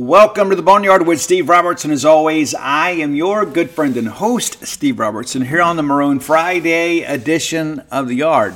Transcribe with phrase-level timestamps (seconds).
[0.00, 1.90] Welcome to the Boneyard with Steve Robertson.
[1.90, 6.20] As always, I am your good friend and host, Steve Robertson, here on the Maroon
[6.20, 8.54] Friday edition of the Yard.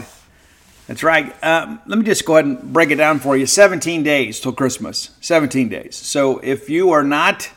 [0.86, 1.34] That's right.
[1.44, 3.44] Um, let me just go ahead and break it down for you.
[3.44, 5.10] 17 days till Christmas.
[5.20, 5.96] 17 days.
[5.96, 7.50] So if you are not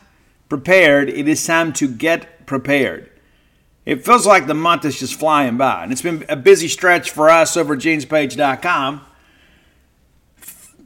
[0.49, 3.09] prepared, it is time to get prepared.
[3.85, 7.11] It feels like the month is just flying by, and it's been a busy stretch
[7.11, 9.05] for us over at genespage.com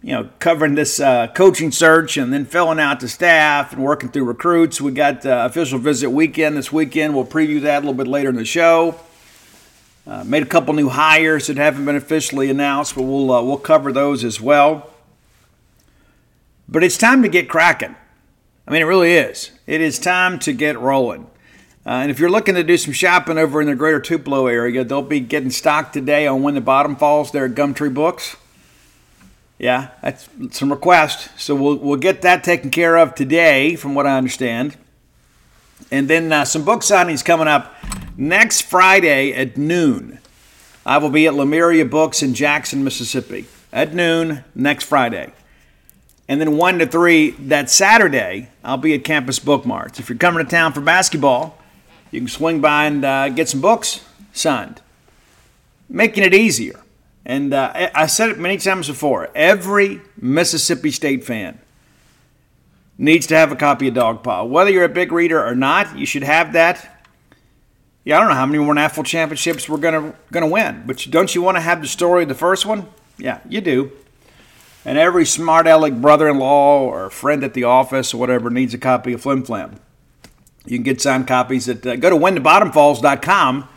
[0.04, 4.10] you know, covering this uh, coaching search and then filling out the staff and working
[4.10, 4.82] through recruits.
[4.82, 7.14] We got uh, official visit weekend this weekend.
[7.14, 9.00] We'll preview that a little bit later in the show.
[10.08, 13.58] Uh, made a couple new hires that haven't been officially announced, but we'll uh, we'll
[13.58, 14.90] cover those as well.
[16.68, 17.96] But it's time to get cracking.
[18.68, 19.52] I mean, it really is.
[19.68, 21.28] It is time to get rolling.
[21.86, 24.84] Uh, and if you're looking to do some shopping over in the greater Tupelo area,
[24.84, 28.38] they'll be getting stocked today on When the Bottom Falls there at Gumtree Books.
[29.62, 31.30] Yeah, that's some request.
[31.40, 34.76] So we'll we'll get that taken care of today, from what I understand.
[35.92, 37.72] And then uh, some book signings coming up
[38.18, 40.18] next Friday at noon.
[40.84, 45.32] I will be at Lemuria Books in Jackson, Mississippi at noon next Friday.
[46.28, 50.00] And then 1 to 3 that Saturday, I'll be at Campus Bookmarts.
[50.00, 51.60] If you're coming to town for basketball,
[52.10, 54.82] you can swing by and uh, get some books signed,
[55.88, 56.80] making it easier.
[57.26, 61.60] And uh, I said it many times before every Mississippi State fan
[62.98, 64.50] needs to have a copy of Dogpile.
[64.50, 67.08] Whether you're a big reader or not, you should have that.
[68.04, 71.34] Yeah, I don't know how many more national championships we're gonna gonna win, but don't
[71.36, 72.88] you want to have the story of the first one?
[73.18, 73.92] Yeah, you do.
[74.84, 79.14] And every smart aleck brother-in-law or friend at the office or whatever needs a copy
[79.14, 79.80] of Flim Flam.
[80.66, 83.68] You can get signed copies at uh, go to whenthebottomfalls.com,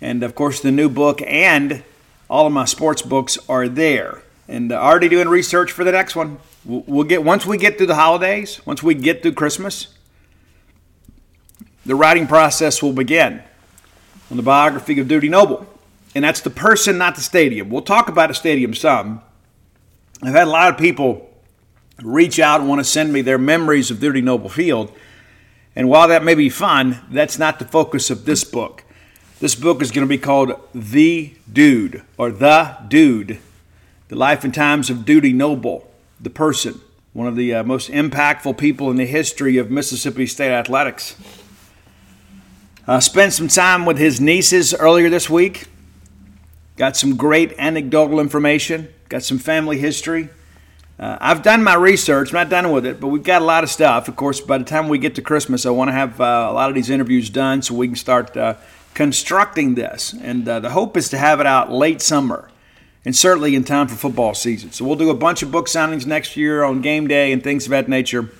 [0.00, 1.82] and of course the new book and
[2.30, 4.22] all of my sports books are there.
[4.46, 6.38] And uh, already doing research for the next one.
[6.64, 9.88] We'll get once we get through the holidays, once we get through Christmas,
[11.84, 13.42] the writing process will begin
[14.30, 15.66] on the biography of Dudy Noble.
[16.14, 17.68] And that's the person, not the stadium.
[17.68, 19.22] We'll talk about the stadium some.
[20.22, 21.30] I've had a lot of people
[22.02, 24.92] reach out and want to send me their memories of Dudy Noble Field.
[25.74, 28.84] And while that may be fun, that's not the focus of this book.
[29.40, 33.38] This book is going to be called The Dude or The Dude
[34.08, 35.90] The Life and Times of Dudy Noble,
[36.20, 36.78] the person,
[37.14, 41.16] one of the uh, most impactful people in the history of Mississippi State athletics.
[42.86, 45.68] Uh, spent some time with his nieces earlier this week.
[46.76, 50.28] Got some great anecdotal information, got some family history.
[50.98, 53.64] Uh, I've done my research, I'm not done with it, but we've got a lot
[53.64, 54.06] of stuff.
[54.06, 56.52] Of course, by the time we get to Christmas, I want to have uh, a
[56.52, 58.56] lot of these interviews done so we can start uh,
[58.94, 60.14] constructing this.
[60.20, 62.50] And uh, the hope is to have it out late summer
[63.04, 64.72] and certainly in time for football season.
[64.72, 67.64] So we'll do a bunch of book signings next year on game day and things
[67.64, 68.30] of that nature.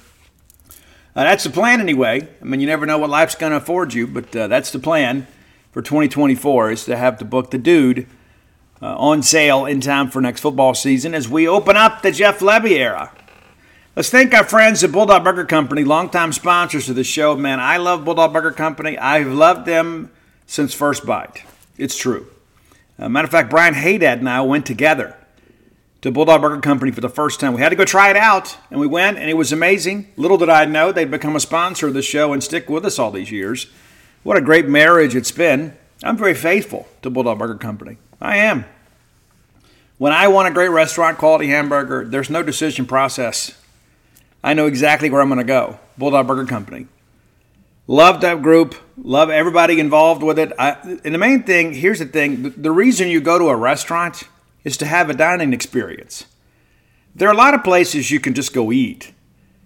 [1.17, 2.29] Uh, that's the plan anyway.
[2.41, 4.79] I mean, you never know what life's going to afford you, but uh, that's the
[4.79, 5.27] plan
[5.73, 8.07] for 2024 is to have the book The Dude
[8.83, 12.41] uh, on sale in time for next football season as we open up the Jeff
[12.41, 13.13] Lebby era.
[13.97, 17.37] Let's thank our friends at Bulldog Burger Company, longtime sponsors of the show.
[17.37, 18.97] Man, I love Bulldog Burger Company.
[18.97, 20.11] I've loved them
[20.51, 21.45] since first bite.
[21.79, 22.27] It's true.
[22.99, 25.17] Uh, matter of fact, Brian Haydad and I went together
[26.03, 27.55] to Bulldog Burger Company for the first time.
[27.55, 30.09] We had to go try it out, and we went, and it was amazing.
[30.17, 32.99] Little did I know they'd become a sponsor of the show and stick with us
[32.99, 33.69] all these years.
[34.25, 35.77] What a great marriage it's been.
[36.03, 37.99] I'm very faithful to Bulldog Burger Company.
[38.21, 38.65] I am.
[39.99, 43.57] When I want a great restaurant quality hamburger, there's no decision process.
[44.43, 45.79] I know exactly where I'm going to go.
[45.97, 46.89] Bulldog Burger Company.
[47.91, 48.77] Love that group.
[48.97, 50.53] Love everybody involved with it.
[50.57, 53.57] I, and the main thing here's the thing the, the reason you go to a
[53.57, 54.23] restaurant
[54.63, 56.27] is to have a dining experience.
[57.17, 59.13] There are a lot of places you can just go eat.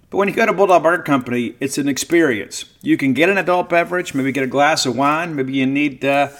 [0.08, 2.64] But when you go to Bulldog Burger Company, it's an experience.
[2.80, 6.02] You can get an adult beverage, maybe get a glass of wine, maybe you need
[6.02, 6.30] uh,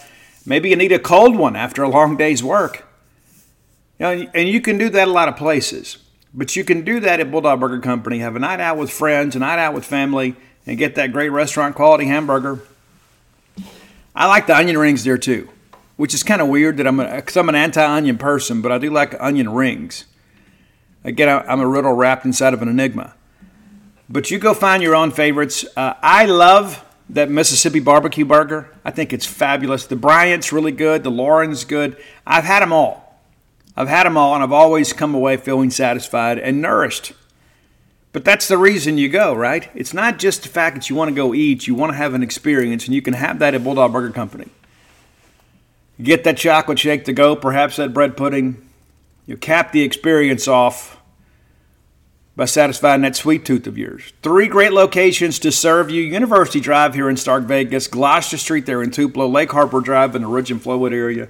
[0.46, 2.88] maybe you need a cold one after a long day's work.
[3.98, 5.98] You know, and you can do that a lot of places.
[6.32, 9.36] But you can do that at Bulldog Burger Company, have a night out with friends,
[9.36, 10.34] a night out with family,
[10.66, 12.60] and get that great restaurant quality hamburger.
[14.14, 15.48] I like the onion rings there too,
[15.96, 18.90] which is kind of weird that I'm because I'm an anti-onion person, but I do
[18.90, 20.04] like onion rings.
[21.02, 23.14] Again, I'm a riddle wrapped inside of an enigma.
[24.08, 25.64] But you go find your own favorites.
[25.76, 28.70] Uh, I love that Mississippi barbecue burger.
[28.84, 29.86] I think it's fabulous.
[29.86, 31.02] The Bryant's really good.
[31.02, 31.96] The Lauren's good.
[32.26, 33.20] I've had them all.
[33.76, 37.12] I've had them all, and I've always come away feeling satisfied and nourished.
[38.14, 39.68] But that's the reason you go, right?
[39.74, 42.14] It's not just the fact that you want to go eat, you want to have
[42.14, 44.46] an experience, and you can have that at Bulldog Burger Company.
[46.00, 48.64] get that chocolate shake to go, perhaps that bread pudding.
[49.26, 50.96] You cap the experience off
[52.36, 54.12] by satisfying that sweet tooth of yours.
[54.22, 58.80] Three great locations to serve you University Drive here in Stark Vegas, Gloster Street there
[58.80, 61.28] in Tupelo, Lake Harbor Drive in the Ridge and Flowood area.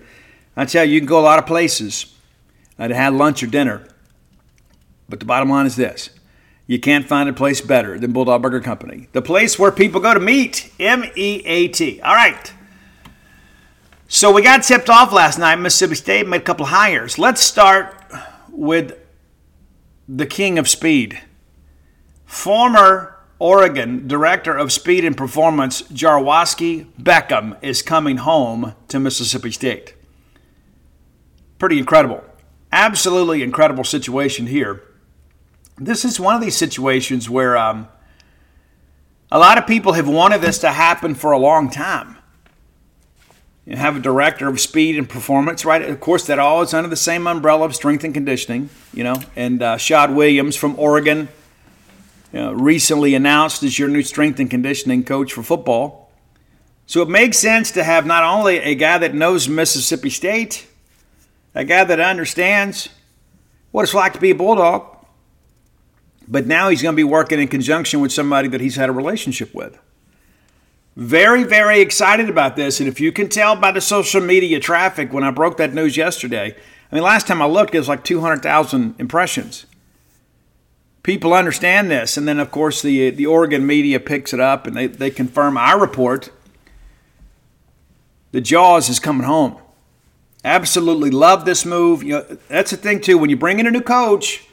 [0.54, 2.14] I tell you, you can go a lot of places
[2.78, 3.88] to have lunch or dinner.
[5.08, 6.10] But the bottom line is this
[6.66, 10.14] you can't find a place better than Bulldog Burger Company, the place where people go
[10.14, 10.72] to meet.
[10.78, 12.00] M E A T.
[12.00, 12.52] All right.
[14.08, 15.56] So we got tipped off last night.
[15.56, 17.18] Mississippi State made a couple hires.
[17.18, 17.94] Let's start
[18.50, 18.96] with
[20.08, 21.20] the king of speed.
[22.24, 29.94] Former Oregon Director of Speed and Performance, Jarwoski Beckham, is coming home to Mississippi State.
[31.58, 32.22] Pretty incredible.
[32.70, 34.82] Absolutely incredible situation here.
[35.76, 37.88] This is one of these situations where um,
[39.30, 42.16] a lot of people have wanted this to happen for a long time.
[43.66, 45.82] You have a director of speed and performance, right?
[45.82, 49.16] Of course, that all is under the same umbrella of strength and conditioning, you know.
[49.34, 51.28] And uh, Shad Williams from Oregon
[52.32, 56.12] you know, recently announced as your new strength and conditioning coach for football.
[56.86, 60.66] So it makes sense to have not only a guy that knows Mississippi State,
[61.54, 62.90] a guy that understands
[63.70, 64.93] what it's like to be a Bulldog,
[66.28, 68.92] but now he's going to be working in conjunction with somebody that he's had a
[68.92, 69.78] relationship with.
[70.96, 72.78] Very, very excited about this.
[72.78, 75.96] And if you can tell by the social media traffic when I broke that news
[75.96, 76.54] yesterday,
[76.90, 79.66] I mean, last time I looked, it was like 200,000 impressions.
[81.02, 82.16] People understand this.
[82.16, 85.10] And then, of course, the, uh, the Oregon media picks it up and they, they
[85.10, 86.30] confirm our report.
[88.30, 89.56] The Jaws is coming home.
[90.44, 92.02] Absolutely love this move.
[92.02, 93.18] You know, that's the thing, too.
[93.18, 94.46] When you bring in a new coach,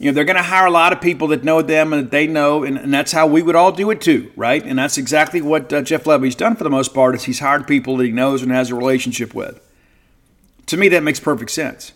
[0.00, 2.10] you know, they're going to hire a lot of people that know them and that
[2.10, 4.64] they know, and, and, that's how we would all do it too, right?
[4.64, 7.66] And that's exactly what uh, Jeff Lebby's done for the most part is he's hired
[7.66, 9.60] people that he knows and has a relationship with.
[10.68, 11.92] To me, that makes perfect sense.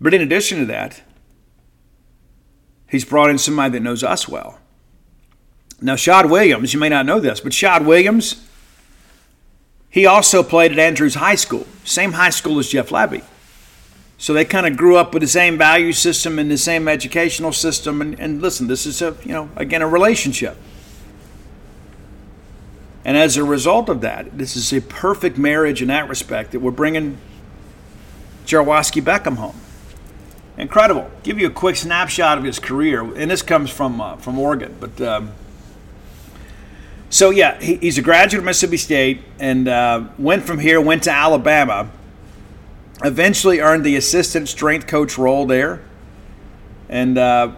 [0.00, 1.02] But in addition to that,
[2.88, 4.60] he's brought in somebody that knows us well.
[5.80, 8.46] Now, Shad Williams, you may not know this, but Shad Williams,
[9.90, 13.24] he also played at Andrews High School, same high school as Jeff Lebby.
[14.18, 17.52] So they kind of grew up with the same value system and the same educational
[17.52, 18.00] system.
[18.00, 20.56] And, and listen, this is a, you know, again, a relationship.
[23.04, 26.60] And as a result of that, this is a perfect marriage in that respect that
[26.60, 27.18] we're bringing
[28.46, 29.60] Jarwoski Beckham home.
[30.58, 31.10] Incredible.
[31.22, 34.74] Give you a quick snapshot of his career, and this comes from uh, from Oregon.
[34.80, 35.32] But um,
[37.10, 41.02] so yeah, he, he's a graduate of Mississippi State and uh, went from here, went
[41.04, 41.90] to Alabama,
[43.04, 45.80] Eventually earned the assistant strength coach role there.
[46.88, 47.52] And uh,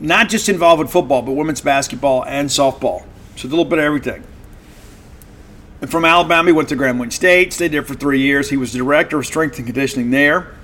[0.00, 3.04] not just involved with football, but women's basketball and softball.
[3.36, 4.22] So a little bit of everything.
[5.80, 8.50] And from Alabama, he went to Grambling State, stayed there for three years.
[8.50, 10.54] He was the director of strength and conditioning there.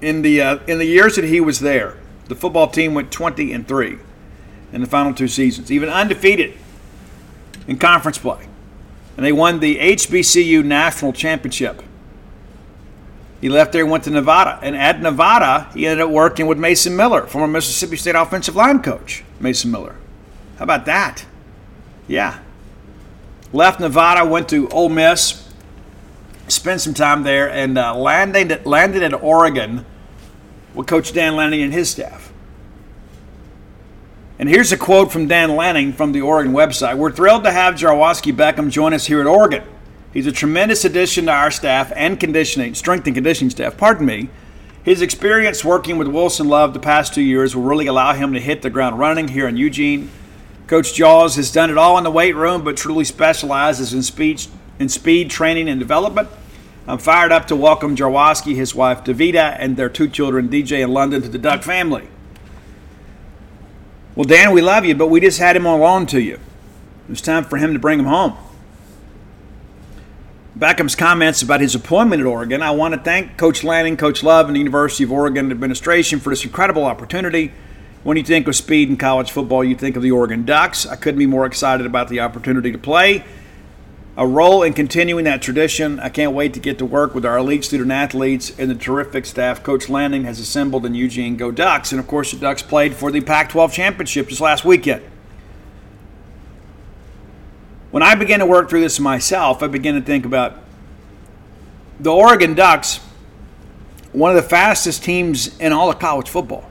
[0.00, 1.96] In the uh, in the years that he was there,
[2.28, 3.98] the football team went 20 and three
[4.72, 6.54] in the final two seasons, even undefeated
[7.66, 8.46] in conference play,
[9.16, 11.82] and they won the HBCU national championship
[13.40, 14.58] he left there and went to Nevada.
[14.62, 18.82] And at Nevada, he ended up working with Mason Miller, former Mississippi State offensive line
[18.82, 19.94] coach, Mason Miller.
[20.58, 21.24] How about that?
[22.08, 22.40] Yeah.
[23.52, 25.48] Left Nevada, went to Ole Miss,
[26.48, 29.86] spent some time there, and uh, landed, landed at Oregon
[30.74, 32.32] with Coach Dan Lanning and his staff.
[34.38, 36.96] And here's a quote from Dan Lanning from the Oregon website.
[36.96, 39.64] We're thrilled to have Jarwoski Beckham join us here at Oregon.
[40.12, 43.76] He's a tremendous addition to our staff and conditioning, strength and conditioning staff.
[43.76, 44.30] Pardon me.
[44.82, 48.40] His experience working with Wilson Love the past two years will really allow him to
[48.40, 50.10] hit the ground running here in Eugene.
[50.66, 54.46] Coach Jaws has done it all in the weight room, but truly specializes in speed,
[54.78, 56.28] in speed training and development.
[56.86, 60.94] I'm fired up to welcome Jarwoski, his wife Davida, and their two children, DJ and
[60.94, 62.08] London, to the Duck family.
[64.14, 66.40] Well, Dan, we love you, but we just had him on loan to you.
[67.10, 68.36] It's time for him to bring him home.
[70.58, 72.62] Beckham's comments about his appointment at Oregon.
[72.62, 76.30] I want to thank Coach Lanning, Coach Love, and the University of Oregon administration for
[76.30, 77.52] this incredible opportunity.
[78.02, 80.84] When you think of speed in college football, you think of the Oregon Ducks.
[80.84, 83.24] I couldn't be more excited about the opportunity to play
[84.16, 86.00] a role in continuing that tradition.
[86.00, 89.26] I can't wait to get to work with our elite student athletes and the terrific
[89.26, 91.36] staff Coach Lanning has assembled in Eugene.
[91.36, 91.92] Go Ducks!
[91.92, 95.04] And of course, the Ducks played for the Pac 12 championship just last weekend.
[97.90, 100.56] When I began to work through this myself, I began to think about
[101.98, 103.00] the Oregon Ducks,
[104.12, 106.68] one of the fastest teams in all of college football.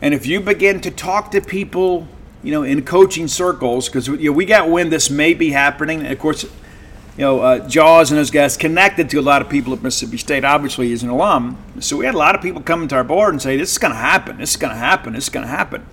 [0.00, 2.06] And if you begin to talk to people
[2.42, 6.00] you know, in coaching circles, because you know, we got wind this may be happening.
[6.00, 9.48] And of course, you know, uh, Jaws and those guys connected to a lot of
[9.48, 10.44] people at Mississippi State.
[10.44, 13.34] Obviously, he's an alum, so we had a lot of people coming to our board
[13.34, 14.38] and say, "This is going to happen.
[14.38, 15.14] This is going to happen.
[15.14, 15.84] This is going to happen."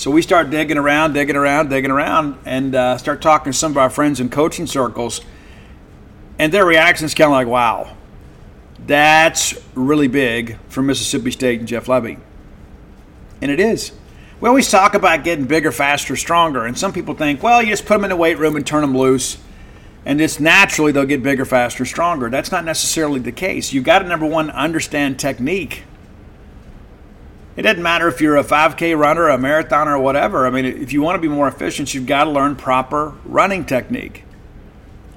[0.00, 3.72] So we start digging around, digging around, digging around, and uh, start talking to some
[3.72, 5.20] of our friends in coaching circles,
[6.38, 7.94] and their reaction is kind of like, "Wow,
[8.86, 12.18] that's really big for Mississippi State and Jeff Lebby,"
[13.42, 13.92] and it is
[14.40, 16.64] we always talk about getting bigger, faster, stronger.
[16.64, 18.80] And some people think, well, you just put them in the weight room and turn
[18.80, 19.36] them loose,
[20.06, 22.30] and just naturally they'll get bigger, faster, stronger.
[22.30, 23.74] That's not necessarily the case.
[23.74, 25.84] You've got to, number one, understand technique.
[27.60, 30.46] It doesn't matter if you're a 5K runner, a marathoner, or whatever.
[30.46, 33.66] I mean, if you want to be more efficient, you've got to learn proper running
[33.66, 34.24] technique.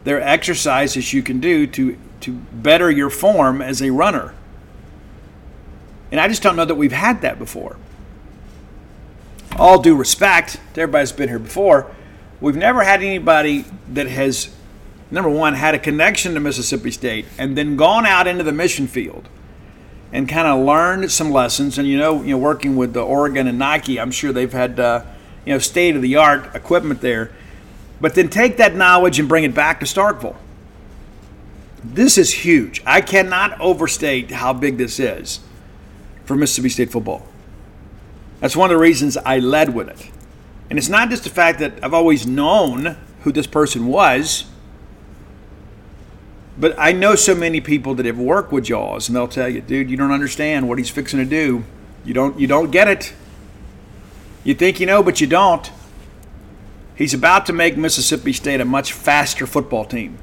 [0.04, 4.36] There are exercises you can do to, to better your form as a runner.
[6.12, 7.78] And I just don't know that we've had that before
[9.58, 11.90] all due respect to everybody that's been here before,
[12.42, 14.54] we've never had anybody that has,
[15.10, 18.86] number one, had a connection to Mississippi State and then gone out into the mission
[18.86, 19.30] field
[20.13, 21.77] and kind of learned some lessons.
[21.77, 24.79] And you know, you know, working with the Oregon and Nike, I'm sure they've had
[24.79, 25.03] uh,
[25.46, 27.32] you know state of the art equipment there.
[28.00, 30.36] But then take that knowledge and bring it back to Starkville.
[31.84, 32.82] This is huge.
[32.86, 35.41] I cannot overstate how big this is
[36.25, 37.25] for Mississippi State football.
[38.39, 40.10] That's one of the reasons I led with it.
[40.70, 44.46] And it's not just the fact that I've always known who this person was,
[46.57, 49.62] but I know so many people that have worked with Jaws, and they'll tell you,
[49.62, 51.63] dude, you don't understand what he's fixing to do.
[52.05, 53.13] You don't, you don't get it.
[54.43, 55.72] You think you know, but you don't.
[56.95, 60.19] He's about to make Mississippi State a much faster football team.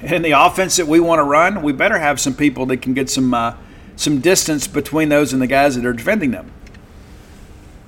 [0.00, 2.94] And the offense that we want to run, we better have some people that can
[2.94, 3.56] get some uh,
[3.96, 6.50] some distance between those and the guys that are defending them.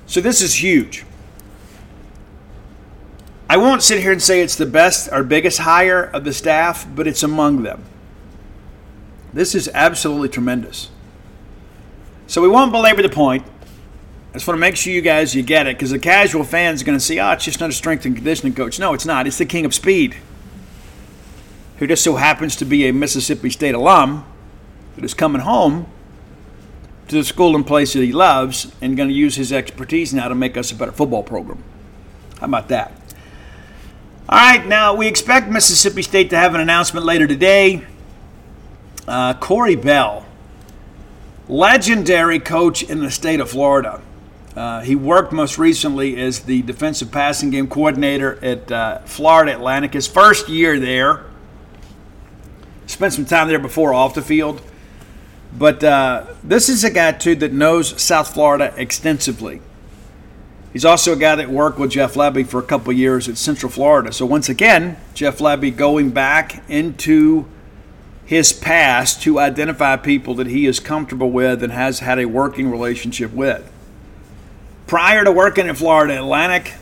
[0.06, 1.04] So this is huge.
[3.48, 6.86] I won't sit here and say it's the best or biggest hire of the staff,
[6.94, 7.84] but it's among them.
[9.32, 10.90] This is absolutely tremendous.
[12.26, 13.44] So we won't belabor the point.
[14.30, 16.74] I just want to make sure you guys you get it because the casual fan
[16.74, 18.78] is going to see, oh, it's just not a strength and conditioning coach.
[18.78, 19.26] No, it's not.
[19.26, 20.16] It's the king of speed,
[21.78, 24.24] who just so happens to be a Mississippi State alum
[24.96, 25.86] that is coming home
[27.08, 30.26] to the school and place that he loves and going to use his expertise now
[30.26, 31.62] to make us a better football program.
[32.40, 33.05] How about that?
[34.28, 37.84] All right, now we expect Mississippi State to have an announcement later today.
[39.06, 40.26] Uh, Corey Bell,
[41.48, 44.02] legendary coach in the state of Florida.
[44.56, 49.92] Uh, he worked most recently as the defensive passing game coordinator at uh, Florida Atlantic.
[49.92, 51.26] His first year there,
[52.88, 54.60] spent some time there before off the field.
[55.56, 59.60] But uh, this is a guy, too, that knows South Florida extensively.
[60.76, 63.72] He's also a guy that worked with Jeff Lebby for a couple years at Central
[63.72, 64.12] Florida.
[64.12, 67.46] So, once again, Jeff Lebby going back into
[68.26, 72.70] his past to identify people that he is comfortable with and has had a working
[72.70, 73.66] relationship with.
[74.86, 76.74] Prior to working at Florida Atlantic,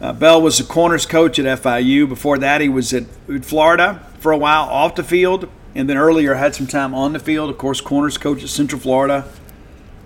[0.00, 2.08] uh, Bell was the corners coach at FIU.
[2.08, 3.06] Before that, he was at
[3.42, 7.18] Florida for a while off the field and then earlier had some time on the
[7.18, 7.50] field.
[7.50, 9.28] Of course, corners coach at Central Florida,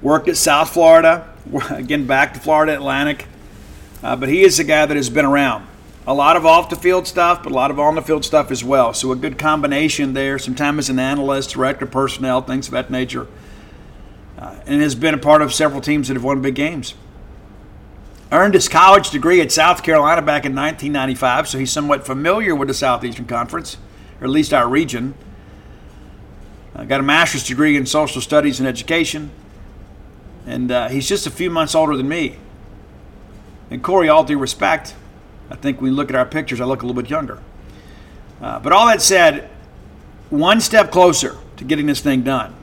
[0.02, 1.28] worked at South Florida,
[1.70, 3.26] again back to Florida Atlantic.
[4.02, 5.66] Uh, but he is a guy that has been around.
[6.06, 8.50] A lot of off the field stuff, but a lot of on the field stuff
[8.50, 8.94] as well.
[8.94, 10.38] So a good combination there.
[10.38, 13.28] Sometimes as an analyst, director of personnel, things of that nature.
[14.38, 16.94] Uh, and has been a part of several teams that have won big games.
[18.32, 22.68] Earned his college degree at South Carolina back in 1995, so he's somewhat familiar with
[22.68, 23.76] the Southeastern Conference,
[24.20, 25.14] or at least our region.
[26.74, 29.30] I got a master's degree in social studies and education,
[30.46, 32.36] and uh, he's just a few months older than me.
[33.70, 34.94] And Corey, all due respect,
[35.50, 37.40] I think when we look at our pictures, I look a little bit younger.
[38.40, 39.50] Uh, but all that said,
[40.30, 42.54] one step closer to getting this thing done.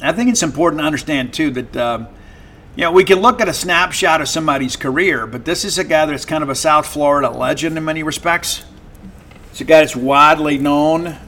[0.00, 2.08] I think it's important to understand too that um,
[2.76, 5.84] you know we can look at a snapshot of somebody's career, but this is a
[5.84, 8.64] guy that's kind of a South Florida legend in many respects.
[9.50, 11.18] It's a guy that's widely known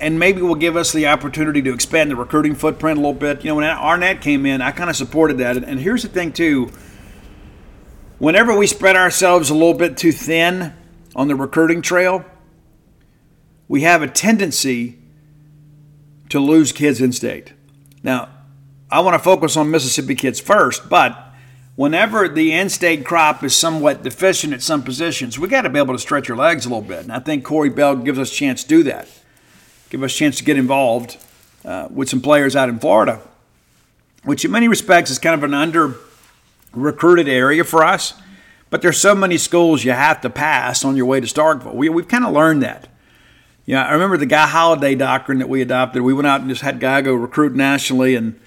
[0.00, 3.44] and maybe will give us the opportunity to expand the recruiting footprint a little bit.
[3.44, 5.56] You know, when Arnett came in, I kind of supported that.
[5.56, 6.70] And here's the thing, too
[8.18, 10.72] whenever we spread ourselves a little bit too thin
[11.14, 12.24] on the recruiting trail,
[13.68, 14.98] we have a tendency
[16.28, 17.52] to lose kids in state.
[18.02, 18.28] Now,
[18.90, 21.32] I want to focus on Mississippi kids first, but
[21.74, 25.94] whenever the in-state crop is somewhat deficient at some positions, we got to be able
[25.94, 27.02] to stretch our legs a little bit.
[27.02, 29.08] And I think Corey Bell gives us a chance to do that.
[29.96, 31.16] Give us a chance to get involved
[31.64, 33.18] uh, with some players out in Florida,
[34.24, 35.94] which in many respects is kind of an under
[36.74, 38.12] recruited area for us.
[38.68, 41.74] But there's so many schools you have to pass on your way to Starkville.
[41.74, 42.88] We, we've kind of learned that.
[43.64, 46.02] Yeah, I remember the Guy Holliday doctrine that we adopted.
[46.02, 48.38] We went out and just had Guy go recruit nationally, and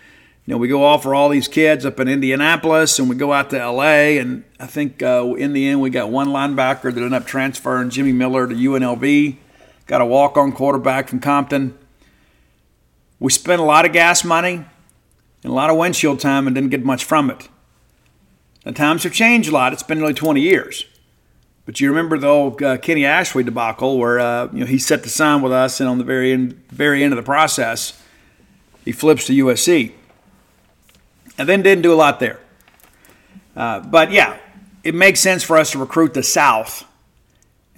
[0.45, 3.49] you know we go offer all these kids up in Indianapolis, and we go out
[3.49, 4.19] to L.A.
[4.19, 7.89] And I think uh, in the end we got one linebacker that ended up transferring
[7.89, 9.37] Jimmy Miller to UNLV.
[9.89, 11.75] Got a walk-on quarterback from Compton.
[13.19, 14.63] We spent a lot of gas money
[15.43, 17.49] and a lot of windshield time and didn't get much from it.
[18.63, 19.73] The times have changed a lot.
[19.73, 20.85] It's been nearly 20 years.
[21.65, 25.01] But you remember the old uh, Kenny Ashley debacle where uh, you know he set
[25.01, 27.99] the sign with us, and on the very end, very end of the process,
[28.85, 29.93] he flips to USC,
[31.39, 32.39] and then didn't do a lot there.
[33.55, 34.37] Uh, but yeah,
[34.83, 36.85] it makes sense for us to recruit the South,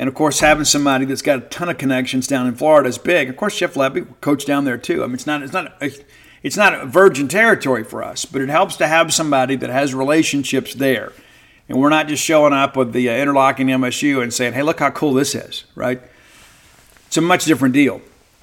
[0.01, 2.97] and of course, having somebody that's got a ton of connections down in Florida is
[2.97, 3.29] big.
[3.29, 5.01] Of course, Jeff Lebby coach down there too.
[5.01, 5.93] I mean, it's not it's not a,
[6.43, 10.73] it's not virgin territory for us, but it helps to have somebody that has relationships
[10.73, 11.13] there
[11.71, 14.79] and we're not just showing up with the uh, interlocking MSU and saying, hey, look
[14.81, 16.01] how cool this is, right?
[17.07, 18.01] It's a much different deal.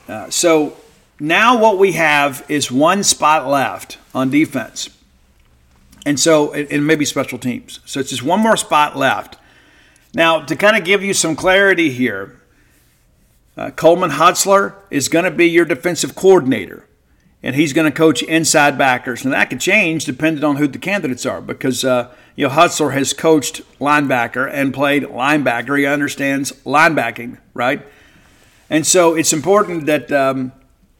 [0.08, 0.78] Uh, so
[1.20, 4.88] now what we have is one spot left on defense.
[6.06, 7.80] And so, and maybe special teams.
[7.84, 9.36] So it's just one more spot left.
[10.14, 12.40] Now, to kind of give you some clarity here,
[13.56, 16.86] uh, Coleman Hutzler is going to be your defensive coordinator
[17.42, 19.24] and he's going to coach inside backers.
[19.24, 22.92] And that could change depending on who the candidates are because, uh, you know, Hutzler
[22.94, 25.78] has coached linebacker and played linebacker.
[25.78, 27.84] He understands linebacking, right?
[28.70, 30.52] And so it's important that um,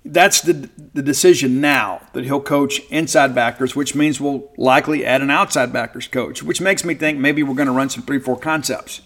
[0.04, 5.20] that's the, the decision now that he'll coach inside backers, which means we'll likely add
[5.20, 8.18] an outside backers coach, which makes me think maybe we're going to run some 3
[8.18, 9.00] 4 concepts.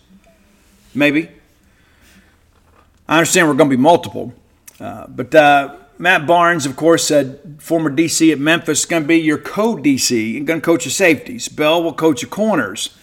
[0.95, 1.30] Maybe.
[3.08, 4.34] I understand we're going to be multiple,
[4.80, 5.34] uh, but.
[5.34, 9.38] Uh, Matt Barnes, of course, said former DC at Memphis, is going to be your
[9.38, 11.47] co DC and going to coach your safeties.
[11.47, 12.97] Bell will coach your corners.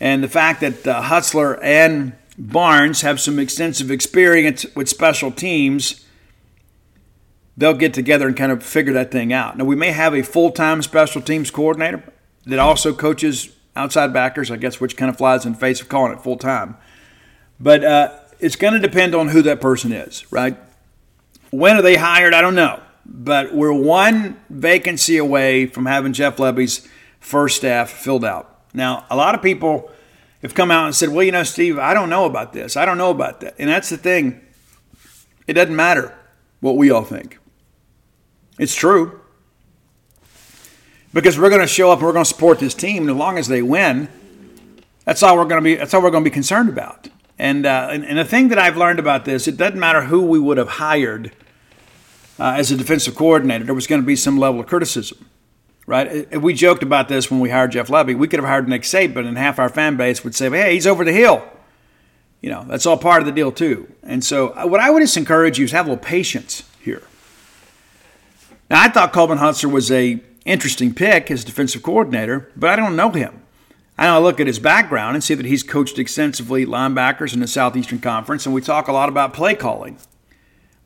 [0.00, 6.03] And the fact that uh, Hutzler and Barnes have some extensive experience with special teams,
[7.56, 9.56] they'll get together and kind of figure that thing out.
[9.56, 12.02] Now, we may have a full time special teams coordinator
[12.46, 15.88] that also coaches outside backers, I guess, which kind of flies in the face of
[15.88, 16.76] calling it full time.
[17.58, 20.56] But uh, it's going to depend on who that person is, right?
[21.50, 22.34] When are they hired?
[22.34, 22.80] I don't know.
[23.06, 26.88] But we're one vacancy away from having Jeff Lebby's
[27.20, 28.50] first staff filled out.
[28.72, 29.90] Now, a lot of people
[30.42, 32.76] have come out and said, well, you know, Steve, I don't know about this.
[32.76, 33.54] I don't know about that.
[33.58, 34.40] And that's the thing.
[35.46, 36.16] It doesn't matter
[36.60, 37.38] what we all think.
[38.58, 39.20] It's true.
[41.12, 43.02] Because we're going to show up and we're going to support this team.
[43.02, 44.08] And as long as they win,
[45.04, 45.76] that's all we're going to be.
[45.76, 47.08] That's all we're going to be concerned about.
[47.38, 50.22] And, uh, and and the thing that I've learned about this, it doesn't matter who
[50.22, 51.32] we would have hired
[52.38, 55.28] uh, as a defensive coordinator, there was going to be some level of criticism,
[55.86, 56.40] right?
[56.40, 58.16] We joked about this when we hired Jeff Lebby.
[58.16, 60.86] We could have hired Nick Saban, and half our fan base would say, "Hey, he's
[60.86, 61.44] over the hill."
[62.40, 63.92] You know, that's all part of the deal too.
[64.02, 66.64] And so, uh, what I would just encourage you is have a little patience.
[68.70, 72.96] Now, I thought Coleman Hutzler was a interesting pick as defensive coordinator, but I don't
[72.96, 73.42] know him.
[73.96, 77.40] I know I look at his background and see that he's coached extensively linebackers in
[77.40, 79.98] the Southeastern Conference, and we talk a lot about play calling.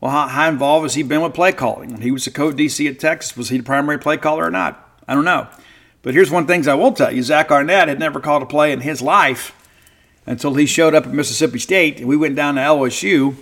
[0.00, 1.90] Well, how, how involved has he been with play calling?
[1.90, 4.50] When he was the coach DC at Texas, was he the primary play caller or
[4.50, 5.00] not?
[5.08, 5.48] I don't know.
[6.02, 8.72] But here's one thing I will tell you Zach Arnett had never called a play
[8.72, 9.54] in his life
[10.26, 11.98] until he showed up at Mississippi State.
[11.98, 13.36] And we went down to LSU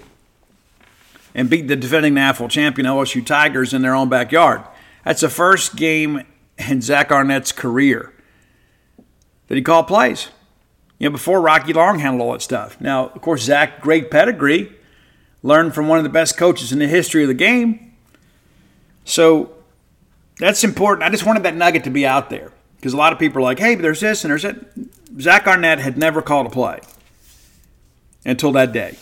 [1.37, 4.63] and beat the defending national champion LSU Tigers in their own backyard.
[5.05, 6.23] That's the first game
[6.57, 8.13] in Zach Arnett's career
[9.47, 10.31] that he called plays.
[10.99, 12.81] You know, before Rocky Long handled all that stuff.
[12.81, 14.73] Now, of course, Zach, great pedigree,
[15.43, 17.93] learned from one of the best coaches in the history of the game.
[19.05, 19.53] So
[20.41, 21.07] that's important.
[21.07, 23.45] I just wanted that nugget to be out there because a lot of people are
[23.45, 24.57] like, hey, there's this and there's that.
[25.21, 26.81] Zach Arnett had never called a play
[28.25, 28.97] until that day.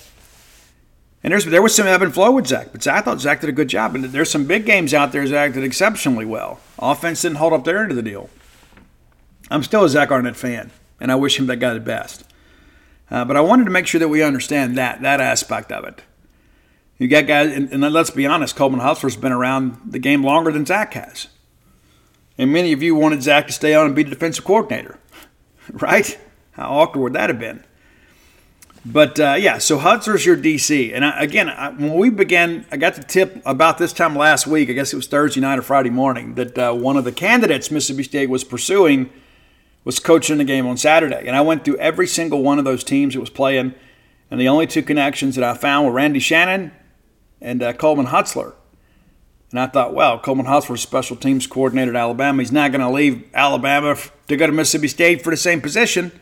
[1.25, 3.49] And there's, there was some ebb and flow with Zach, but I thought Zach did
[3.49, 3.95] a good job.
[3.95, 6.61] And there's some big games out there Zach did exceptionally well.
[6.79, 8.29] Offense didn't hold up their end of the deal.
[9.51, 12.25] I'm still a Zach Arnett fan, and I wish him that guy the best.
[13.11, 16.03] Uh, but I wanted to make sure that we understand that that aspect of it.
[16.99, 20.53] You got guys, and, and let's be honest, Coleman Hutzler's been around the game longer
[20.53, 21.29] than Zach has.
[22.37, 24.99] And many of you wanted Zach to stay on and be the defensive coordinator,
[25.73, 26.19] right?
[26.53, 27.65] How awkward would that have been?
[28.87, 32.77] But uh, yeah, so Hutzler's your DC, and I, again, I, when we began, I
[32.77, 34.69] got the tip about this time last week.
[34.69, 37.71] I guess it was Thursday night or Friday morning that uh, one of the candidates
[37.71, 39.11] Mississippi State was pursuing
[39.85, 42.85] was coaching the game on Saturday, and I went through every single one of those
[42.85, 43.75] teams that was playing,
[44.31, 46.71] and the only two connections that I found were Randy Shannon
[47.41, 48.55] and uh, Coleman Hutzler.
[49.51, 52.91] And I thought, well, Coleman Hutzler's special teams coordinator at Alabama, he's not going to
[52.91, 53.97] leave Alabama
[54.29, 56.13] to go to Mississippi State for the same position.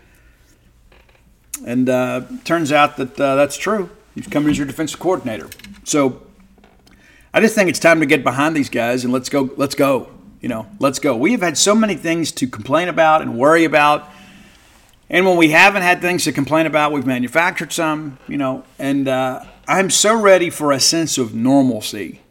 [1.65, 3.91] And uh, turns out that uh, that's true.
[4.15, 5.49] He's coming as your defensive coordinator.
[5.85, 6.23] So
[7.33, 9.51] I just think it's time to get behind these guys and let's go.
[9.57, 10.11] Let's go.
[10.41, 11.17] You know, let's go.
[11.17, 14.09] We have had so many things to complain about and worry about.
[15.09, 18.65] And when we haven't had things to complain about, we've manufactured some, you know.
[18.79, 22.23] And uh, I'm so ready for a sense of normalcy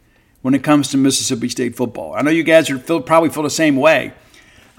[0.42, 2.14] when it comes to Mississippi State football.
[2.14, 4.12] I know you guys are feel, probably feel the same way.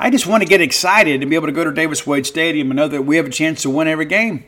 [0.04, 2.70] I just want to get excited and be able to go to Davis Wade Stadium
[2.70, 4.44] and know that we have a chance to win every game.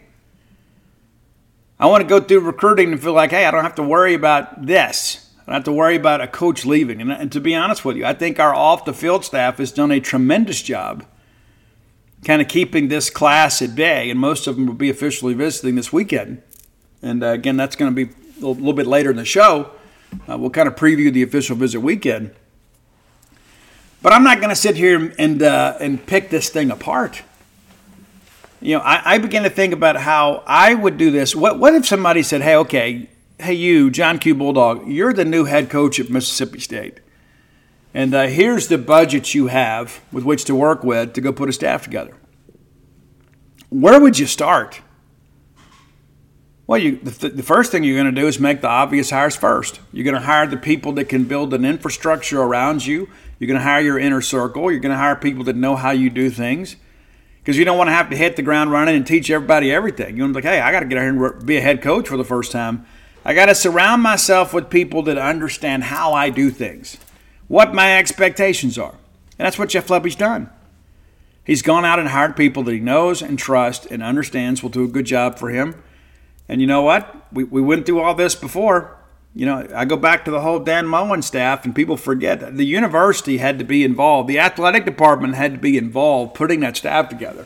[1.79, 4.13] I want to go through recruiting and feel like, hey, I don't have to worry
[4.13, 5.29] about this.
[5.39, 6.99] I don't have to worry about a coach leaving.
[6.99, 9.71] And, and to be honest with you, I think our off the field staff has
[9.71, 11.05] done a tremendous job
[12.25, 15.75] kind of keeping this class at bay, and most of them will be officially visiting
[15.75, 16.43] this weekend.
[17.01, 19.71] And uh, again, that's going to be a little bit later in the show.
[20.29, 22.35] Uh, we'll kind of preview the official visit weekend.
[24.05, 27.23] But I'm not going to sit here and uh, and pick this thing apart.
[28.61, 31.35] You know, I, I began to think about how I would do this.
[31.35, 34.35] What what if somebody said, "Hey, okay, hey you, John Q.
[34.35, 36.99] Bulldog, you're the new head coach at Mississippi State,
[37.95, 41.49] and uh, here's the budget you have with which to work with to go put
[41.49, 42.15] a staff together."
[43.71, 44.81] Where would you start?
[46.67, 49.35] Well, you, the, the, first thing you're going to do is make the obvious hires
[49.35, 49.79] first.
[49.91, 53.07] You're going to hire the people that can build an infrastructure around you.
[53.39, 54.71] You're going to hire your inner circle.
[54.71, 56.75] You're going to hire people that know how you do things
[57.39, 60.15] because you don't want to have to hit the ground running and teach everybody everything.
[60.15, 61.61] You want to be like, hey, I got to get out here and be a
[61.61, 62.85] head coach for the first time.
[63.23, 66.97] I got to surround myself with people that understand how I do things,
[67.47, 68.95] what my expectations are.
[69.37, 70.49] And that's what Jeff Lebby's done.
[71.43, 74.83] He's gone out and hired people that he knows and trusts and understands will do
[74.83, 75.75] a good job for him
[76.47, 77.25] and you know what?
[77.31, 78.97] We, we went through all this before.
[79.37, 82.55] You know, I go back to the whole Dan Mullen staff, and people forget that
[82.55, 84.29] the university had to be involved.
[84.29, 87.45] The athletic department had to be involved putting that staff together.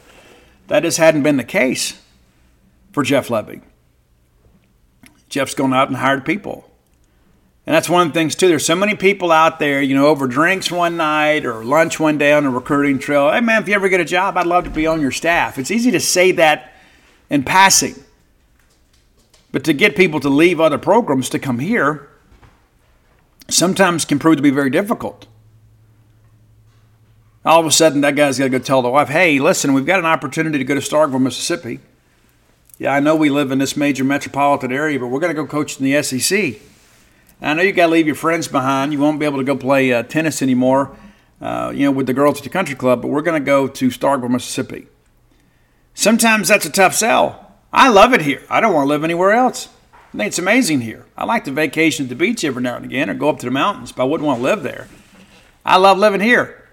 [0.67, 1.99] That just hadn't been the case
[2.91, 3.63] for Jeff Lebby.
[5.29, 6.69] Jeff's gone out and hired people.
[7.65, 8.47] And that's one of the things, too.
[8.47, 12.19] There's so many people out there, you know, over drinks one night or lunch one
[12.19, 13.31] day on a recruiting trail.
[13.31, 15.57] Hey, man, if you ever get a job, I'd love to be on your staff.
[15.57, 16.73] It's easy to say that
[17.31, 17.95] in passing.
[19.51, 22.09] But to get people to leave other programs to come here
[23.47, 25.25] sometimes can prove to be very difficult.
[27.45, 29.85] All of a sudden, that guy's got to go tell the wife, hey, listen, we've
[29.85, 31.79] got an opportunity to go to Starkville, Mississippi.
[32.77, 35.47] Yeah, I know we live in this major metropolitan area, but we're going to go
[35.47, 36.55] coach in the SEC.
[37.41, 38.91] I know you got to leave your friends behind.
[38.91, 40.95] You won't be able to go play uh, tennis anymore,
[41.41, 43.01] uh, you know, with the girls at the country club.
[43.01, 44.87] But we're going to go to Starkville, Mississippi.
[45.93, 47.48] Sometimes that's a tough sell.
[47.71, 48.43] I love it here.
[48.49, 49.69] I don't want to live anywhere else.
[49.93, 51.05] I think it's amazing here.
[51.15, 53.45] I like to vacation at the beach every now and again or go up to
[53.45, 54.87] the mountains, but I wouldn't want to live there.
[55.63, 56.67] I love living here.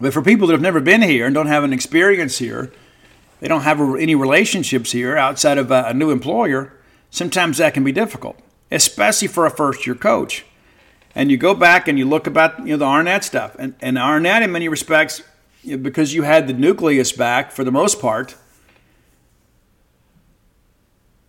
[0.00, 2.72] But for people that have never been here and don't have an experience here,
[3.40, 6.72] they don't have any relationships here outside of a new employer,
[7.10, 8.38] sometimes that can be difficult,
[8.70, 10.44] especially for a first year coach.
[11.14, 13.98] And you go back and you look about you know the Arnett stuff, and, and
[13.98, 15.22] Arnett, in many respects,
[15.64, 18.36] because you had the nucleus back for the most part,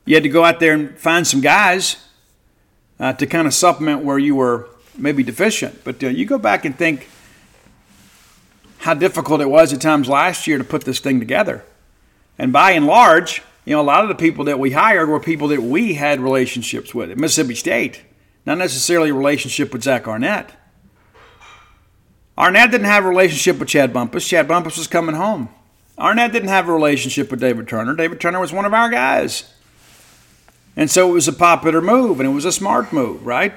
[0.10, 1.98] you had to go out there and find some guys
[3.00, 4.68] uh, to kind of supplement where you were
[4.98, 5.84] maybe deficient.
[5.84, 7.08] But uh, you go back and think
[8.80, 11.64] how difficult it was at times last year to put this thing together.
[12.40, 15.20] And by and large, you know, a lot of the people that we hired were
[15.20, 18.02] people that we had relationships with at Mississippi State,
[18.48, 20.50] not necessarily a relationship with Zach Arnett.
[22.36, 24.28] Arnett didn't have a relationship with Chad Bumphis.
[24.28, 25.50] Chad Bumphis was coming home.
[26.00, 27.94] Arnett didn't have a relationship with David Turner.
[27.94, 29.54] David Turner was one of our guys.
[30.76, 33.54] And so it was a popular move and it was a smart move, right?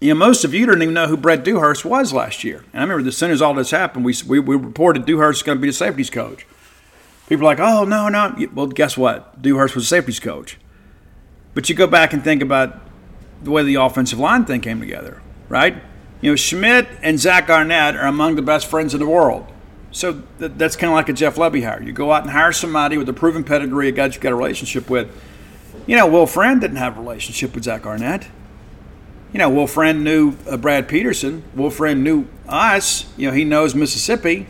[0.00, 2.64] You know, most of you didn't even know who Brett Dewhurst was last year.
[2.72, 5.42] And I remember as soon as all this happened, we, we, we reported Dewhurst is
[5.42, 6.46] going to be the safeties coach.
[7.28, 8.34] People are like, oh, no, no.
[8.54, 9.40] Well, guess what?
[9.40, 10.56] Dewhurst was a safeties coach.
[11.54, 12.80] But you go back and think about
[13.42, 15.76] the way the offensive line thing came together, right?
[16.20, 19.46] You know, Schmidt and Zach Arnett are among the best friends in the world.
[19.92, 21.82] So that's kind of like a Jeff Lebby hire.
[21.82, 24.36] You go out and hire somebody with a proven pedigree, a guy you've got a
[24.36, 25.10] relationship with
[25.86, 28.28] you know, Will Friend didn't have a relationship with Zach Arnett.
[29.32, 31.44] You know, Will Friend knew uh, Brad Peterson.
[31.54, 33.12] Will Friend knew us.
[33.16, 34.46] You know, he knows Mississippi.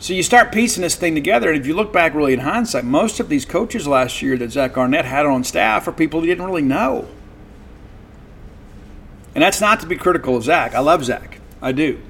[0.00, 2.84] So you start piecing this thing together, and if you look back really in hindsight,
[2.84, 6.28] most of these coaches last year that Zach Arnett had on staff are people he
[6.28, 7.08] didn't really know.
[9.34, 10.74] And that's not to be critical of Zach.
[10.74, 11.40] I love Zach.
[11.60, 12.00] I do.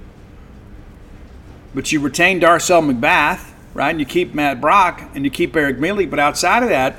[1.75, 3.91] But you retain Darcel McBath, right?
[3.91, 6.07] And you keep Matt Brock and you keep Eric Mealy.
[6.07, 6.97] But outside of that,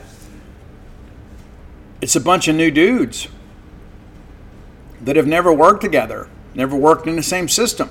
[2.01, 3.27] it's a bunch of new dudes
[5.01, 7.89] that have never worked together, never worked in the same system.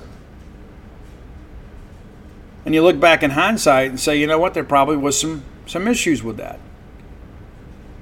[2.65, 5.43] And you look back in hindsight and say, you know what, there probably was some
[5.65, 6.59] some issues with that.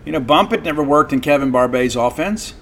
[0.06, 2.54] You know, Bumphis never worked in Kevin Barbay's offense.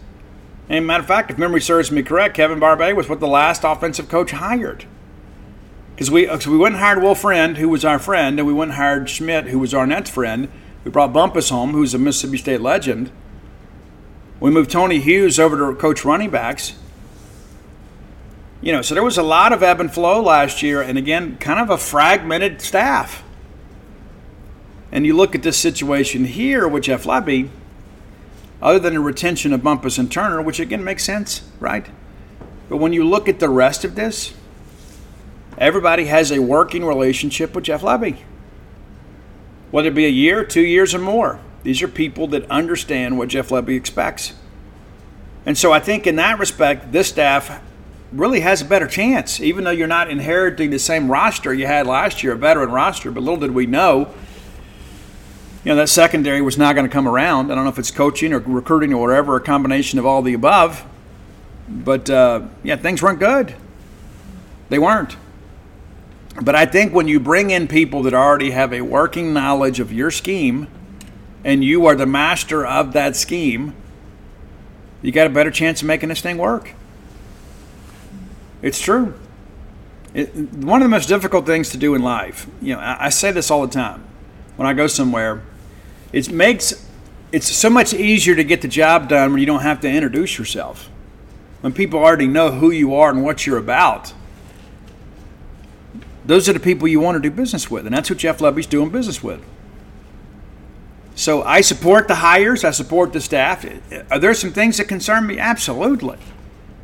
[0.68, 3.64] And matter of fact, if memory serves me correct, Kevin Barbay was what the last
[3.64, 4.86] offensive coach hired.
[5.94, 8.72] Because we, we went and hired Will Friend, who was our friend, and we went
[8.72, 10.50] and hired Schmidt, who was Arnett's friend.
[10.84, 13.12] We brought Bumphis home, who's a Mississippi State legend.
[14.40, 16.74] We moved Tony Hughes over to coach running backs.
[18.62, 21.38] You know, so there was a lot of ebb and flow last year, and again,
[21.38, 23.24] kind of a fragmented staff.
[24.92, 27.50] And you look at this situation here with Jeff Lebby,
[28.62, 31.86] other than the retention of Bumphis and Turner, which again makes sense, right?
[32.70, 34.34] But when you look at the rest of this,
[35.58, 38.18] everybody has a working relationship with Jeff Lebby.
[39.72, 41.40] Whether it be a year, two years, or more.
[41.66, 44.34] These are people that understand what Jeff Lebby expects.
[45.48, 47.60] And so I think in that respect, this staff
[48.12, 51.88] really has a better chance, even though you're not inheriting the same roster you had
[51.88, 53.10] last year, a veteran roster.
[53.10, 54.14] But little did we know
[55.64, 57.52] you know, that secondary was not going to come around.
[57.52, 60.36] I don't know if it's coaching or recruiting or whatever, a combination of all the
[60.36, 60.86] above.
[61.68, 63.56] But uh, yeah, things weren't good.
[64.70, 65.18] They weren't.
[66.40, 69.92] But I think when you bring in people that already have a working knowledge of
[69.92, 70.68] your scheme
[71.46, 73.74] and you are the master of that scheme,
[75.02, 76.74] you got a better chance of making this thing work.
[78.62, 79.14] It's true.
[80.14, 83.10] It, one of the most difficult things to do in life, you know, I, I
[83.10, 84.04] say this all the time
[84.58, 85.44] when I go somewhere
[86.12, 86.88] it makes
[87.32, 90.38] it's so much easier to get the job done when you don't have to introduce
[90.38, 90.90] yourself.
[91.60, 94.14] When people already know who you are and what you're about.
[96.26, 98.66] Those are the people you want to do business with, and that's what Jeff Lebby's
[98.66, 99.44] doing business with.
[101.16, 103.66] So I support the hires, I support the staff.
[104.12, 105.40] Are there some things that concern me?
[105.40, 106.18] Absolutely.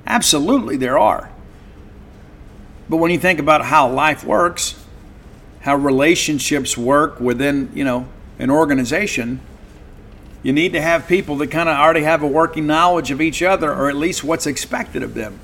[0.07, 1.29] Absolutely there are.
[2.89, 4.81] But when you think about how life works,
[5.61, 8.07] how relationships work within, you know,
[8.39, 9.41] an organization,
[10.43, 13.43] you need to have people that kind of already have a working knowledge of each
[13.43, 15.39] other or at least what's expected of them.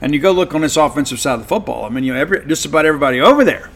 [0.00, 1.84] And you go look on this offensive side of the football.
[1.84, 3.70] I mean, you know, every, just about everybody over there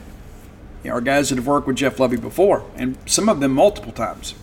[0.83, 3.53] you know, are guys that have worked with Jeff Lebby before, and some of them
[3.53, 4.35] multiple times.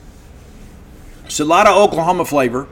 [1.28, 2.68] So a lot of Oklahoma flavor.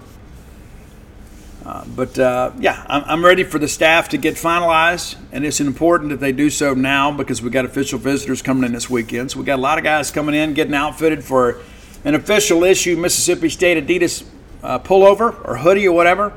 [1.66, 5.60] Uh, but uh, yeah, I'm, I'm, ready for the staff to get finalized, and it's
[5.60, 9.32] important that they do so now because we've got official visitors coming in this weekend.
[9.32, 11.62] So we've got a lot of guys coming in, getting outfitted for
[12.06, 14.26] an official issue Mississippi State Adidas
[14.64, 16.32] uh, pullover or hoodie or whatever,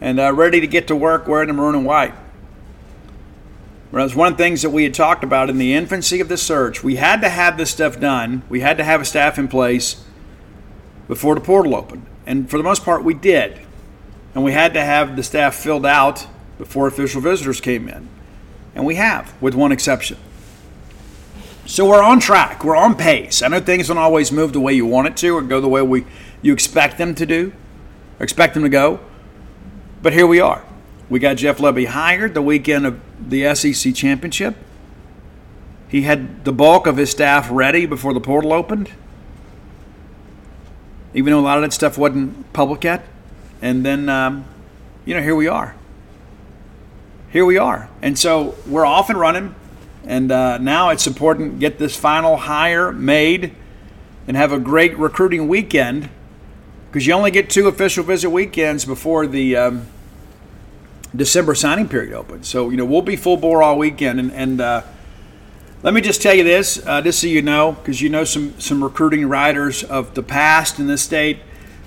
[0.00, 2.14] and uh, ready to get to work wearing the maroon and white.
[4.02, 6.36] That's one of the things that we had talked about in the infancy of the
[6.36, 6.82] search.
[6.82, 8.42] We had to have this stuff done.
[8.48, 10.04] We had to have a staff in place
[11.08, 13.60] before the portal opened, and for the most part, we did
[14.34, 16.26] and we had to have the staff filled out
[16.58, 18.08] before official visitors came in.
[18.74, 20.18] And we have, with one exception.
[21.66, 22.64] So we're on track.
[22.64, 23.42] We're on pace.
[23.42, 25.68] I know things don't always move the way you want it to or go the
[25.68, 26.04] way we
[26.42, 27.54] you expect them to do,
[28.20, 29.00] or expect them to go.
[30.02, 30.62] But here we are.
[31.08, 34.56] We got Jeff Lebby hired the weekend of the SEC championship.
[35.88, 38.90] He had the bulk of his staff ready before the portal opened.
[41.12, 43.06] Even though a lot of that stuff wasn't public yet.
[43.62, 44.44] And then, um,
[45.04, 45.76] you know, here we are.
[47.30, 47.88] Here we are.
[48.02, 49.54] And so we're off and running.
[50.04, 53.54] And uh, now it's important to get this final hire made
[54.26, 56.08] and have a great recruiting weekend
[56.90, 59.86] because you only get two official visit weekends before the um,
[61.14, 62.48] December signing period opens.
[62.48, 64.18] So, you know, we'll be full bore all weekend.
[64.18, 64.82] And, and uh,
[65.82, 68.58] let me just tell you this, uh, just so you know, because you know some,
[68.58, 71.38] some recruiting writers of the past in this state.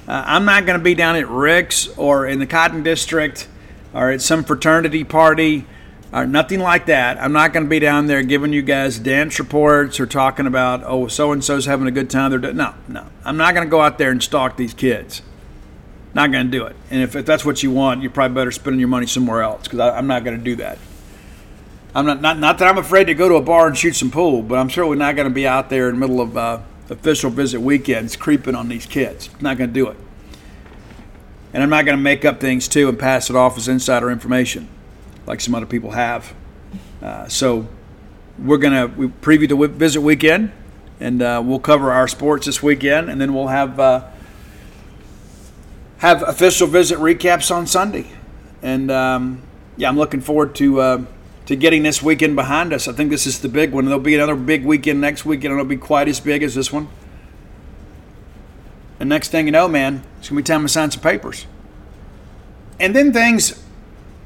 [0.07, 3.47] Uh, I'm not going to be down at Rick's or in the Cotton District
[3.93, 5.65] or at some fraternity party
[6.13, 7.21] or nothing like that.
[7.21, 10.83] I'm not going to be down there giving you guys dance reports or talking about,
[10.85, 12.31] oh, so and so's having a good time.
[12.31, 13.07] They're no, no.
[13.25, 15.21] I'm not going to go out there and stalk these kids.
[16.17, 16.75] Not going to do it.
[16.89, 19.67] And if, if that's what you want, you're probably better spending your money somewhere else
[19.67, 20.80] because I'm not going to do that.
[21.93, 24.10] I'm not, not not that I'm afraid to go to a bar and shoot some
[24.10, 26.62] pool, but I'm certainly not going to be out there in the middle of uh,
[26.89, 29.30] official visit weekends creeping on these kids.
[29.41, 29.97] Not going to do it.
[31.53, 34.10] And I'm not going to make up things too and pass it off as insider
[34.10, 34.67] information
[35.27, 36.34] like some other people have.
[36.99, 37.67] Uh, so
[38.39, 40.51] we're gonna we preview the visit weekend,
[40.99, 44.08] and uh, we'll cover our sports this weekend, and then we'll have uh,
[45.99, 48.07] have official visit recaps on Sunday.
[48.62, 49.41] And um,
[49.75, 51.05] yeah, I'm looking forward to uh,
[51.45, 52.88] to getting this weekend behind us.
[52.88, 53.86] I think this is the big one.
[53.86, 55.53] There'll be another big weekend next weekend.
[55.53, 56.89] And it'll be quite as big as this one.
[58.99, 61.45] And next thing you know, man, it's gonna be time to sign some papers.
[62.79, 63.63] And then things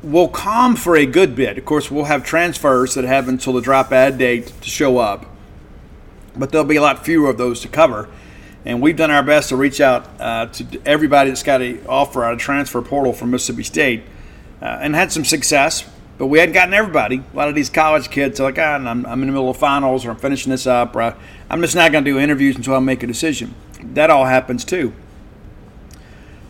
[0.04, 1.58] will calm for a good bit.
[1.58, 5.26] Of course, we'll have transfers that have until the drop ad date to show up,
[6.36, 8.10] but there'll be a lot fewer of those to cover.
[8.66, 12.24] And we've done our best to reach out uh, to everybody that's got an offer
[12.24, 14.04] out of transfer portal from Mississippi State
[14.62, 15.90] uh, and had some success.
[16.18, 17.24] But we hadn't gotten everybody.
[17.34, 19.58] A lot of these college kids are like, ah, I'm, I'm in the middle of
[19.58, 21.16] finals or I'm finishing this up or
[21.50, 23.56] I'm just not going to do interviews until I make a decision.
[23.82, 24.94] That all happens too.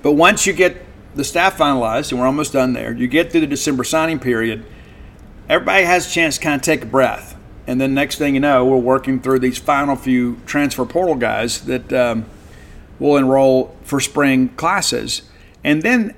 [0.02, 2.93] But once you get the staff finalized, and we're almost done there.
[2.93, 4.65] You get through the December signing period,
[5.50, 7.31] everybody has a chance to kind of take a breath.
[7.71, 11.62] And then next thing you know, we're working through these final few transfer portal guys
[11.62, 12.25] that um,
[12.99, 15.21] will enroll for spring classes.
[15.63, 16.13] And then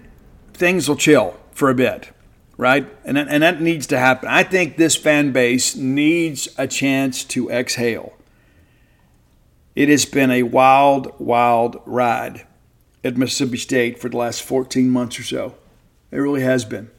[0.55, 2.09] things will chill for a bit,
[2.57, 2.87] right?
[3.05, 4.29] And, and that needs to happen.
[4.29, 8.13] I think this fan base needs a chance to exhale.
[9.75, 12.47] It has been a wild, wild ride
[13.03, 15.53] at Mississippi State for the last 14 months or so.
[16.09, 16.89] It really has been.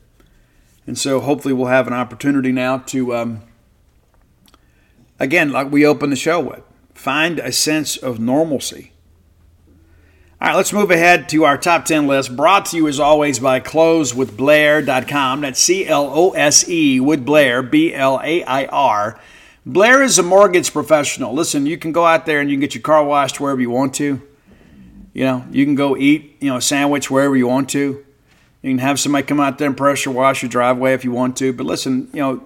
[0.87, 3.43] And so hopefully we'll have an opportunity now to, um,
[5.25, 6.63] again, like we opened the show with,
[6.95, 8.93] find a sense of normalcy.
[10.41, 13.39] All right, let's move ahead to our top 10 list, brought to you as always
[13.39, 15.41] by closewithblair.com.
[15.41, 19.19] That's C L O S E with Blair, B L A I R.
[19.65, 21.33] Blair is a mortgage professional.
[21.33, 23.71] Listen, you can go out there and you can get your car washed wherever you
[23.71, 24.21] want to.
[25.15, 28.05] You know, you can go eat, you know, a sandwich wherever you want to.
[28.61, 31.39] You can have somebody come out there and pressure wash your driveway if you want
[31.39, 31.53] to.
[31.55, 32.45] But listen, you know,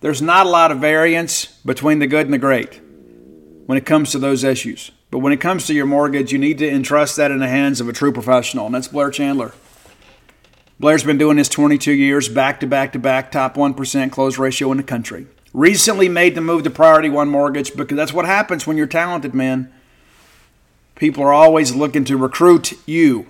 [0.00, 2.80] there's not a lot of variance between the good and the great
[3.66, 4.90] when it comes to those issues.
[5.10, 7.80] But when it comes to your mortgage, you need to entrust that in the hands
[7.80, 9.52] of a true professional, and that's Blair Chandler.
[10.80, 14.70] Blair's been doing this 22 years, back to back to back, top 1% close ratio
[14.70, 15.26] in the country.
[15.52, 19.34] Recently made the move to Priority One Mortgage because that's what happens when you're talented,
[19.34, 19.72] man.
[20.94, 23.26] People are always looking to recruit you.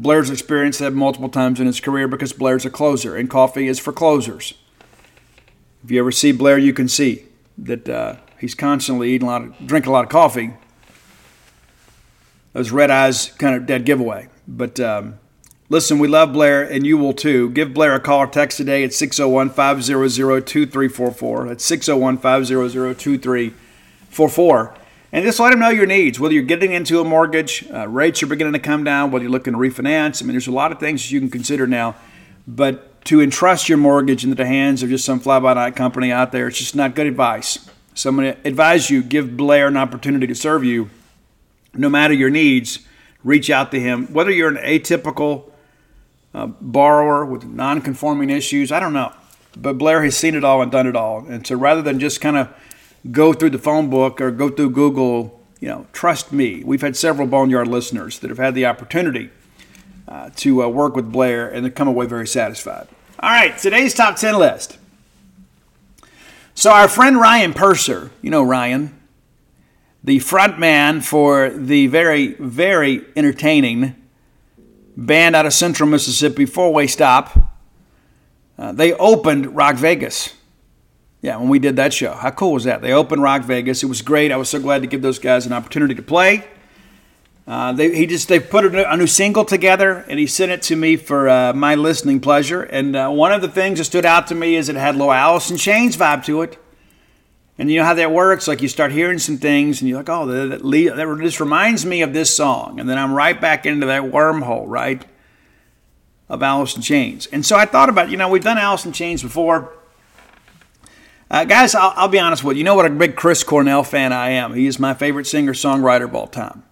[0.00, 3.80] Blair's experienced that multiple times in his career because Blair's a closer, and coffee is
[3.80, 4.54] for closers.
[5.82, 7.24] If you ever see Blair, you can see
[7.58, 10.52] that uh, he's constantly eating a lot, of, drinking a lot of coffee.
[12.52, 14.28] Those red eyes kind of dead giveaway.
[14.46, 15.18] But um,
[15.68, 17.50] listen, we love Blair, and you will too.
[17.50, 21.48] Give Blair a call or text today at 601 500 2344.
[21.48, 24.77] That's 601 500 2344
[25.12, 26.20] and just let them know your needs.
[26.20, 29.32] Whether you're getting into a mortgage, uh, rates are beginning to come down, whether you're
[29.32, 30.22] looking to refinance.
[30.22, 31.96] I mean, there's a lot of things you can consider now.
[32.46, 36.12] But to entrust your mortgage into the hands of just some fly by night company
[36.12, 37.68] out there, it's just not good advice.
[37.94, 40.90] So I'm going to advise you give Blair an opportunity to serve you.
[41.74, 42.80] No matter your needs,
[43.24, 44.06] reach out to him.
[44.12, 45.50] Whether you're an atypical
[46.34, 49.12] uh, borrower with non conforming issues, I don't know.
[49.56, 51.26] But Blair has seen it all and done it all.
[51.26, 52.48] And so rather than just kind of
[53.10, 56.62] go through the phone book or go through Google, you know, trust me.
[56.64, 59.30] We've had several Boneyard listeners that have had the opportunity
[60.06, 62.88] uh, to uh, work with Blair and they come away very satisfied.
[63.20, 64.78] All right, today's top 10 list.
[66.54, 68.98] So, our friend Ryan Purser, you know Ryan,
[70.02, 73.94] the front man for the very, very entertaining
[74.96, 77.38] band out of central Mississippi, Four Way Stop,
[78.58, 80.34] uh, they opened Rock Vegas.
[81.20, 82.12] Yeah, when we did that show.
[82.12, 82.80] How cool was that?
[82.80, 83.82] They opened Rock Vegas.
[83.82, 84.30] It was great.
[84.30, 86.44] I was so glad to give those guys an opportunity to play.
[87.48, 90.52] Uh, they he just they put a new, a new, single together and he sent
[90.52, 92.62] it to me for uh, my listening pleasure.
[92.62, 94.98] And uh, one of the things that stood out to me is it had a
[94.98, 96.58] little Alice in Chains vibe to it.
[97.56, 98.46] And you know how that works?
[98.46, 101.86] Like you start hearing some things and you're like, oh, that, that, that just reminds
[101.86, 102.78] me of this song.
[102.78, 105.02] And then I'm right back into that wormhole, right?
[106.28, 107.26] Of Alice in Chains.
[107.26, 109.72] And so I thought about, you know, we've done Alice in Chains before.
[111.30, 112.60] Uh, guys, I'll, I'll, be honest with you.
[112.60, 114.54] You know what a big Chris Cornell fan I am.
[114.54, 116.62] He is my favorite singer songwriter of all time.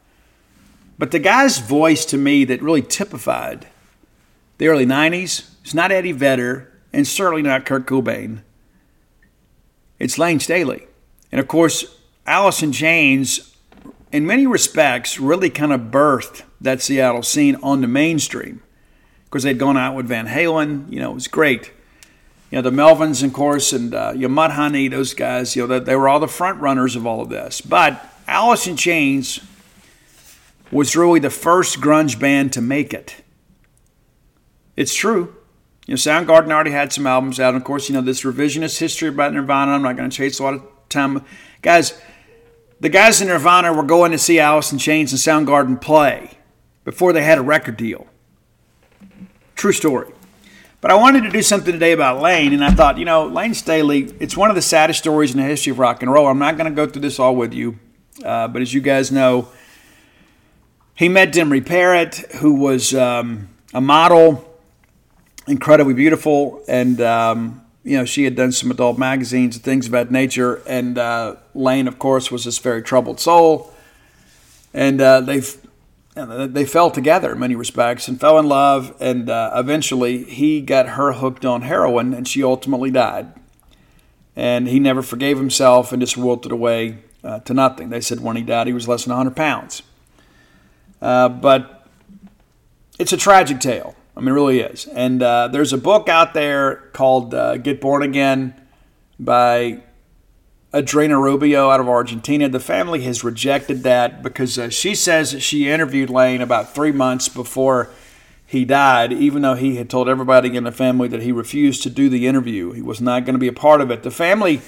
[0.99, 3.67] But the guy's voice to me that really typified
[4.57, 8.41] the early 90s is not Eddie Vedder and certainly not Kurt Cobain.
[9.99, 10.87] It's Layne Staley.
[11.31, 13.55] And of course, in Chains,
[14.11, 18.63] in many respects, really kind of birthed that Seattle scene on the mainstream.
[19.25, 21.73] Because they'd gone out with Van Halen, you know, it was great
[22.51, 25.79] you know, the Melvins, of course, and uh, you know, Mudhoney, those guys, you know,
[25.81, 27.61] they were all the front runners of all of this.
[27.61, 29.41] But Alice in Chains
[30.71, 33.17] was really the first grunge band to make it.
[34.77, 35.35] It's true.
[35.87, 37.55] You know, Soundgarden already had some albums out.
[37.55, 39.73] And of course, you know, this revisionist history about Nirvana.
[39.73, 41.25] I'm not going to chase a lot of time.
[41.63, 42.01] Guys,
[42.81, 46.39] the guys in Nirvana were going to see Alice in Chains and Soundgarden play
[46.85, 48.07] before they had a record deal.
[49.55, 50.13] True story.
[50.81, 53.55] But I wanted to do something today about Layne, and I thought, you know, Layne
[53.55, 56.27] Staley, it's one of the saddest stories in the history of rock and roll.
[56.27, 57.79] I'm not going to go through this all with you,
[58.23, 59.49] uh, but as you guys know,
[60.95, 64.45] he met Demri Parrott, who was um, a model,
[65.47, 70.11] incredibly beautiful, and um, you know she had done some adult magazines and things that
[70.11, 70.63] nature.
[70.67, 73.73] And uh, Layne, of course, was this very troubled soul,
[74.75, 75.21] and uh,
[76.17, 78.95] they they fell together in many respects and fell in love.
[79.01, 83.33] And uh, eventually, he got her hooked on heroin, and she ultimately died.
[84.35, 87.91] And he never forgave himself and just wilted away uh, to nothing.
[87.91, 89.83] They said when he died, he was less than 100 pounds.
[91.01, 91.87] Uh, but
[92.99, 93.95] it's a tragic tale.
[94.17, 94.87] I mean, it really is.
[94.87, 98.55] And uh, there's a book out there called uh, Get Born Again
[99.19, 99.83] by
[100.77, 102.51] Adriana Rubio out of Argentina.
[102.51, 106.93] The family has rejected that because uh, she says that she interviewed Layne about three
[106.93, 107.89] months before
[108.47, 111.91] he died, even though he had told everybody in the family that he refused to
[111.91, 112.73] do the interview.
[112.73, 114.03] He was not going to be a part of it.
[114.03, 114.61] The family,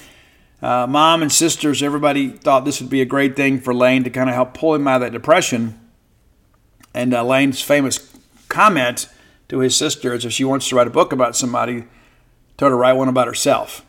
[0.62, 4.11] uh, mom and sisters, everybody thought this would be a great thing for Layne to
[4.11, 5.78] kind of help pull him out of that depression.
[6.94, 8.16] And uh, Layne's famous
[8.48, 9.11] comment
[9.50, 11.84] to his sister is if she wants to write a book about somebody,
[12.56, 13.84] tell her to write one about herself.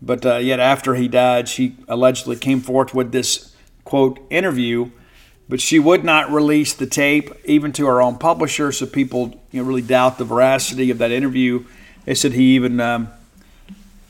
[0.00, 4.90] But uh, yet, after he died, she allegedly came forth with this quote interview,
[5.48, 9.62] but she would not release the tape even to her own publisher, so people you
[9.62, 11.64] know, really doubt the veracity of that interview.
[12.04, 13.08] They said he even um,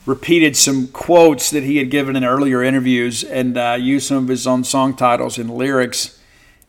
[0.05, 4.27] repeated some quotes that he had given in earlier interviews and uh, used some of
[4.27, 6.19] his own song titles and lyrics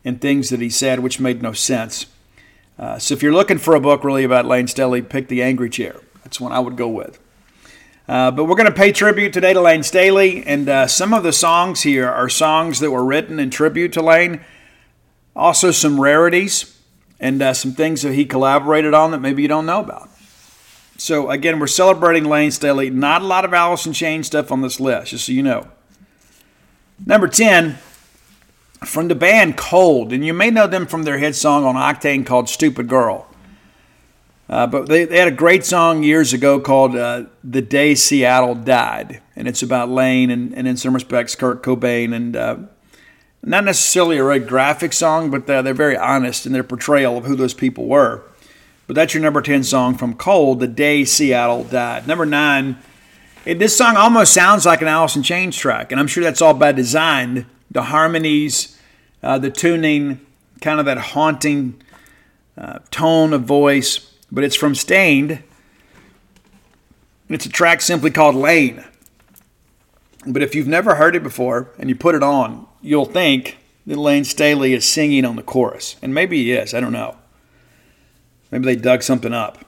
[0.05, 2.05] and things that he said, which made no sense.
[2.77, 5.69] Uh, so if you're looking for a book really about Layne Staley, pick The Angry
[5.69, 5.99] Chair.
[6.23, 7.19] That's one I would go with.
[8.09, 11.21] Uh, but we're going to pay tribute today to Layne Staley, and uh, some of
[11.21, 14.43] the songs here are songs that were written in tribute to Layne.
[15.35, 16.75] Also, some rarities
[17.19, 20.09] and uh, some things that he collaborated on that maybe you don't know about.
[20.97, 22.89] So, again, we're celebrating Layne Staley.
[22.89, 25.67] Not a lot of Alice in Chains stuff on this list, just so you know.
[27.05, 27.77] Number 10,
[28.85, 32.25] from the band Cold, and you may know them from their hit song on Octane
[32.25, 33.28] called Stupid Girl.
[34.49, 38.55] Uh, but they, they, had a great song years ago called uh, The Day Seattle
[38.55, 42.15] Died, and it's about Layne and, and in some respects, Kurt Cobain.
[42.15, 42.57] And uh,
[43.43, 47.25] not necessarily a very graphic song, but they're, they're very honest in their portrayal of
[47.25, 48.23] who those people were.
[48.87, 52.07] But that's your number 10 song from Cold, The Day Seattle Died.
[52.07, 52.75] Number 9,
[53.45, 56.55] it, this song almost sounds like an in Chains track, and I'm sure that's all
[56.55, 58.79] by design the harmonies,
[59.21, 60.19] uh, the tuning,
[60.59, 61.79] kind of that haunting
[62.57, 64.08] uh, tone of voice.
[64.31, 65.43] But it's from Staind.
[67.29, 68.83] It's a track simply called Layne.
[70.25, 73.57] But if you've never heard it before and you put it on, you'll think
[73.87, 75.95] that Layne Staley is singing on the chorus.
[76.01, 77.17] And maybe he is, I don't know.
[78.51, 79.65] Maybe they dug something up.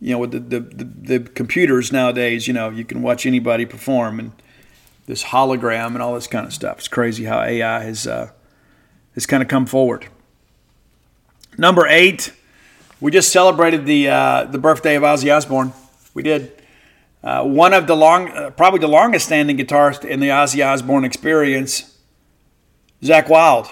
[0.00, 3.64] You know, with the, the, the, the computers nowadays, you know, you can watch anybody
[3.64, 4.32] perform and
[5.06, 6.78] this hologram and all this kind of stuff.
[6.78, 8.30] It's crazy how AI has uh,
[9.14, 10.08] has kind of come forward.
[11.56, 12.32] Number eight,
[13.00, 15.72] we just celebrated the uh, the birthday of Ozzy Osbourne.
[16.14, 16.52] We did.
[17.22, 21.04] Uh, one of the long, uh, probably the longest standing guitarist in the Ozzy Osbourne
[21.04, 21.98] experience,
[23.02, 23.68] Zakk Wylde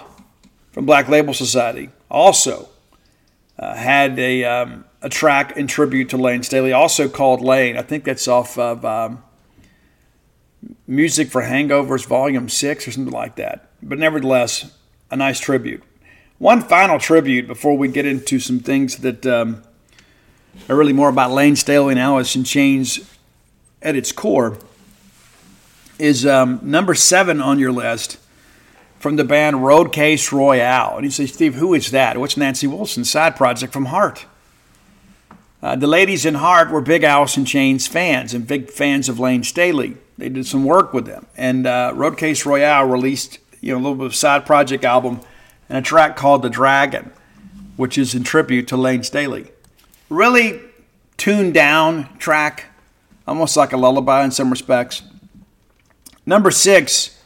[0.71, 2.67] from Black Label Society, also
[3.57, 7.77] uh, had a um, a track in tribute to Layne Staley, also called Layne.
[7.77, 9.23] I think that's off of um,
[10.87, 13.69] Music for Hangovers Volume 6 or something like that.
[13.81, 14.75] But nevertheless,
[15.11, 15.83] a nice tribute.
[16.37, 19.63] One final tribute before we get into some things that um,
[20.67, 22.99] are really more about Layne Staley and Alice in Chains
[23.81, 24.57] at its core
[25.97, 28.17] is um, number seven on your list
[28.99, 30.97] from the band Roadcase Royale.
[30.97, 32.17] And you say, Steve, who is that?
[32.17, 34.25] What's Nancy Wilson's side project from Heart?
[35.63, 39.19] Uh, the ladies in Heart were big Alice in Chains fans and big fans of
[39.19, 39.95] Lane Staley.
[40.17, 41.27] They did some work with them.
[41.37, 45.21] And uh, Roadcase Royale released you know, a little bit of side project album
[45.69, 47.11] and a track called The Dragon,
[47.75, 49.51] which is in tribute to Layne Staley.
[50.09, 50.61] Really
[51.17, 52.65] tuned down track,
[53.27, 55.01] almost like a lullaby in some respects.
[56.25, 57.21] Number six,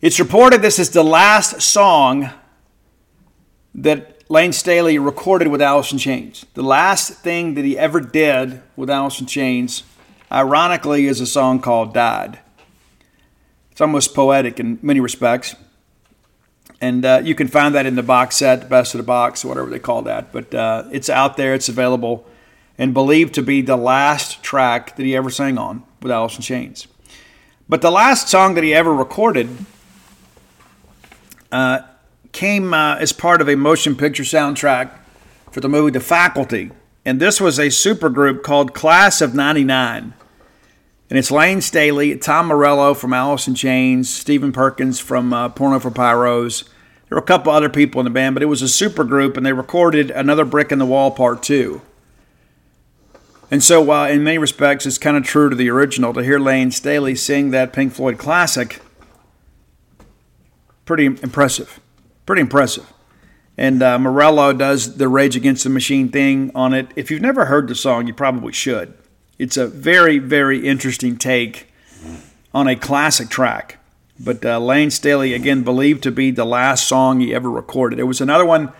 [0.00, 2.30] it's reported this is the last song
[3.74, 6.44] that Layne Staley recorded with Alice in Chains.
[6.54, 9.84] The last thing that he ever did with Alice in Chains
[10.30, 12.40] ironically, is a song called Died.
[13.70, 15.54] It's almost poetic in many respects.
[16.80, 19.70] And uh, you can find that in the box set, Best of the Box, whatever
[19.70, 20.32] they call that.
[20.32, 22.26] But uh, it's out there, it's available.
[22.78, 26.42] and believed to be the last track that he ever sang on with Alice in
[26.42, 26.86] Chains.
[27.68, 29.48] But the last song that he ever recorded
[31.50, 31.80] uh,
[32.32, 34.90] came uh, as part of a motion picture soundtrack
[35.50, 36.70] for the movie The Faculty.
[37.04, 40.12] And this was a supergroup called Class of 99.
[41.08, 45.90] And it's Layne Staley, Tom Morello from in Chains, Stephen Perkins from uh, Porno for
[45.90, 46.64] Pyros.
[47.08, 49.46] There were a couple other people in the band, but it was a supergroup, and
[49.46, 51.80] they recorded Another Brick in the Wall Part 2.
[53.52, 56.40] And so, uh, in many respects, it's kind of true to the original to hear
[56.40, 58.80] Layne Staley sing that Pink Floyd classic.
[60.84, 61.78] Pretty impressive.
[62.26, 62.92] Pretty impressive.
[63.56, 66.88] And uh, Morello does the Rage Against the Machine thing on it.
[66.96, 68.92] If you've never heard the song, you probably should.
[69.38, 71.72] It's a very, very interesting take
[72.54, 73.78] on a classic track.
[74.18, 77.98] But uh, Layne Staley, again, believed to be the last song he ever recorded.
[77.98, 78.72] There was another one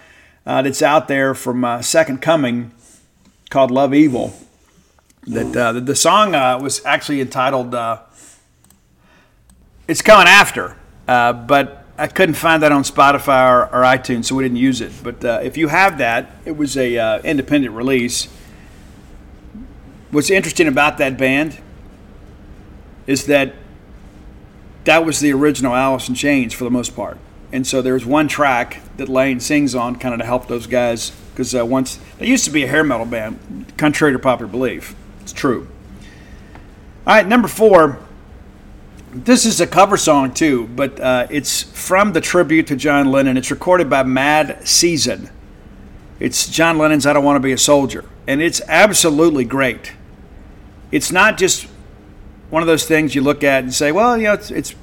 [0.47, 2.73] uh, that's out there from uh, Second Coming
[3.51, 4.33] called Love Evil.
[5.27, 7.99] That uh, the, the song uh, was actually entitled uh,
[9.89, 10.77] "It's Coming After,"
[11.07, 14.93] but I couldn't find that on Spotify or, or, iTunes, so we didn't use it.
[15.03, 18.29] But if you have that, it was a independent release
[20.11, 21.59] what's interesting about that band
[23.07, 23.55] is that
[24.85, 27.19] that was the original Alice in Chains for the most part.
[27.53, 31.11] And so there's one track that Layne sings on kind of to help those guys
[31.33, 34.95] because uh, once they used to be a hair metal band, contrary to popular belief.
[35.21, 35.69] It's true.
[37.07, 37.99] All right, number four.
[39.13, 43.37] This is a cover song too, but uh, it's from the tribute to John Lennon.
[43.37, 45.31] It's recorded by Mad Season.
[46.21, 48.05] It's John Lennon's I Don't Want to Be a Soldier.
[48.27, 49.93] And it's absolutely great.
[50.91, 51.67] It's not just
[52.51, 54.75] one of those things you look at and say, well, you know, it's, it's,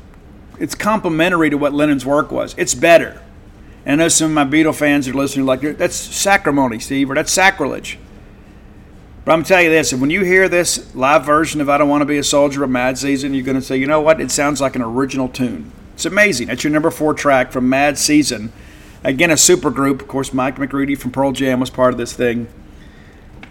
[0.60, 2.56] it's complementary to what Lennon's work was.
[2.58, 3.22] It's better.
[3.86, 7.16] And I know some of my Beatle fans are listening like, that's sacrimony, Steve, or
[7.16, 7.98] that's sacrilege.
[9.26, 11.78] But I'm going to tell you this, when you hear this live version of I
[11.78, 14.02] Don't Want to Be a Soldier of Mad Season, you're going to say, you know
[14.02, 14.20] what?
[14.20, 15.72] It sounds like an original tune.
[15.94, 16.48] It's amazing.
[16.48, 18.52] That's your number four track from Mad Season
[19.04, 20.02] Again, a super group.
[20.02, 22.48] Of course, Mike McCready from Pearl Jam was part of this thing.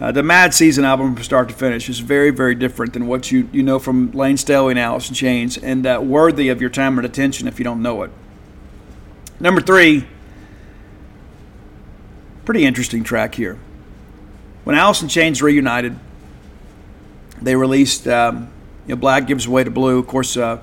[0.01, 3.31] Uh, the Mad Season album from start to finish is very, very different than what
[3.31, 6.71] you, you know from Layne Staley and Alice in Chains, and uh, worthy of your
[6.71, 8.11] time and attention if you don't know it.
[9.39, 10.07] Number three,
[12.45, 13.59] pretty interesting track here.
[14.65, 15.99] When Alice in Chains reunited,
[17.41, 18.53] they released um,
[18.87, 19.99] you know, Black Gives Way to Blue.
[19.99, 20.61] Of course, uh,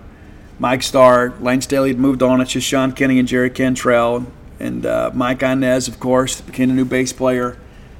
[0.57, 2.41] Mike Starr, Layne Staley had moved on.
[2.41, 4.25] It's just Sean Kinney and Jerry Cantrell
[4.59, 7.57] and uh, Mike Inez, of course, became a new bass player.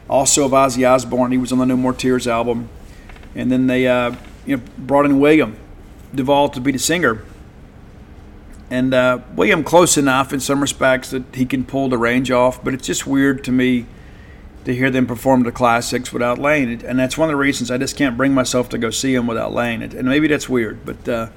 [0.10, 2.70] Also of Ozzy Osbourne, he was on the No More Tears album,
[3.36, 5.58] and then they uh, you know brought in William
[6.14, 7.24] Duvall to be the singer.
[8.72, 12.64] And uh, William close enough in some respects that he can pull the range off,
[12.64, 13.86] but it's just weird to me
[14.66, 17.78] to hear them perform the classics without Layne, and that's one of the reasons I
[17.78, 19.82] just can't bring myself to go see him without Layne.
[19.82, 21.30] And maybe that's weird, but uh,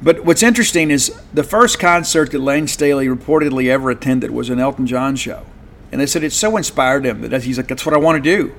[0.00, 4.58] but what's interesting is the first concert that Layne Staley reportedly ever attended was an
[4.58, 5.46] Elton John show.
[5.94, 8.20] And they said it so inspired him that he's like, that's what I want to
[8.20, 8.52] do.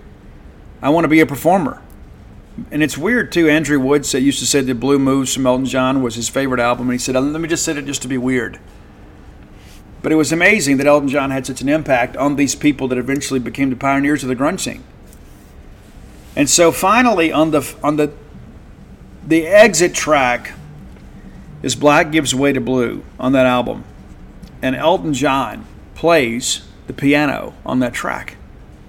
[0.82, 1.82] I want to be a performer.
[2.72, 3.50] And it's weird too.
[3.50, 6.62] Andrew Wood said, used to say that Blue Moves from Elton John was his favorite
[6.62, 6.88] album.
[6.88, 8.58] And he said, let me just say it just to be weird.
[10.02, 12.98] But it was amazing that Elton John had such an impact on these people that
[12.98, 14.86] eventually became the pioneers of the grunge scene.
[16.38, 18.14] And so finally on the on the
[19.28, 20.54] the exit track
[21.62, 23.84] is Black Gives Way to Blue on that album.
[24.62, 25.66] And Elton John
[25.96, 28.38] plays the piano on that track.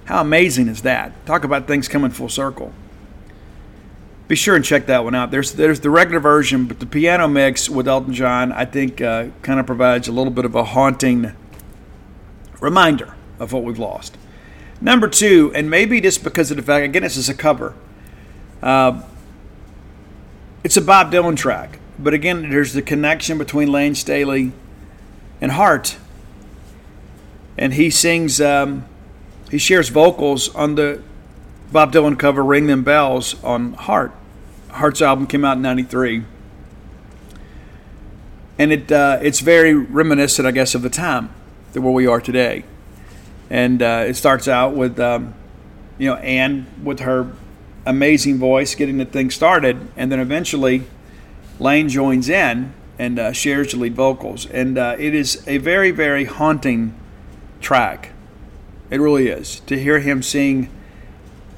[0.05, 1.25] How amazing is that?
[1.25, 2.73] Talk about things coming full circle.
[4.27, 5.31] Be sure and check that one out.
[5.31, 9.27] There's there's the regular version, but the piano mix with Elton John, I think, uh,
[9.41, 11.31] kind of provides a little bit of a haunting
[12.59, 14.17] reminder of what we've lost.
[14.81, 17.73] Number two, and maybe just because of the fact, again, this is a cover.
[18.61, 19.01] Uh,
[20.63, 21.79] it's a Bob Dylan track.
[21.99, 24.51] But again, there's the connection between Layne Staley
[25.41, 25.97] and Heart.
[27.57, 28.85] And he sings, um,
[29.49, 31.01] he shares vocals on the
[31.71, 34.13] Bob Dylan cover Ring Them Bells on Heart.
[34.69, 36.23] Heart's album came out in 93.
[38.59, 41.29] And it uh, it's very reminiscent, I guess, of the time
[41.73, 42.63] that where we are today.
[43.49, 45.33] And uh, it starts out with, um,
[45.97, 47.31] you know, Ann with her
[47.85, 49.87] amazing voice getting the thing started.
[49.95, 50.83] And then eventually
[51.59, 54.45] Layne joins in and uh, shares the lead vocals.
[54.47, 56.93] And uh, it is a very, very haunting
[57.61, 58.11] track.
[58.89, 59.59] It really is.
[59.61, 60.69] To hear him sing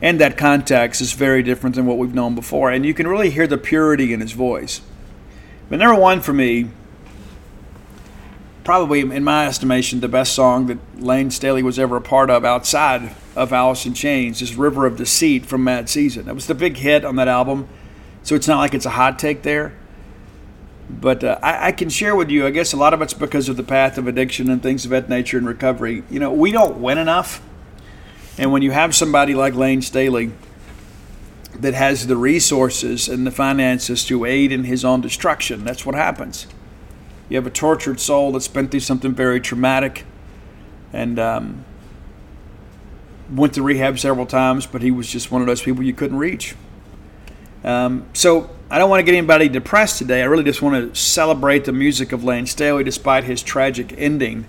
[0.02, 2.72] in that context is very different than what we've known before.
[2.72, 4.82] And you can really hear the purity in his voice.
[5.70, 6.70] But number one for me,
[8.64, 12.45] probably in my estimation, the best song that Layne Staley was ever a part of
[12.45, 16.26] outside of Alice in Chains, this River of Deceit from Mad Season.
[16.26, 17.68] That was the big hit on that album.
[18.24, 19.76] So it's not like it's a hot take there.
[20.90, 23.48] But uh, I, I, can share with you, I guess a lot of it's because
[23.48, 26.04] of the path of addiction and things of that nature and recovery.
[26.10, 27.42] You know, we don't win enough.
[28.40, 30.32] And when you have somebody like Layne Staley
[31.60, 35.94] that has the resources and the finances to aid in his own destruction, that's what
[35.94, 36.48] happens.
[37.28, 40.06] You have a tortured soul that's been through something very traumatic
[40.92, 41.66] and um,
[43.32, 46.18] went to rehab several times, but he was just one of those people you couldn't
[46.18, 46.56] reach.
[47.64, 50.22] Um, so I don't want to get anybody depressed today.
[50.22, 54.46] I really just want to celebrate the music of Layne Staley despite his tragic ending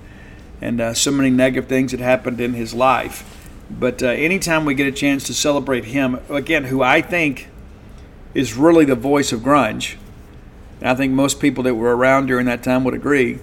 [0.61, 3.49] and uh, so many negative things that happened in his life.
[3.71, 7.49] But uh, anytime we get a chance to celebrate him, again, who I think
[8.35, 9.97] is really the voice of grunge,
[10.81, 13.39] and I think most people that were around during that time would agree.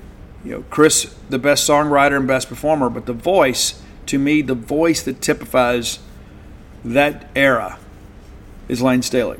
[0.46, 4.54] You know, Chris, the best songwriter and best performer, but the voice, to me, the
[4.54, 5.98] voice that typifies
[6.86, 7.80] that era
[8.70, 9.40] is Layne Staley.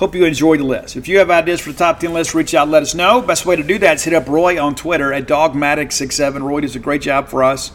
[0.00, 0.96] Hope you enjoyed the list.
[0.96, 3.20] If you have ideas for the top 10 list, reach out let us know.
[3.20, 6.42] Best way to do that is hit up Roy on Twitter at Dogmatic67.
[6.42, 7.70] Roy does a great job for us.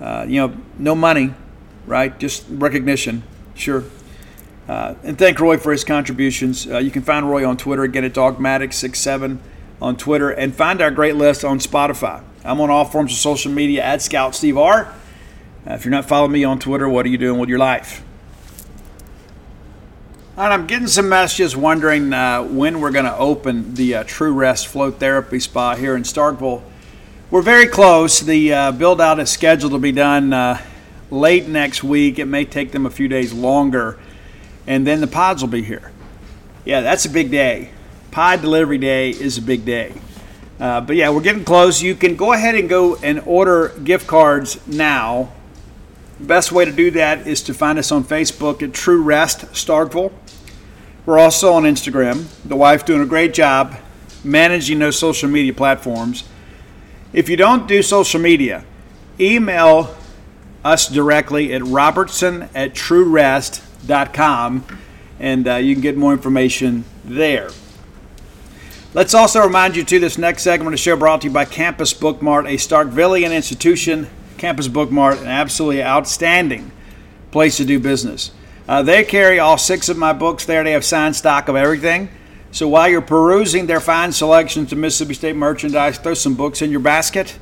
[0.00, 1.34] Uh, you know, no money,
[1.84, 2.16] right?
[2.20, 3.24] Just recognition.
[3.56, 3.82] Sure.
[4.68, 6.68] Uh, and thank Roy for his contributions.
[6.68, 9.38] Uh, you can find Roy on Twitter again at Dogmatic67
[9.82, 12.22] on Twitter and find our great list on Spotify.
[12.44, 14.94] I'm on all forms of social media at Scout Steve R.
[15.66, 18.04] Uh, if you're not following me on Twitter, what are you doing with your life?
[20.38, 24.34] And I'm getting some messages wondering uh, when we're going to open the uh, True
[24.34, 26.62] Rest Float Therapy Spa here in Starkville.
[27.30, 28.20] We're very close.
[28.20, 30.60] The uh, build out is scheduled to be done uh,
[31.10, 32.18] late next week.
[32.18, 33.98] It may take them a few days longer,
[34.66, 35.90] and then the pods will be here.
[36.66, 37.70] Yeah, that's a big day.
[38.10, 39.94] Pod delivery day is a big day.
[40.60, 41.80] Uh, but yeah, we're getting close.
[41.80, 45.32] You can go ahead and go and order gift cards now.
[46.20, 50.12] Best way to do that is to find us on Facebook at True Rest Starkville.
[51.06, 52.26] We're also on Instagram.
[52.44, 53.76] The wife doing a great job
[54.24, 56.24] managing those social media platforms.
[57.12, 58.64] If you don't do social media,
[59.20, 59.96] email
[60.64, 64.66] us directly at robertson at truerest.com
[65.20, 67.50] and uh, you can get more information there.
[68.92, 71.44] Let's also remind you, too, this next segment of the show brought to you by
[71.44, 74.08] Campus Bookmart, a Starkvillian institution.
[74.38, 76.72] Campus Bookmart, an absolutely outstanding
[77.30, 78.32] place to do business.
[78.68, 80.64] Uh, they carry all six of my books there.
[80.64, 82.08] They have signed stock of everything.
[82.50, 86.70] So while you're perusing their fine selections of Mississippi State merchandise, throw some books in
[86.70, 87.38] your basket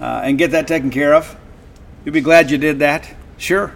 [0.00, 1.36] uh, and get that taken care of.
[2.04, 3.12] You'll be glad you did that.
[3.36, 3.74] Sure.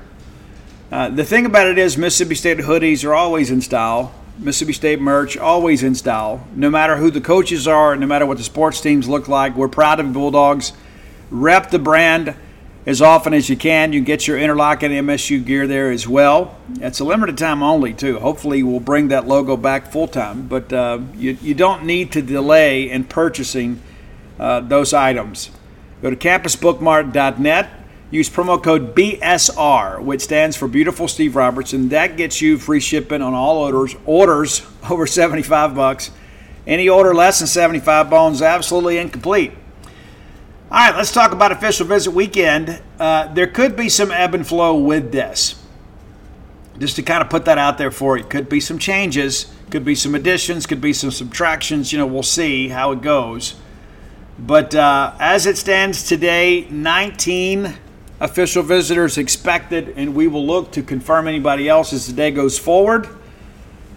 [0.91, 4.15] Uh, the thing about it is, Mississippi State hoodies are always in style.
[4.39, 6.47] Mississippi State merch always in style.
[6.55, 9.69] No matter who the coaches are, no matter what the sports teams look like, we're
[9.69, 10.73] proud of Bulldogs.
[11.31, 12.35] Rep the brand
[12.87, 13.93] as often as you can.
[13.93, 16.57] You can get your interlocking MSU gear there as well.
[16.81, 18.19] It's a limited time only, too.
[18.19, 22.23] Hopefully, we'll bring that logo back full time, but uh, you, you don't need to
[22.23, 23.81] delay in purchasing
[24.39, 25.51] uh, those items.
[26.03, 27.71] Go to campusbookmart.net
[28.13, 31.91] Use promo code BSR, which stands for Beautiful Steve Robertson.
[31.91, 33.95] That gets you free shipping on all orders.
[34.05, 36.11] Orders over 75 bucks.
[36.67, 39.53] Any order less than 75 bones absolutely incomplete.
[40.73, 42.81] All right, let's talk about official visit weekend.
[42.97, 45.61] Uh, there could be some ebb and flow with this.
[46.79, 48.23] Just to kind of put that out there for you.
[48.23, 51.91] Could be some changes, could be some additions, could be some subtractions.
[51.91, 53.57] You know, we'll see how it goes.
[54.39, 57.75] But uh, as it stands today, 19
[58.21, 62.61] official visitors expected, and we will look to confirm anybody else as the day goes
[62.61, 63.09] forward.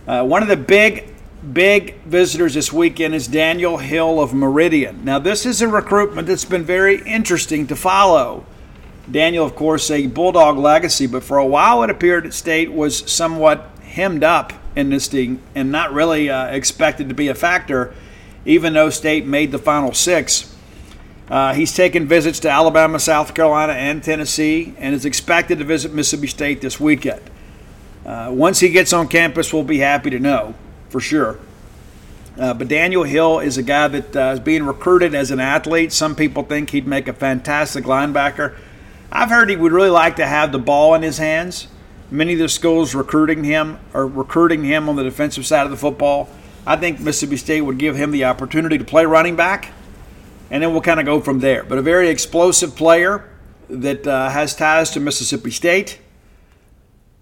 [0.07, 1.12] Uh, one of the big,
[1.51, 5.03] big visitors this weekend is Daniel Hill of Meridian.
[5.03, 8.45] Now, this is a recruitment that's been very interesting to follow.
[9.11, 13.11] Daniel, of course, a Bulldog legacy, but for a while it appeared that State was
[13.11, 17.93] somewhat hemmed up in this thing and not really uh, expected to be a factor,
[18.45, 20.55] even though State made the final six.
[21.29, 25.93] Uh, he's taken visits to Alabama, South Carolina, and Tennessee, and is expected to visit
[25.93, 27.21] Mississippi State this weekend.
[28.05, 30.55] Uh, once he gets on campus, we'll be happy to know
[30.93, 31.39] for sure.
[32.37, 35.91] Uh, but Daniel Hill is a guy that uh, is being recruited as an athlete.
[35.91, 38.55] Some people think he'd make a fantastic linebacker.
[39.11, 41.67] I've heard he would really like to have the ball in his hands.
[42.11, 45.77] Many of the schools recruiting him are recruiting him on the defensive side of the
[45.77, 46.29] football.
[46.65, 49.71] I think Mississippi State would give him the opportunity to play running back
[50.51, 51.63] and then we'll kind of go from there.
[51.63, 53.27] But a very explosive player
[53.67, 55.99] that uh, has ties to Mississippi State.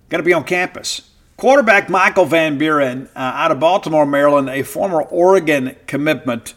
[0.09, 1.11] Going to be on campus.
[1.42, 6.54] Quarterback Michael Van Buren uh, out of Baltimore, Maryland, a former Oregon commitment.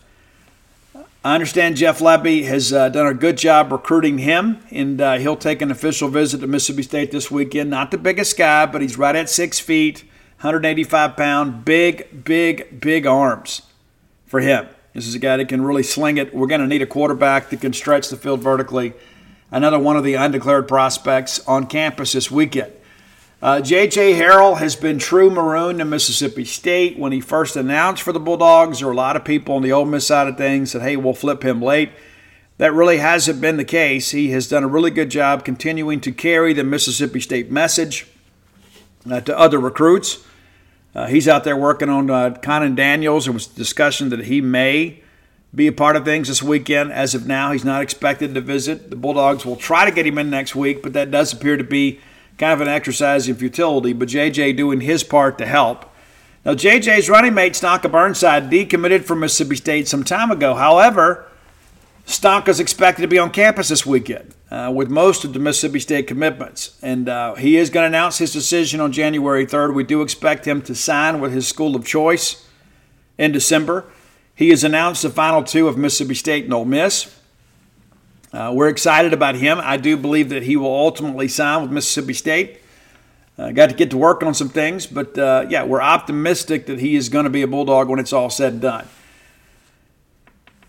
[1.24, 5.39] I understand Jeff Lebby has uh, done a good job recruiting him, and uh, he'll
[5.39, 7.70] take an official visit to Mississippi State this weekend.
[7.70, 10.01] Not the biggest guy, but he's right at six feet,
[10.43, 13.62] 185 pound, big, big, big arms
[14.26, 14.68] for him.
[14.93, 16.35] This is a guy that can really sling it.
[16.35, 18.93] We're going to need a quarterback that can stretch the field vertically.
[19.51, 22.74] Another one of the undeclared prospects on campus this weekend.
[23.43, 24.14] Uh, J.J.
[24.14, 26.99] Harrell has been true maroon to Mississippi State.
[26.99, 29.72] When he first announced for the Bulldogs, there were a lot of people on the
[29.72, 31.91] Ole Miss side of things that, hey, we'll flip him late.
[32.57, 34.12] That really hasn't been the case.
[34.12, 38.07] He has done a really good job continuing to carry the Mississippi State message
[39.11, 40.24] uh, to other recruits.
[40.95, 43.24] Uh, he's out there working on uh, Conan Daniels.
[43.24, 45.03] There was discussion that he may
[45.53, 46.93] be a part of things this weekend.
[46.93, 48.91] As of now, he's not expected to visit.
[48.91, 51.64] The Bulldogs will try to get him in next week, but that does appear to
[51.64, 52.01] be
[52.39, 55.91] kind of an exercise in futility, but JJ doing his part to help.
[56.45, 60.55] Now, JJ's running mate, Stonka Burnside, decommitted from Mississippi State some time ago.
[60.55, 61.26] However,
[62.07, 66.07] is expected to be on campus this weekend uh, with most of the Mississippi State
[66.07, 66.78] commitments.
[66.82, 69.74] And uh, he is going to announce his decision on January 3rd.
[69.74, 72.47] We do expect him to sign with his school of choice
[73.16, 73.87] in December.
[74.35, 77.18] He has announced the final two of Mississippi State and Ole Miss.
[78.35, 79.61] Uh, we're excited about him.
[79.62, 82.59] I do believe that he will ultimately sign with Mississippi State.
[83.39, 86.80] Uh, got to get to work on some things, but uh, yeah, we're optimistic that
[86.80, 88.89] he is going to be a Bulldog when it's all said and done.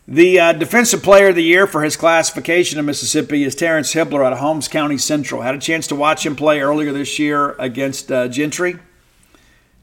[0.07, 4.24] The uh, Defensive Player of the Year for his classification in Mississippi is Terrence Hibbler
[4.24, 5.41] out of Holmes County Central.
[5.41, 8.78] Had a chance to watch him play earlier this year against uh, Gentry,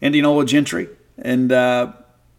[0.00, 1.92] Indianola Gentry, and uh,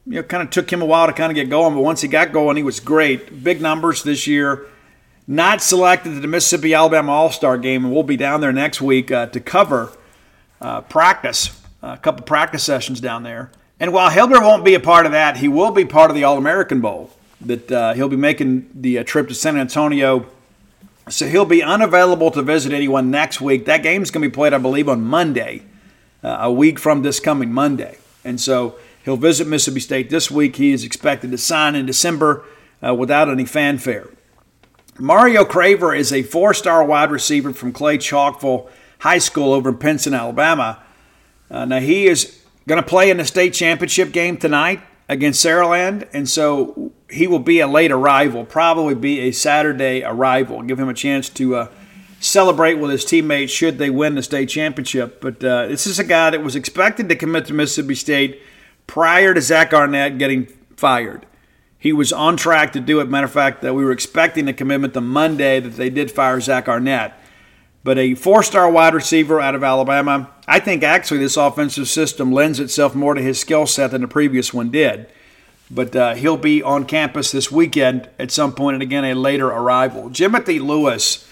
[0.05, 1.99] you know, kind of took him a while to kind of get going, but once
[1.99, 3.43] he got going, he was great.
[3.43, 4.67] Big numbers this year
[5.27, 8.81] not selected to the Mississippi Alabama All Star game, and we'll be down there next
[8.81, 9.91] week uh, to cover
[10.61, 13.51] uh, practice, a couple practice sessions down there.
[13.79, 16.23] And while Hibbler won't be a part of that, he will be part of the
[16.23, 17.11] All American Bowl.
[17.41, 20.27] That uh, he'll be making the uh, trip to San Antonio,
[21.09, 23.65] so he'll be unavailable to visit anyone next week.
[23.65, 25.63] That game's going to be played, I believe, on Monday,
[26.23, 30.55] uh, a week from this coming Monday, and so he'll visit Mississippi State this week.
[30.55, 32.45] He is expected to sign in December
[32.81, 34.07] uh, without any fanfare.
[34.99, 38.69] Mario Craver is a four star wide receiver from Clay Chalkville
[38.99, 40.81] High School over in Pinson, Alabama.
[41.49, 46.07] Uh, now, he is going to play in the state championship game tonight against Saraland,
[46.13, 50.61] and so he will be a late arrival, probably be a Saturday arrival.
[50.61, 51.67] Give him a chance to uh,
[52.19, 55.19] celebrate with his teammates should they win the state championship.
[55.21, 58.41] But uh, this is a guy that was expected to commit to Mississippi State
[58.87, 60.45] prior to Zach Arnett getting
[60.77, 61.25] fired
[61.83, 63.09] he was on track to do it.
[63.09, 66.39] Matter of fact, that we were expecting a commitment the Monday that they did fire
[66.39, 67.13] Zach Arnett.
[67.83, 72.61] But a four-star wide receiver out of Alabama, I think actually this offensive system lends
[72.61, 75.09] itself more to his skill set than the previous one did.
[75.69, 79.47] But uh, he'll be on campus this weekend at some point, and again a later
[79.47, 80.03] arrival.
[80.09, 81.27] Jimothy Lewis,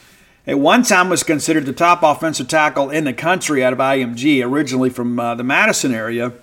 [0.46, 4.46] at one time was considered the top offensive tackle in the country out of IMG,
[4.46, 6.34] originally from uh, the Madison area.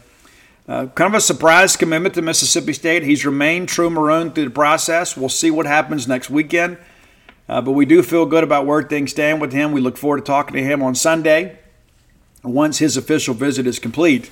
[0.68, 3.02] Uh, kind of a surprise commitment to Mississippi State.
[3.02, 5.16] He's remained true Maroon through the process.
[5.16, 6.76] We'll see what happens next weekend.
[7.48, 9.72] Uh, but we do feel good about where things stand with him.
[9.72, 11.58] We look forward to talking to him on Sunday
[12.44, 14.30] once his official visit is complete.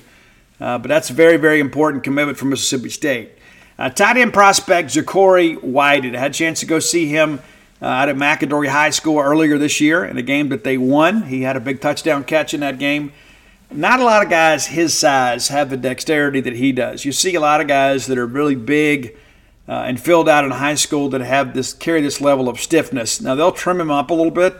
[0.61, 3.31] Uh, but that's a very, very important commitment for Mississippi State.
[3.79, 6.15] Uh, tight end prospect Ja'Cory Whited.
[6.15, 7.39] I had a chance to go see him
[7.81, 11.23] uh, out at McAdory High School earlier this year in a game that they won.
[11.23, 13.11] He had a big touchdown catch in that game.
[13.69, 17.03] Not a lot of guys his size have the dexterity that he does.
[17.03, 19.17] You see a lot of guys that are really big
[19.67, 23.19] uh, and filled out in high school that have this carry this level of stiffness.
[23.19, 24.55] Now they'll trim him up a little bit,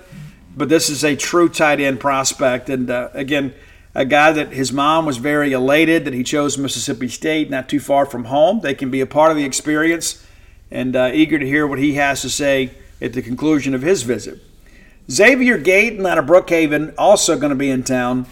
[0.56, 2.70] but this is a true tight end prospect.
[2.70, 3.54] And uh, again,
[3.96, 7.80] a guy that his mom was very elated that he chose Mississippi State, not too
[7.80, 8.60] far from home.
[8.60, 10.24] They can be a part of the experience,
[10.70, 14.04] and uh, eager to hear what he has to say at the conclusion of his
[14.04, 14.40] visit.
[15.10, 18.28] Xavier Gayton out of Brookhaven also going to be in town.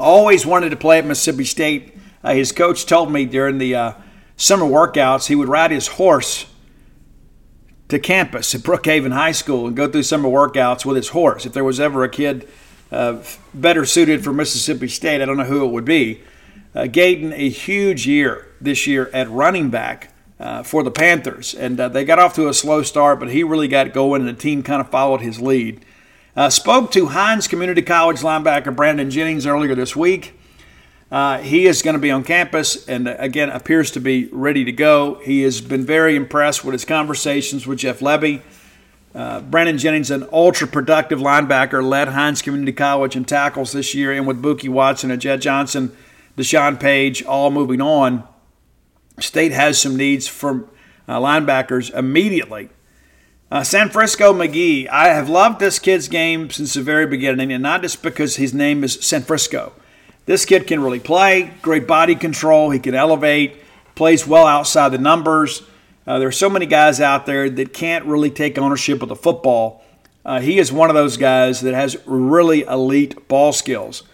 [0.00, 1.94] Always wanted to play at Mississippi State.
[2.24, 3.92] Uh, his coach told me during the uh,
[4.34, 6.46] summer workouts he would ride his horse
[7.88, 11.44] to campus at Brookhaven High School and go through summer workouts with his horse.
[11.44, 12.48] If there was ever a kid
[12.90, 13.18] uh,
[13.52, 16.22] better suited for Mississippi State, I don't know who it would be.
[16.74, 21.52] Uh, Gayton, a huge year this year at running back uh, for the Panthers.
[21.52, 24.28] And uh, they got off to a slow start, but he really got going, and
[24.30, 25.84] the team kind of followed his lead.
[26.36, 30.38] Uh, spoke to Hinds Community College linebacker Brandon Jennings earlier this week.
[31.10, 34.64] Uh, he is going to be on campus and uh, again appears to be ready
[34.64, 35.16] to go.
[35.24, 38.42] He has been very impressed with his conversations with Jeff Lebby.
[39.12, 44.12] Uh, Brandon Jennings, an ultra productive linebacker, led Hinds Community College in tackles this year,
[44.12, 45.90] and with Buki Watson and Jett Johnson,
[46.36, 48.22] Deshaun Page, all moving on.
[49.18, 50.70] State has some needs from
[51.08, 52.70] uh, linebackers immediately.
[53.50, 57.60] Uh, San Francisco McGee, I have loved this kid's game since the very beginning, and
[57.60, 59.72] not just because his name is San Francisco.
[60.26, 63.56] This kid can really play, great body control, he can elevate,
[63.96, 65.62] plays well outside the numbers.
[66.06, 69.16] Uh, there are so many guys out there that can't really take ownership of the
[69.16, 69.82] football.
[70.24, 74.04] Uh, he is one of those guys that has really elite ball skills.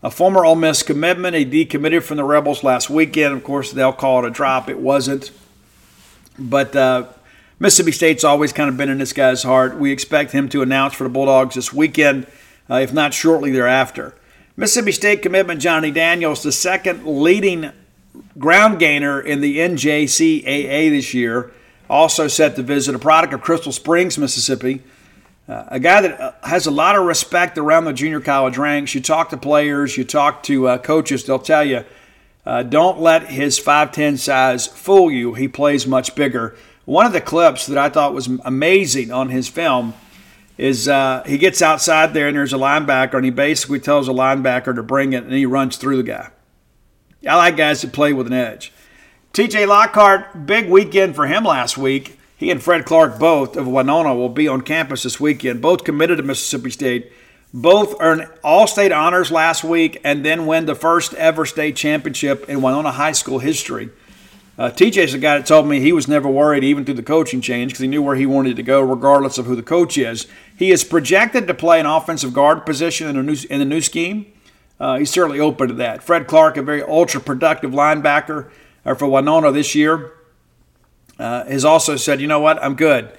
[0.00, 3.34] A former Ole Miss commitment, he decommitted from the Rebels last weekend.
[3.34, 4.68] Of course, they'll call it a drop.
[4.68, 5.32] It wasn't.
[6.38, 7.08] But uh,
[7.58, 9.78] Mississippi State's always kind of been in this guy's heart.
[9.78, 12.26] We expect him to announce for the Bulldogs this weekend,
[12.68, 14.14] uh, if not shortly thereafter.
[14.58, 17.72] Mississippi State commitment Johnny Daniels, the second leading
[18.38, 21.52] ground gainer in the NJCAA this year,
[21.88, 24.82] also set to visit a product of Crystal Springs, Mississippi.
[25.48, 28.94] Uh, a guy that uh, has a lot of respect around the junior college ranks.
[28.94, 31.84] You talk to players, you talk to uh, coaches, they'll tell you
[32.44, 35.34] uh, don't let his 5'10 size fool you.
[35.34, 36.56] He plays much bigger.
[36.86, 39.94] One of the clips that I thought was amazing on his film
[40.56, 44.12] is uh, he gets outside there and there's a linebacker, and he basically tells a
[44.12, 46.30] linebacker to bring it, and he runs through the guy.
[47.28, 48.72] I like guys that play with an edge.
[49.32, 52.18] TJ Lockhart, big weekend for him last week.
[52.36, 55.60] He and Fred Clark, both of Winona, will be on campus this weekend.
[55.60, 57.12] Both committed to Mississippi State.
[57.52, 62.48] Both earned all state honors last week and then win the first ever state championship
[62.48, 63.90] in Winona High School history.
[64.58, 67.42] Uh, TJ's the guy that told me he was never worried even through the coaching
[67.42, 70.26] change because he knew where he wanted to go regardless of who the coach is.
[70.56, 74.32] He is projected to play an offensive guard position in, new, in the new scheme.
[74.80, 76.02] Uh, he's certainly open to that.
[76.02, 78.50] Fred Clark, a very ultra productive linebacker
[78.84, 80.12] uh, for Winona this year
[81.18, 83.10] uh, has also said, you know what, I'm good.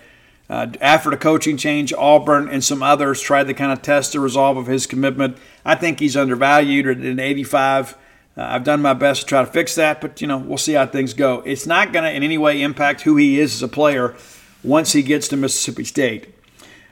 [0.49, 4.19] Uh, after the coaching change, Auburn and some others tried to kind of test the
[4.19, 5.38] resolve of his commitment.
[5.65, 7.97] I think he's undervalued at an 85.
[8.38, 10.73] Uh, I've done my best to try to fix that, but you know we'll see
[10.73, 11.41] how things go.
[11.45, 14.15] It's not going to in any way impact who he is as a player
[14.63, 16.33] once he gets to Mississippi State.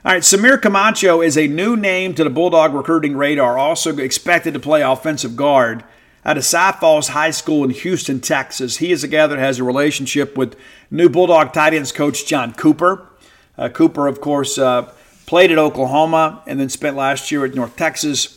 [0.04, 3.58] All right, Samir Camacho is a new name to the Bulldog recruiting radar.
[3.58, 5.84] Also expected to play offensive guard
[6.24, 8.78] out of Cy Falls High School in Houston, Texas.
[8.78, 10.56] He is a guy that has a relationship with
[10.89, 13.08] new Bulldog tight ends coach John Cooper.
[13.58, 14.91] Uh, Cooper, of course, uh,
[15.26, 18.35] played at Oklahoma and then spent last year at North Texas.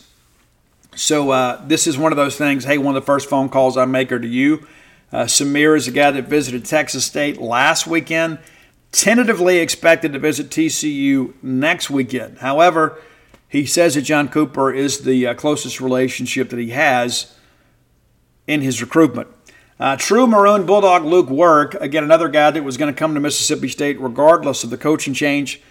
[0.98, 2.64] So uh, this is one of those things.
[2.64, 4.66] Hey, one of the first phone calls I make are to you.
[5.12, 8.40] Uh, Samir is a guy that visited Texas State last weekend.
[8.90, 12.38] Tentatively expected to visit TCU next weekend.
[12.38, 13.00] However,
[13.48, 17.32] he says that John Cooper is the uh, closest relationship that he has
[18.48, 19.28] in his recruitment.
[19.78, 23.20] Uh, true Maroon Bulldog Luke Work, again, another guy that was going to come to
[23.20, 25.62] Mississippi State regardless of the coaching change,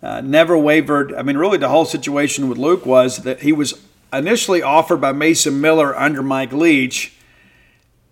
[0.00, 1.12] uh, never wavered.
[1.12, 3.74] I mean, really, the whole situation with Luke was that he was
[4.16, 7.12] initially offered by Mason Miller under Mike Leach.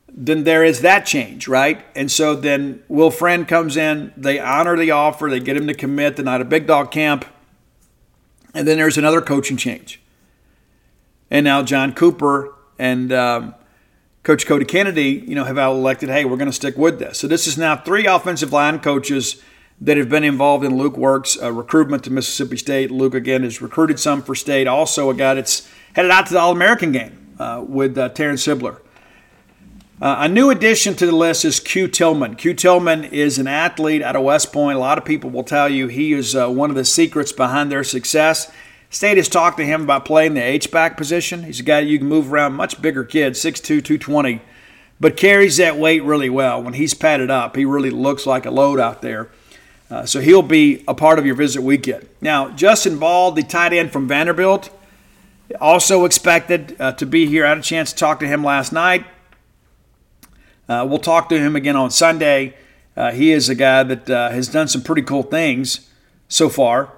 [0.09, 1.84] Then there is that change, right?
[1.96, 5.74] And so then Will Friend comes in, they honor the offer, they get him to
[5.74, 7.24] commit the night of Big Dog Camp,
[8.55, 10.00] and then there's another coaching change.
[11.30, 13.55] And now John Cooper and um,
[14.22, 17.18] Coach Cody Kennedy, you know, have elected, hey, we're going to stick with this.
[17.18, 19.42] So this is now three offensive line coaches
[19.80, 22.92] that have been involved in Luke Work's uh, recruitment to Mississippi State.
[22.92, 24.68] Luke, again, has recruited some for State.
[24.68, 28.47] Also, a guy that's headed out to the All American game uh, with uh, Terrence
[28.47, 28.80] Hibbler.
[30.03, 32.34] Uh, a new addition to the list is Q Tillman.
[32.34, 34.76] Q Tillman is an athlete out of West Point.
[34.76, 37.70] A lot of people will tell you he is uh, one of the secrets behind
[37.70, 38.51] their success.
[38.90, 41.45] State has talked to him about playing the H-back position.
[41.45, 44.40] He's a guy you can move around, much bigger kid, 6'2", 220,
[45.01, 46.62] but carries that weight really well.
[46.62, 49.30] When he's padded up, he really looks like a load out there.
[49.90, 52.09] Uh, so he'll be a part of your visit weekend.
[52.20, 54.70] Now, Justin Ball, the tight end from Vanderbilt,
[55.61, 57.44] also expected uh, to be here.
[57.46, 59.05] I had a chance to talk to him last night.
[60.68, 62.55] Uh, we'll talk to him again on Sunday.
[62.96, 65.90] Uh, he is a guy that uh, has done some pretty cool things
[66.28, 66.90] so far.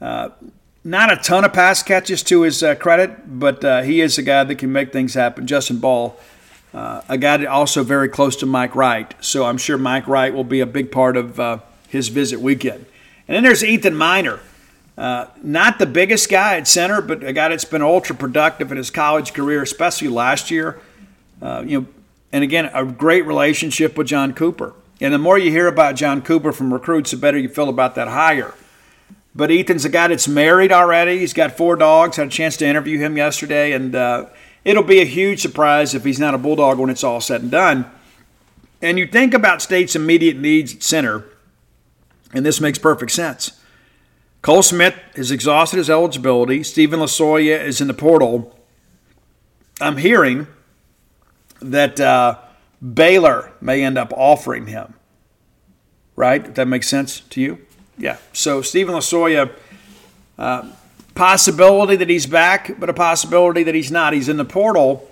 [0.00, 0.28] Uh,
[0.84, 4.44] not a ton of pass catches to his uh, credit, but he is a guy
[4.44, 5.46] that can make things happen.
[5.46, 6.14] Justin Ball,
[6.74, 9.14] a guy also very close to Mike Wright.
[9.20, 12.84] So I'm sure Mike Wright will be a big part of his visit weekend.
[13.26, 14.40] And then there's Ethan Miner.
[14.96, 18.76] Uh, not the biggest guy at center, but a guy that's been ultra productive in
[18.76, 20.80] his college career, especially last year.
[21.42, 21.86] Uh, you know,
[22.32, 24.74] and again, a great relationship with John Cooper.
[25.00, 27.96] And the more you hear about John Cooper from recruits, the better you feel about
[27.96, 28.54] that hire.
[29.34, 31.18] But Ethan's a guy that's married already.
[31.18, 32.16] He's got four dogs.
[32.16, 34.26] Had a chance to interview him yesterday, and uh,
[34.64, 37.50] it'll be a huge surprise if he's not a bulldog when it's all said and
[37.50, 37.90] done.
[38.80, 41.24] And you think about State's immediate needs at center,
[42.32, 43.60] and this makes perfect sense.
[44.44, 46.62] Cole Smith has exhausted his eligibility.
[46.62, 48.54] Stephen Lasoya is in the portal.
[49.80, 50.46] I'm hearing
[51.62, 52.36] that uh,
[52.82, 54.92] Baylor may end up offering him.
[56.14, 56.46] right?
[56.46, 57.58] If that makes sense to you.
[57.96, 58.18] Yeah.
[58.34, 59.50] So Stephen Lasoya,
[60.38, 60.70] uh,
[61.14, 64.12] possibility that he's back, but a possibility that he's not.
[64.12, 65.10] He's in the portal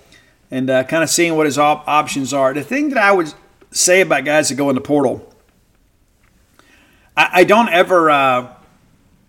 [0.51, 2.53] and uh, kind of seeing what his op- options are.
[2.53, 3.33] The thing that I would
[3.71, 5.33] say about guys that go in the portal,
[7.17, 8.55] I, I don't ever uh,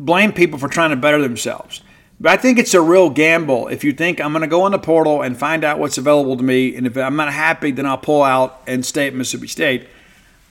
[0.04, 1.82] blame people for trying to better themselves.
[2.20, 4.72] But I think it's a real gamble if you think I'm going to go in
[4.72, 7.86] the portal and find out what's available to me, and if I'm not happy, then
[7.86, 9.88] I'll pull out and stay at Mississippi State.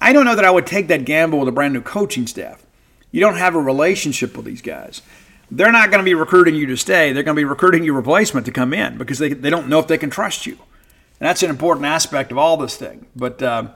[0.01, 2.67] I don't know that I would take that gamble with a brand new coaching staff.
[3.11, 5.03] You don't have a relationship with these guys.
[5.51, 7.13] They're not going to be recruiting you to stay.
[7.13, 9.79] They're going to be recruiting your replacement to come in because they, they don't know
[9.79, 10.55] if they can trust you.
[10.55, 13.07] And that's an important aspect of all this thing.
[13.15, 13.71] But um,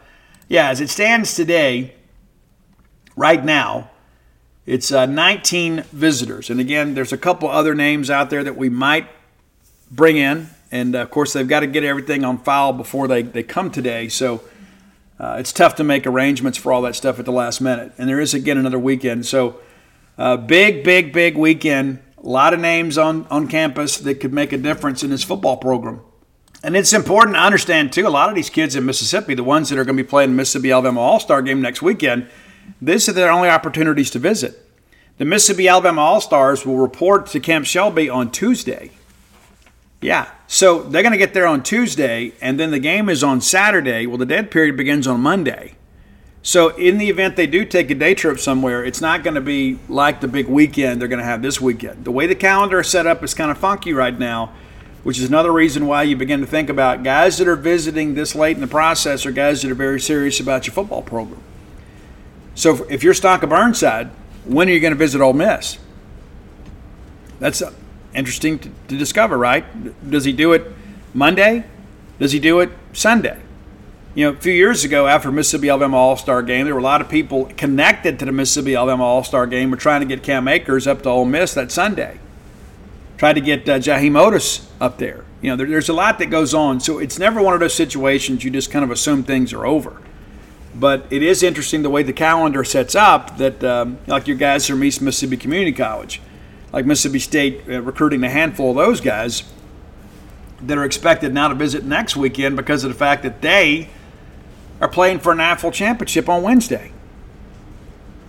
[0.48, 1.94] yeah, as it stands today,
[3.14, 3.90] right now,
[4.66, 6.50] it's uh, 19 visitors.
[6.50, 9.08] And again, there's a couple other names out there that we might
[9.90, 10.50] bring in.
[10.72, 13.70] And uh, of course, they've got to get everything on file before they, they come
[13.70, 14.08] today.
[14.08, 14.42] So
[15.20, 17.92] uh, it's tough to make arrangements for all that stuff at the last minute.
[17.96, 19.24] And there is, again, another weekend.
[19.24, 19.60] So,
[20.18, 22.02] uh, big, big, big weekend.
[22.18, 25.58] A lot of names on, on campus that could make a difference in this football
[25.58, 26.00] program.
[26.62, 29.68] And it's important to understand, too, a lot of these kids in Mississippi, the ones
[29.68, 32.28] that are going to be playing Mississippi Alabama All Star game next weekend,
[32.80, 34.62] these are their only opportunities to visit.
[35.18, 38.90] The Mississippi Alabama All Stars will report to Camp Shelby on Tuesday.
[40.02, 40.28] Yeah.
[40.46, 44.06] So they're going to get there on Tuesday, and then the game is on Saturday.
[44.06, 45.74] Well, the dead period begins on Monday.
[46.42, 49.40] So, in the event they do take a day trip somewhere, it's not going to
[49.40, 52.04] be like the big weekend they're going to have this weekend.
[52.04, 54.52] The way the calendar is set up is kind of funky right now,
[55.02, 58.36] which is another reason why you begin to think about guys that are visiting this
[58.36, 61.42] late in the process or guys that are very serious about your football program.
[62.56, 64.08] So, if you're stock of Burnside,
[64.46, 65.78] when are you going to visit Ole Miss?
[67.38, 67.62] That's
[68.14, 70.10] interesting to, to discover, right?
[70.10, 70.72] Does he do it
[71.12, 71.66] Monday?
[72.18, 73.38] Does he do it Sunday?
[74.14, 76.82] You know, a few years ago, after Mississippi Alabama All Star game, there were a
[76.82, 80.22] lot of people connected to the Mississippi Alabama All Star game were trying to get
[80.22, 82.18] Cam Akers up to Ole Miss that Sunday.
[83.18, 85.26] Tried to get uh, Jaheim Oatis up there.
[85.42, 86.80] You know, there, there's a lot that goes on.
[86.80, 90.00] So it's never one of those situations you just kind of assume things are over.
[90.78, 94.66] But it is interesting the way the calendar sets up that, um, like your guys
[94.66, 96.20] from East Mississippi Community College,
[96.70, 99.44] like Mississippi State uh, recruiting a handful of those guys
[100.60, 103.88] that are expected now to visit next weekend because of the fact that they
[104.78, 106.92] are playing for a NAFL championship on Wednesday.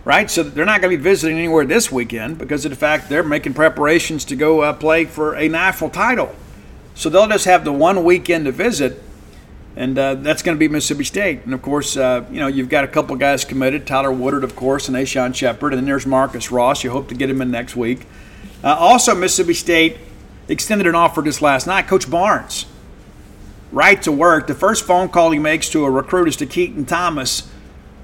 [0.06, 0.32] Right?
[0.32, 3.24] So they're not going to be visiting anywhere this weekend because of the fact they're
[3.24, 6.34] making preparations to go uh, play for a NAFL title.
[6.96, 9.04] So they'll just have the one weekend to visit,
[9.78, 11.46] and uh, that's going to be Mississippi State.
[11.46, 14.56] And of course, uh, you know you've got a couple guys committed: Tyler Woodard, of
[14.56, 16.84] course, and Ashawn Shepard, and then there's Marcus Ross.
[16.84, 18.08] You hope to get him in next week.
[18.64, 19.98] Uh, also, Mississippi State
[20.48, 21.88] extended an offer just last night.
[21.88, 22.66] Coach Barnes,
[23.72, 24.48] right to work.
[24.48, 27.48] The first phone call he makes to a recruit is to Keaton Thomas,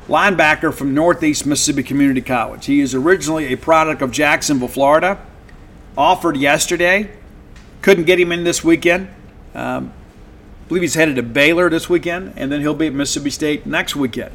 [0.07, 2.67] linebacker from Northeast Mississippi Community College.
[2.67, 5.19] He is originally a product of Jacksonville, Florida.
[5.97, 7.09] Offered yesterday.
[7.81, 9.09] Couldn't get him in this weekend.
[9.53, 9.93] Um,
[10.73, 13.95] believe he's headed to Baylor this weekend, and then he'll be at Mississippi State next
[13.95, 14.33] weekend.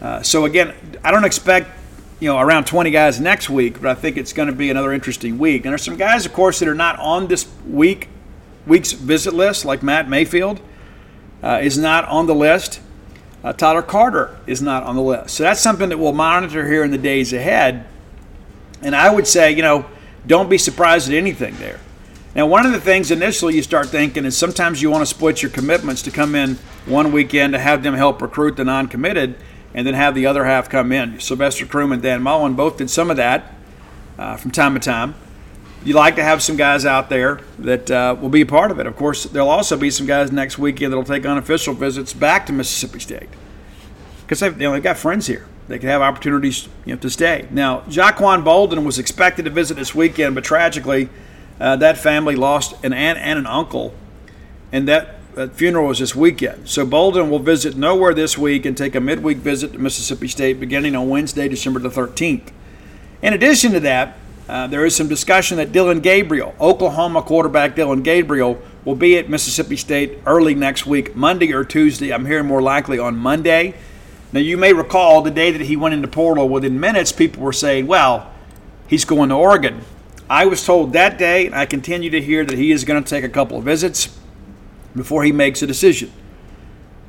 [0.00, 1.68] Uh, so again, I don't expect
[2.20, 4.92] you know, around 20 guys next week, but I think it's going to be another
[4.92, 5.64] interesting week.
[5.64, 8.08] And there's some guys, of course, that are not on this week
[8.68, 10.60] week's visit list, like Matt Mayfield
[11.42, 12.80] uh, is not on the list.
[13.42, 15.30] Uh, Tyler Carter is not on the list.
[15.34, 17.84] So that's something that we'll monitor here in the days ahead.
[18.80, 19.86] And I would say, you know,
[20.24, 21.80] don't be surprised at anything there.
[22.34, 25.42] Now, one of the things initially you start thinking is sometimes you want to split
[25.42, 29.36] your commitments to come in one weekend to have them help recruit the non committed
[29.74, 31.20] and then have the other half come in.
[31.20, 33.54] Sylvester Croom and Dan Mullen both did some of that
[34.18, 35.14] uh, from time to time.
[35.84, 38.78] You like to have some guys out there that uh, will be a part of
[38.78, 38.86] it.
[38.86, 42.52] Of course, there'll also be some guys next weekend that'll take unofficial visits back to
[42.52, 43.28] Mississippi State
[44.22, 45.46] because they've, you know, they've got friends here.
[45.68, 47.46] They can have opportunities you know, to stay.
[47.50, 51.08] Now, Jaquan Bolden was expected to visit this weekend, but tragically,
[51.60, 53.94] uh, that family lost an aunt and an uncle,
[54.72, 56.68] and that that funeral was this weekend.
[56.68, 60.58] So Bolden will visit nowhere this week and take a midweek visit to Mississippi State
[60.58, 62.50] beginning on Wednesday, December the 13th.
[63.22, 68.02] In addition to that, uh, there is some discussion that Dillon Gabriel, Oklahoma quarterback Dillon
[68.02, 72.12] Gabriel, will be at Mississippi State early next week, Monday or Tuesday.
[72.12, 73.74] I'm hearing more likely on Monday.
[74.32, 77.52] Now, you may recall the day that he went into portal, within minutes, people were
[77.52, 78.32] saying, well,
[78.88, 79.82] he's going to Oregon.
[80.30, 83.08] I was told that day, and I continue to hear that he is going to
[83.08, 84.18] take a couple of visits
[84.94, 86.12] before he makes a decision.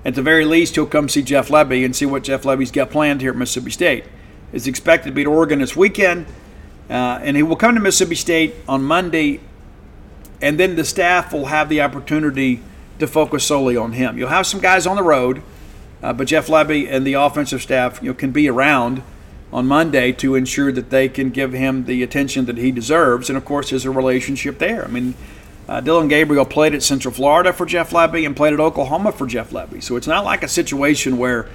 [0.06, 2.90] At the very least, he'll come see Jeff Lebby and see what Jeff Lebby's got
[2.90, 4.06] planned here at Mississippi State.
[4.54, 6.26] Is expected to beat Oregon this weekend,
[6.90, 9.42] uh, and he will come to Mississippi State on Monday,
[10.42, 12.62] and then the staff will have the opportunity
[13.00, 14.18] to focus solely on him.
[14.18, 15.42] You'll have some guys on the road,
[16.02, 19.02] Uh, but Jeff Lebby and the offensive staff, you know, can be around
[19.52, 23.30] on Monday to ensure that they can give him the attention that he deserves.
[23.30, 24.86] And of course, there's a relationship there.
[24.86, 25.16] I mean,
[25.68, 29.28] uh, Dillon Gabriel played at Central Florida for Jeff Lebby and played at Oklahoma for
[29.28, 29.82] Jeff Lebby.
[29.82, 31.47] So it's not like a situation where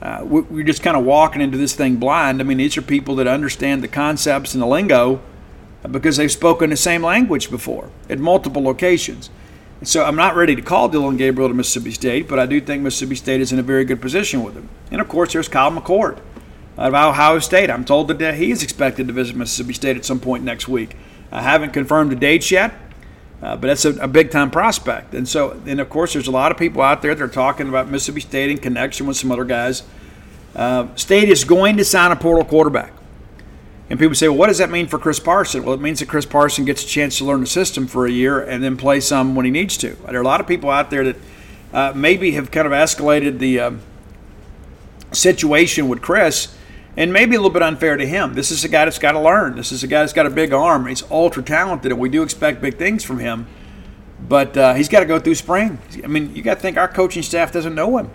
[0.00, 2.40] uh, we're just kind of walking into this thing blind.
[2.40, 5.20] I mean, these are people that understand the concepts and the lingo
[5.90, 9.30] because they've spoken the same language before at multiple locations.
[9.82, 12.82] So I'm not ready to call Dillon Gabriel to Mississippi State, but I do think
[12.82, 14.68] Mississippi State is in a very good position with him.
[14.90, 16.18] And of course, there's Kyle McCord
[16.78, 17.70] out of Ohio State.
[17.70, 20.96] I'm told that he is expected to visit Mississippi State at some point next week.
[21.32, 22.72] I haven't confirmed the dates yet,
[23.42, 25.12] uh, but that's a, a big time prospect.
[25.12, 27.68] And so, and of course, there's a lot of people out there that are talking
[27.68, 29.82] about Mississippi State in connection with some other guys.
[30.54, 32.92] Uh, State is going to sign a portal quarterback.
[33.90, 35.64] And people say, well, what does that mean for Chris Parson?
[35.64, 38.10] Well, it means that Chris Parson gets a chance to learn the system for a
[38.10, 39.94] year and then play some when he needs to.
[39.94, 41.16] There are a lot of people out there that
[41.72, 43.80] uh, maybe have kind of escalated the um,
[45.12, 46.54] situation with Chris
[46.98, 48.34] and maybe a little bit unfair to him.
[48.34, 49.54] This is a guy that's got to learn.
[49.54, 50.88] This is a guy that's got a big arm.
[50.88, 53.46] He's ultra talented, and we do expect big things from him.
[54.28, 55.78] But uh, he's got to go through spring.
[56.02, 58.10] I mean, you got to think our coaching staff doesn't know him.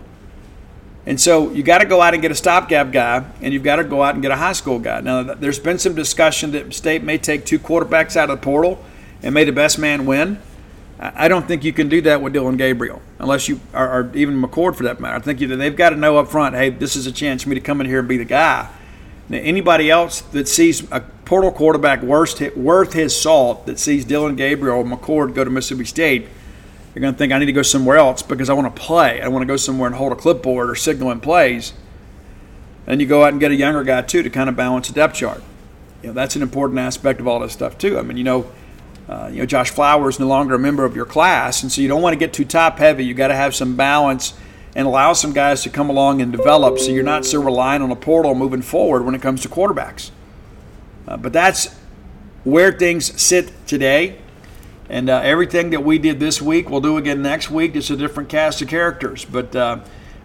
[1.06, 3.78] And so you got to go out and get a stopgap guy, and you've got
[3.78, 5.00] to go out and get a high school guy.
[5.00, 8.84] Now, there's been some discussion that State may take two quarterbacks out of the portal
[9.22, 10.42] and may the best man win.
[11.16, 14.76] I don't think you can do that with Dillon Gabriel, unless you or even McCord
[14.76, 15.16] for that matter.
[15.16, 17.50] I think you, they've got to know up front, hey, this is a chance for
[17.50, 18.70] me to come in here and be the guy.
[19.28, 24.36] Now, anybody else that sees a portal quarterback worth, worth his salt, that sees Dillon
[24.36, 26.28] Gabriel or McCord go to Mississippi State–
[26.94, 29.20] you're going to think I need to go somewhere else because I want to play.
[29.20, 31.74] I want to go somewhere and hold a clipboard or signal in plays.
[32.86, 34.94] And you go out and get a younger guy too to kind of balance the
[34.94, 35.42] depth chart.
[36.04, 37.98] You know, that's an important aspect of all this stuff too.
[37.98, 38.52] I mean, you know,
[39.08, 41.88] uh, you know, Josh Flowers no longer a member of your class, and so you
[41.88, 43.06] don't want to get too top heavy.
[43.06, 44.34] You got to have some balance
[44.76, 47.92] and allow some guys to come along and develop, so you're not so reliant on
[47.92, 50.12] a portal moving forward when it comes to quarterbacks.
[51.08, 51.76] Uh, but that's
[52.44, 54.18] where things sit today.
[54.90, 57.76] And uh, everything that we did this week, we'll do again next week.
[57.76, 59.26] It's a different cast of characters.
[59.26, 59.80] But uh,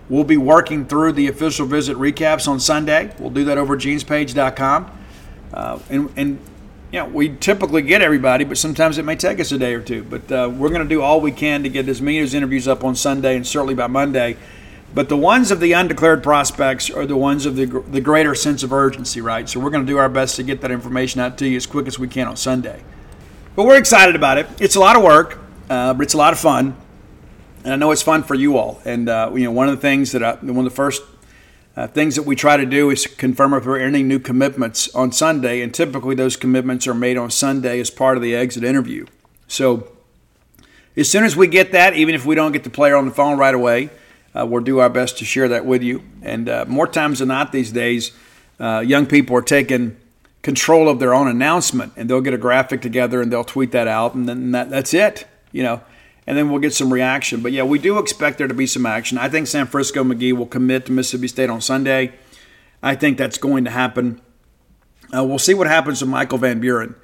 [0.09, 3.15] we'll be working through the official visit recaps on Sunday.
[3.19, 4.91] We'll do that over genespage.com.
[5.53, 6.39] Uh, and, and
[6.93, 9.81] you know, we typically get everybody, but sometimes it may take us a day or
[9.81, 10.03] two.
[10.05, 12.35] But uh, we're going to do all we can to get as many of those
[12.35, 14.37] interviews up on Sunday and certainly by Monday.
[14.95, 18.63] But the ones of the undeclared prospects are the ones of the, the greater sense
[18.63, 19.47] of urgency, right?
[19.47, 21.67] So we're going to do our best to get that information out to you as
[21.67, 22.83] quick as we can on Sunday.
[23.55, 24.47] But we're excited about it.
[24.59, 26.75] It's a lot of work, uh, but it's a lot of fun,
[27.65, 28.81] and I know it's fun for you all.
[28.87, 31.03] And uh, you know, one of the things that I, one of the first
[31.79, 35.13] uh, things that we try to do is confirm if are any new commitments on
[35.13, 39.07] Sunday, and typically those commitments are made on Sunday as part of the exit interview.
[39.47, 39.87] So
[40.97, 43.15] as soon as we get that, even if we don't get the player on the
[43.15, 43.91] phone right away,
[44.35, 46.03] uh, we'll do our best to share that with you.
[46.21, 48.11] And uh, more times than not these days,
[48.59, 49.97] uh, young people are taking
[50.43, 53.87] control of their own announcement and they'll get a graphic together and they'll tweet that
[53.87, 55.81] out and then that, that's it you know
[56.29, 58.85] and then we'll get some reaction but yeah we do expect there to be some
[58.85, 62.13] action i think san francisco mcgee will commit to mississippi state on sunday
[62.83, 64.21] i think that's going to happen
[65.17, 66.95] uh, we'll see what happens with michael van buren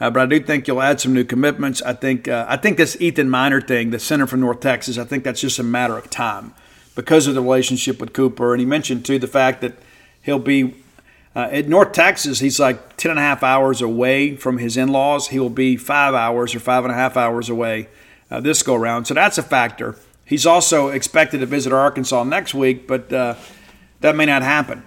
[0.00, 1.82] uh, but I do think you'll add some new commitments.
[1.82, 5.04] I think uh, I think this Ethan Miner thing, the center from North Texas, I
[5.04, 6.54] think that's just a matter of time
[6.94, 8.54] because of the relationship with Cooper.
[8.54, 9.74] And he mentioned too the fact that
[10.22, 10.74] he'll be
[11.36, 14.88] uh, at North Texas, he's like 10 and a half hours away from his in
[14.88, 15.28] laws.
[15.28, 17.88] He will be five hours or five and a half hours away
[18.30, 19.06] uh, this go around.
[19.06, 19.96] So that's a factor.
[20.24, 23.34] He's also expected to visit Arkansas next week, but uh,
[24.00, 24.84] that may not happen.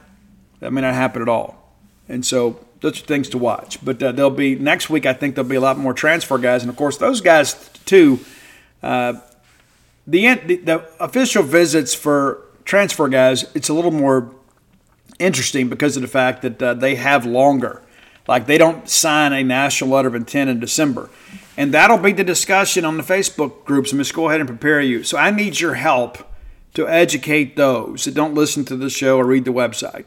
[0.60, 1.76] That may not happen at all.
[2.08, 3.84] And so those are things to watch.
[3.84, 6.64] But uh, there'll be next week, I think there'll be a lot more transfer guys.
[6.64, 8.20] And of course, those guys, too.
[8.82, 9.16] Uh,
[10.08, 14.34] the, the, the official visits for transfer guys, it's a little more
[15.20, 17.82] interesting because of the fact that uh, they have longer.
[18.28, 21.10] Like they don't sign a national letter of intent in December.
[21.56, 23.92] And that'll be the discussion on the Facebook groups.
[23.92, 25.04] I'm just go ahead and prepare you.
[25.04, 26.18] So I need your help
[26.74, 30.06] to educate those that don't listen to the show or read the website.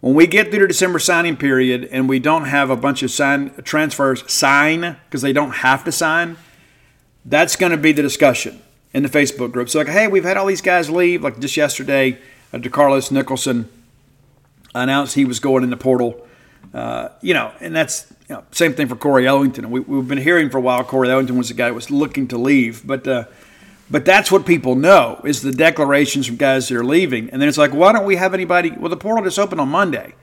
[0.00, 3.10] When we get through the December signing period and we don't have a bunch of
[3.10, 6.38] sign transfers sign because they don't have to sign,
[7.24, 8.60] that's going to be the discussion
[8.92, 9.68] in the Facebook group.
[9.68, 11.22] So like, hey, we've had all these guys leave.
[11.22, 12.18] Like just yesterday,
[12.52, 13.68] uh, DeCarlos Nicholson
[14.74, 16.26] announced he was going in the portal.
[16.74, 19.70] Uh, you know, and that's you know, same thing for Corey Ellington.
[19.70, 22.28] We, have been hearing for a while Corey Ellington was the guy that was looking
[22.28, 23.24] to leave, but uh,
[23.90, 27.48] but that's what people know is the declarations from guys that are leaving, and then
[27.50, 28.70] it's like, why don't we have anybody?
[28.70, 30.14] Well, the portal just opened on Monday,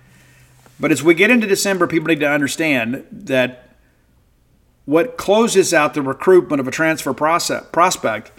[0.79, 3.75] but as we get into December, people need to understand that
[4.85, 8.31] what closes out the recruitment of a transfer process, prospect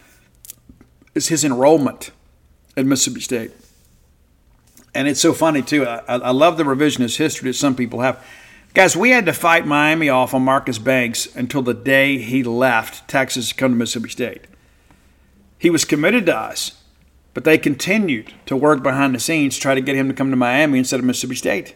[1.14, 2.10] is his enrollment.
[2.76, 3.52] at Mississippi State.
[4.96, 5.86] And it's so funny, too.
[5.86, 8.20] I, I love the revisionist history that some people have.
[8.72, 13.08] Guys, we had to fight Miami off on Marcus Banks until the day he left
[13.08, 14.42] Texas to come to Mississippi State.
[15.58, 16.80] He was committed to us,
[17.34, 20.30] but they continued to work behind the scenes to try to get him to come
[20.30, 21.74] to Miami instead of Mississippi State.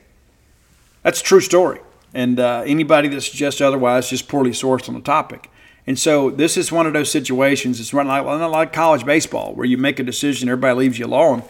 [1.03, 1.81] That's a true story.
[2.15, 5.51] And uh, anybody that suggests otherwise just poorly sourced on the topic.
[5.89, 7.81] And so this is one of those situations.
[7.81, 11.43] It's like, not like college baseball where you make a decision, everybody leaves you alone.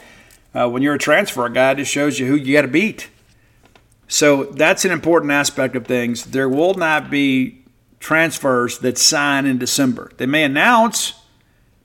[0.55, 3.11] Uh, when you're a transfer guy, it just shows you who you got to beat.
[4.07, 6.25] So that's an important aspect of things.
[6.25, 7.65] There will not be
[8.01, 10.13] transfers that sign in December.
[10.19, 11.15] They may announce,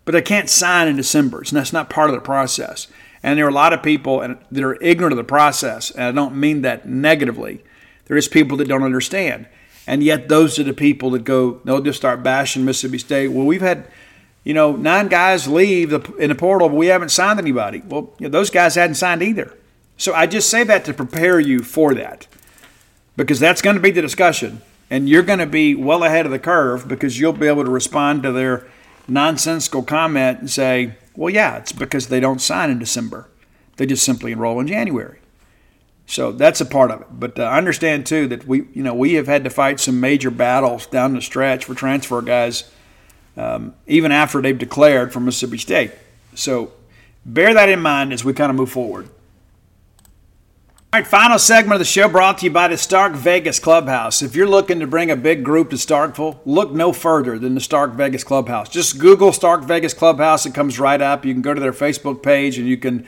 [0.06, 1.44] but they can't sign in December.
[1.46, 2.88] So that's not part of the process.
[3.24, 6.12] And there are a lot of people that are ignorant of the process, and I
[6.12, 7.64] don't mean that negatively.
[8.06, 9.48] There is people that don't understand.
[9.88, 13.30] And yet those are the people that go, they'll just start bashing Mississippi State.
[13.30, 13.88] Well, we've had,
[14.44, 17.82] you know, nine guys leave in the portal, but we haven't signed anybody.
[17.86, 19.54] Well, you know, those guys hadn't signed either.
[20.00, 22.26] So I just say that to prepare you for that
[23.18, 24.62] because that's going to be the discussion.
[24.90, 27.70] And you're going to be well ahead of the curve because you'll be able to
[27.70, 28.66] respond to their
[29.10, 33.28] nonsensical comment and say, well, yeah, it's because they don't sign in December.
[33.76, 35.20] They just simply enroll in January.
[36.08, 37.08] So that's a part of it.
[37.12, 40.32] But uh, understand too that we, you know, we have had to fight some major
[40.32, 42.72] battles down the stretch for transfer guys,
[43.36, 45.92] um, even after they've declared for Mississippi State.
[46.36, 46.72] So
[47.26, 49.10] bear that in mind as we kind of move forward.
[50.92, 54.24] All right, final segment of the show brought to you by the Stark Vegas Clubhouse.
[54.24, 57.62] If you're looking to bring a big group to Starkville, look no further than the
[57.62, 58.70] Stark Vegas Clubhouse.
[58.70, 61.26] Just Google Stark Vegas Clubhouse, it comes right up.
[61.26, 63.06] You can go to their Facebook page and you can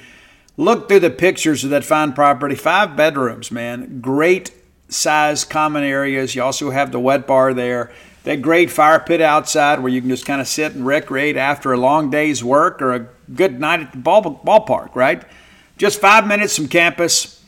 [0.57, 2.53] look through the pictures of that fine property.
[2.53, 3.99] Five bedrooms, man.
[3.99, 4.51] Great
[4.87, 6.35] size common areas.
[6.35, 7.91] You also have the wet bar there.
[8.25, 11.73] That great fire pit outside where you can just kind of sit and recreate after
[11.73, 15.23] a long day's work or a good night at the ball, ballpark, right?
[15.79, 17.40] Just five minutes from campus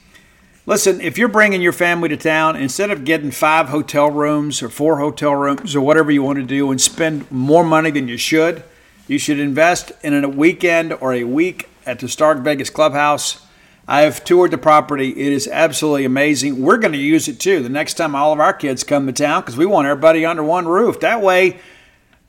[0.66, 4.70] Listen, if you're bringing your family to town, instead of getting five hotel rooms or
[4.70, 8.16] four hotel rooms or whatever you want to do and spend more money than you
[8.16, 8.64] should,
[9.06, 13.46] you should invest in a weekend or a week at the Stark Vegas Clubhouse.
[13.90, 15.10] I have toured the property.
[15.10, 16.62] It is absolutely amazing.
[16.62, 19.12] We're going to use it too the next time all of our kids come to
[19.12, 21.02] town because we want everybody under one roof.
[21.02, 21.60] That way,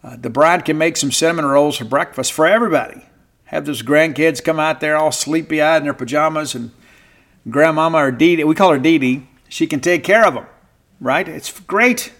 [0.03, 3.07] uh, the bride can make some cinnamon rolls for breakfast for everybody.
[3.45, 6.73] Have those grandkids come out there all sleepy eyed in their pajamas and
[7.49, 10.47] grandmama or Dee Dee, we call her Dee Dee, she can take care of them,
[11.01, 11.29] right?
[11.29, 12.13] It's great.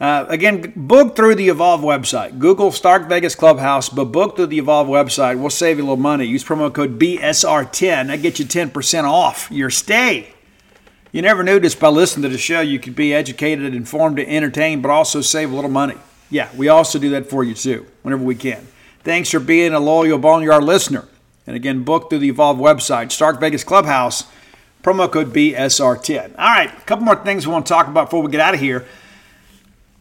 [0.00, 2.38] Uh, again, book through the Evolve website.
[2.38, 5.40] Google Stark Vegas Clubhouse, but book through the Evolve website.
[5.40, 6.24] We'll save you a little money.
[6.24, 8.06] Use promo code BSR10.
[8.06, 10.32] That gets you 10% off your stay.
[11.10, 12.60] You never knew this by listening to the show.
[12.60, 15.96] You could be educated, informed, and entertained, but also save a little money.
[16.30, 18.66] Yeah, we also do that for you too, whenever we can.
[19.02, 21.08] Thanks for being a loyal Boneyard listener.
[21.48, 24.24] And again, book through the Evolve website, Stark Vegas Clubhouse,
[24.82, 26.32] promo code BSR10.
[26.38, 28.52] All right, a couple more things we want to talk about before we get out
[28.52, 28.86] of here.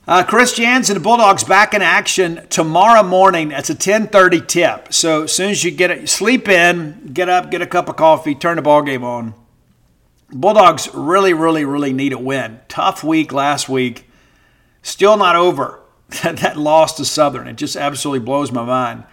[0.06, 3.52] Uh, Chris Jans and the Bulldogs back in action tomorrow morning.
[3.52, 4.94] It's a 10:30 tip.
[4.94, 7.96] So as soon as you get it, sleep in, get up, get a cup of
[7.96, 9.34] coffee, turn the ball game on.
[10.30, 12.60] Bulldogs really, really, really need a win.
[12.68, 14.10] Tough week last week.
[14.82, 15.80] Still not over.
[16.24, 17.48] that loss to Southern.
[17.48, 19.06] It just absolutely blows my mind.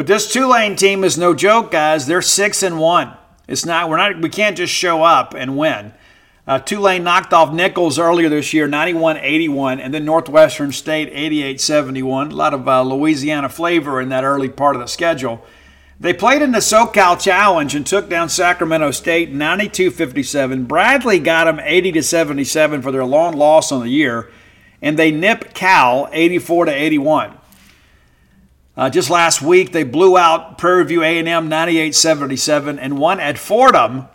[0.00, 2.06] But this Tulane team is no joke, guys.
[2.06, 3.12] They're six and one.
[3.46, 3.90] It's not.
[3.90, 4.22] We're not.
[4.22, 5.92] We can't just show up and win.
[6.46, 12.32] Uh, Tulane knocked off Nicholls earlier this year, 91-81, and then Northwestern State 88-71.
[12.32, 15.44] A lot of uh, Louisiana flavor in that early part of the schedule.
[16.00, 20.66] They played in the SoCal Challenge and took down Sacramento State 92-57.
[20.66, 24.30] Bradley got them 80 to 77 for their long loss on the year,
[24.80, 27.36] and they nipped Cal 84 to 81.
[28.80, 34.08] Uh, just last week, they blew out Prairie View A&M 98-77 and won at Fordham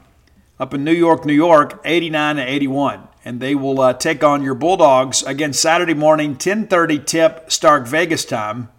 [0.60, 3.08] up in New York, New York, 89 81.
[3.24, 8.26] And they will uh, take on your Bulldogs again Saturday morning, 10:30 tip, Stark Vegas
[8.26, 8.70] time.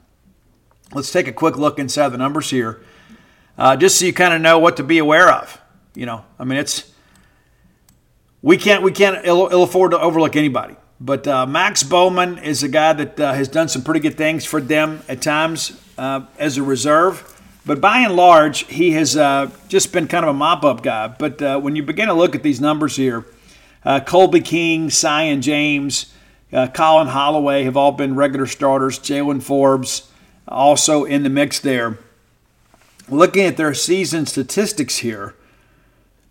[0.93, 2.81] Let's take a quick look inside the numbers here,
[3.57, 5.61] uh, just so you kind of know what to be aware of.
[5.95, 6.93] You know, I mean, it's
[8.43, 10.75] we can't we can't ill afford to overlook anybody.
[11.01, 14.47] But uh, Max Bowman is a guy that uh, has done some pretty good things
[14.47, 17.33] for them at times uh, as a reserve.
[17.67, 21.09] But by and large, he has uh, just been kind of a mop up guy.
[21.09, 23.27] But uh, when you begin to look at these numbers here,
[23.85, 26.13] uh, Kolby King, Sion James,
[26.73, 28.99] Collin Holloway have all been regular starters.
[28.99, 30.11] Jaylen Forbes
[30.49, 31.99] also in the mix there.
[33.09, 35.35] Looking at their season statistics here,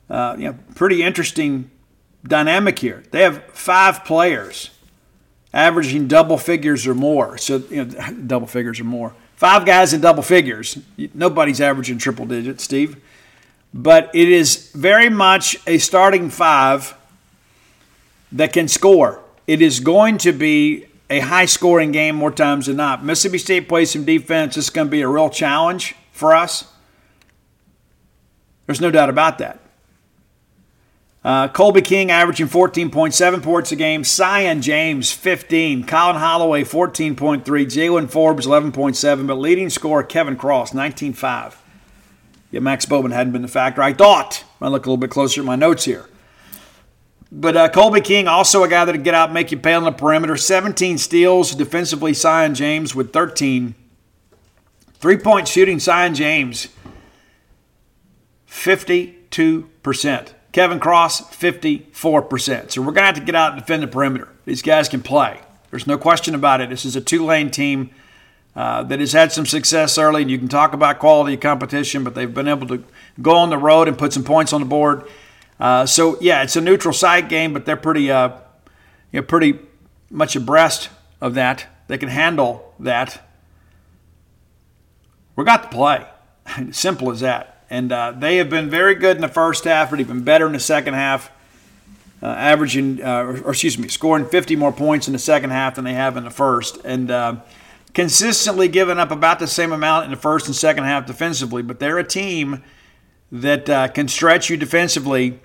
[0.09, 1.69] you know, pretty interesting
[2.27, 3.03] dynamic here.
[3.11, 4.71] They have five players
[5.53, 7.37] averaging double figures or more.
[7.37, 9.15] So, you know, double figures or more.
[9.35, 10.77] five guys in double figures.
[11.13, 12.97] Nobody's averaging triple digits, Steve.
[13.73, 16.95] But it is very much a starting five
[18.31, 19.21] that can score.
[19.47, 23.03] It is going to be a high scoring game more times than not.
[23.03, 24.57] Mississippi State plays some defense.
[24.57, 26.71] It's going to be a real challenge for us.
[28.65, 29.59] There's no doubt about that.
[31.25, 34.03] Uh, Kolby King averaging 14.7 points a game.
[34.03, 35.83] Sion James 15.
[35.85, 37.43] Collin Holloway 14.3.
[37.43, 39.25] Jaylen Forbes 11.7.
[39.25, 41.55] But leading scorer Kevin Cross 19.5.
[42.51, 43.81] Yeah, Max Bowman hadn't been the factor.
[43.81, 44.43] I thought.
[44.61, 46.05] I look a little bit closer at my notes here.
[47.31, 49.83] But uh, Kolby King, also a guy that would get out, make you pay on
[49.83, 50.37] the perimeter.
[50.37, 52.13] 17 steals defensively.
[52.13, 53.73] Sion James with 13.
[54.93, 55.79] Three point shooting.
[55.79, 56.67] Sion James
[58.47, 60.34] 52%.
[60.55, 62.71] Kevin Cross 54%.
[62.71, 64.29] So we're going to have to get out and defend the perimeter.
[64.45, 65.41] These guys can play.
[65.69, 66.69] There's no question about it.
[66.69, 67.89] This is a Tulane team.
[68.55, 72.05] Uh, that has had some success early, and you can talk about quality of competition,
[72.05, 72.81] but they've been able to
[73.21, 75.03] go on the road and put some points on the board.
[75.59, 78.29] Uh, so yeah, it's a neutral side game, but they're pretty, uh,
[79.11, 79.59] you know, pretty
[80.09, 80.87] much abreast
[81.19, 81.65] of that.
[81.87, 83.27] They can handle that.
[85.35, 86.07] We got to play.
[86.71, 87.54] Simple as that.
[87.69, 90.53] And uh, they have been very good in the first half, but even better in
[90.53, 91.31] the second half,
[92.21, 95.75] uh, averaging, uh, or, or, excuse me, scoring 50 more points in the second half
[95.75, 97.37] than they have in the first, and uh,
[97.93, 101.61] consistently giving up about the same amount in the first and second half defensively.
[101.61, 102.63] But they're a team
[103.31, 105.39] that uh, can stretch you defensively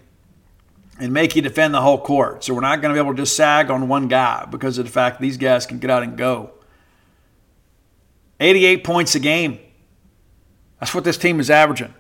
[0.98, 2.44] and make you defend the whole court.
[2.44, 4.84] So we're not going to be able to just sag on one guy because of
[4.84, 6.50] the fact these guys can get out and go.
[8.38, 9.58] 88 points a game.
[10.78, 11.94] That's what this team is averaging.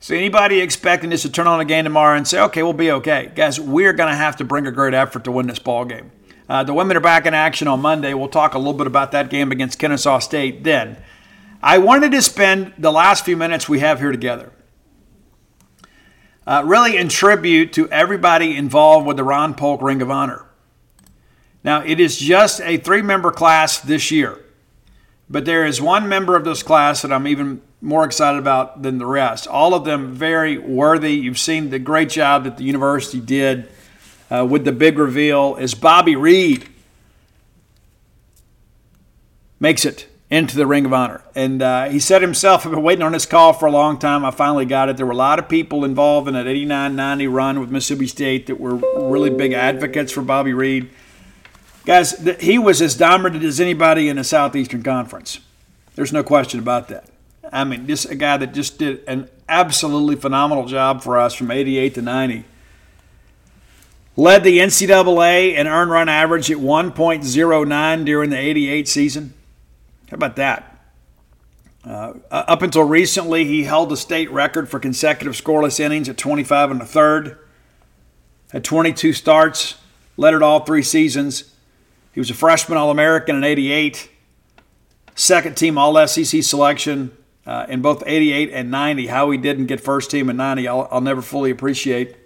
[0.00, 2.92] So anybody expecting this to turn on a game tomorrow and say, okay, we'll be
[2.92, 3.32] okay.
[3.34, 6.12] Guys, we're going to have to bring a great effort to win this ball game.
[6.48, 8.14] Uh, the women are back in action on Monday.
[8.14, 10.96] We'll talk a little bit about that game against Kennesaw State then.
[11.62, 14.52] I wanted to spend the last few minutes we have here together
[16.48, 20.46] uh, really in tribute to everybody involved with the Ron Polk Ring of Honor.
[21.62, 24.42] Now, it is just a three member class this year,
[25.28, 28.98] but there is one member of this class that I'm even more excited about than
[28.98, 29.46] the rest.
[29.46, 31.12] All of them very worthy.
[31.12, 33.68] You've seen the great job that the university did
[34.30, 36.68] uh, with the big reveal is Bobby Reed
[39.60, 41.22] makes it into the Ring of Honor.
[41.34, 44.24] And uh, he said himself, I've been waiting on this call for a long time.
[44.24, 44.96] I finally got it.
[44.96, 48.46] There were a lot of people involved in that 89 90 run with Mississippi State
[48.48, 50.90] that were really big advocates for Bobby Reed.
[51.86, 55.40] Guys, he was as dominant as anybody in the Southeastern Conference.
[55.94, 57.08] There's no question about that.
[57.52, 61.50] I mean, just a guy that just did an absolutely phenomenal job for us from
[61.50, 62.44] 88 to 90.
[64.16, 69.34] Led the NCAA in earned run average at 1.09 during the 88 season.
[70.10, 70.74] How about that?
[71.84, 76.72] Uh, up until recently, he held the state record for consecutive scoreless innings at 25
[76.72, 77.38] and a third.
[78.52, 79.76] Had 22 starts,
[80.16, 81.54] led it all three seasons.
[82.12, 84.10] He was a freshman All American in 88,
[85.14, 87.16] second team All SEC selection
[87.48, 89.08] uh, in both 88 and 90.
[89.08, 92.16] How he didn't get first team in 90, I'll, I'll never fully appreciate.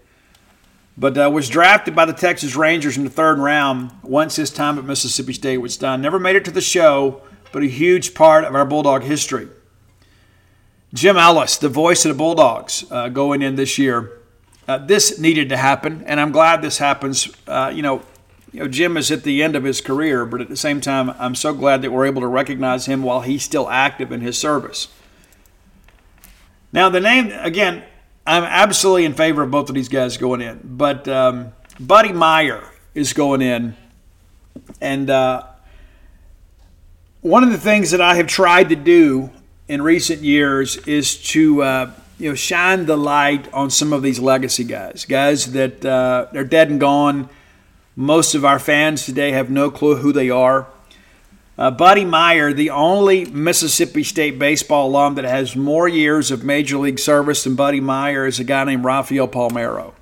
[0.99, 4.78] But uh, was drafted by the Texas Rangers in the third round once his time
[4.78, 6.03] at Mississippi State was done.
[6.03, 7.23] Never made it to the show
[7.53, 9.49] but a huge part of our Bulldog history.
[10.93, 14.19] Jim Ellis, the voice of the Bulldogs, uh, going in this year.
[14.66, 17.28] Uh, this needed to happen, and I'm glad this happens.
[17.47, 18.03] Uh, you know,
[18.53, 21.11] you know, Jim is at the end of his career, but at the same time,
[21.19, 24.39] I'm so glad that we're able to recognize him while he's still active in his
[24.39, 24.89] service.
[26.74, 27.85] Now, the name again,
[28.27, 32.65] I'm absolutely in favor of both of these guys going in, but um, Buddy Myer
[32.94, 33.77] is going in,
[34.81, 35.44] and uh,
[37.20, 39.31] one of the things that I have tried to do
[39.69, 44.19] in recent years is to uh, you know shine the light on some of these
[44.19, 47.28] legacy guys, guys that uh, they're dead and gone.
[47.97, 50.69] Most of our fans today have no clue who they are.
[51.59, 56.79] Uh, Buddy Myer, the only Mississippi State baseball alum that has more years of major
[56.79, 59.93] league service than Buddy Myer, is a guy named Rafael Palmeiro.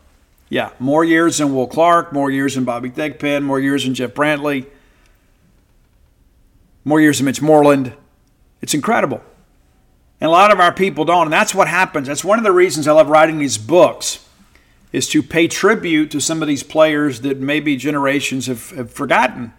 [0.49, 4.15] Yeah, more years than Will Clark, more years than Bobby Thigpen, more years than Jeff
[4.15, 4.67] Brantley
[6.85, 7.93] more years than Mitch Moreland.
[8.61, 9.23] It's incredible.
[10.21, 11.27] And a lot of our people don't.
[11.27, 12.09] And that's what happens.
[12.09, 14.27] That's one of the reasons I love writing these books
[14.93, 19.53] is to pay tribute to some of these players that maybe generations have, have forgotten.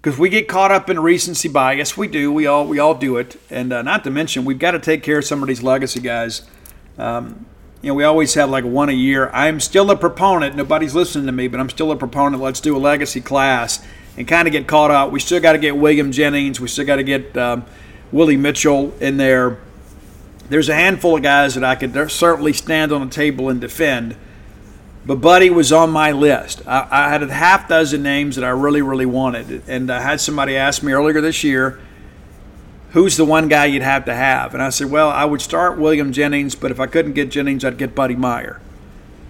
[0.00, 1.96] Because we get caught up in recency bias.
[1.96, 2.32] We do.
[2.32, 3.40] We all we all do it.
[3.50, 6.00] And uh, not to mention, we've got to take care of some of these legacy
[6.00, 6.42] guys.
[6.96, 7.46] Um,
[7.82, 9.30] you know, we always have like one a year.
[9.32, 10.56] I'm still a proponent.
[10.56, 12.42] Nobody's listening to me, but I'm still a proponent.
[12.42, 13.84] Let's do a legacy class
[14.16, 15.12] and kind of get caught up.
[15.12, 16.60] We still got to get William Jennings.
[16.60, 17.64] We still got to get um,
[18.10, 19.58] Willie Mitchell in there.
[20.48, 24.16] There's a handful of guys that I could certainly stand on a table and defend.
[25.08, 26.60] But Buddy was on my list.
[26.66, 29.62] I, I, had a half dozen names that I really, really wanted.
[29.66, 31.80] And I had somebody ask me earlier this year,
[32.90, 34.52] who's the one guy you'd have to have?
[34.52, 37.64] And I said, well, I would start William Jennings, but if I couldn't get Jennings,
[37.64, 38.60] I'd get Buddy Myer.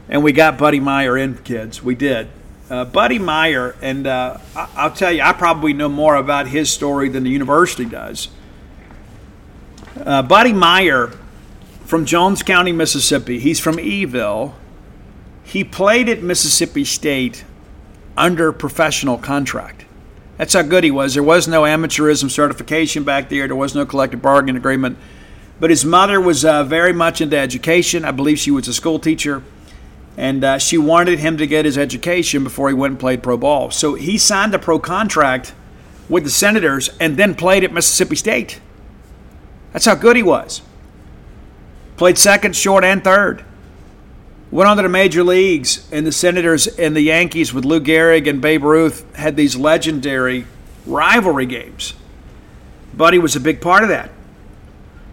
[0.09, 1.81] And we got Buddy Myer in, kids.
[1.81, 2.27] We did.
[2.69, 6.73] Uh, Buddy Myer, and uh, I, will tell you, I probably know more about his
[6.73, 8.31] story than the university does.
[9.97, 11.13] Uh, Buddy Myer
[11.85, 13.39] from Jones County, Mississippi.
[13.39, 14.55] He's from Eville.
[15.49, 17.43] He played at Mississippi State
[18.19, 19.87] under professional contract.
[20.37, 21.15] That's how good he was.
[21.15, 23.47] There was no amateurism certification back there.
[23.47, 24.99] There was no collective bargaining agreement.
[25.59, 28.05] But his mother was uh, very much into education.
[28.05, 29.43] I believe she was a school teacher
[30.19, 33.39] and uh, she wanted him to get his education before he went and played pro
[33.39, 33.71] ball.
[33.71, 35.55] So he signed a pro contract
[36.11, 38.61] with the Senators and then played at Mississippi State.
[39.73, 40.61] That's how good he was.
[41.97, 43.47] Played second, short, and third.
[44.51, 48.27] Went on to the major leagues, and the Senators and the Yankees with Lou Gehrig
[48.27, 50.47] and Babe Ruth had these legendary
[50.87, 51.93] rivalry games.
[52.95, 54.11] Buddy was a big part of that.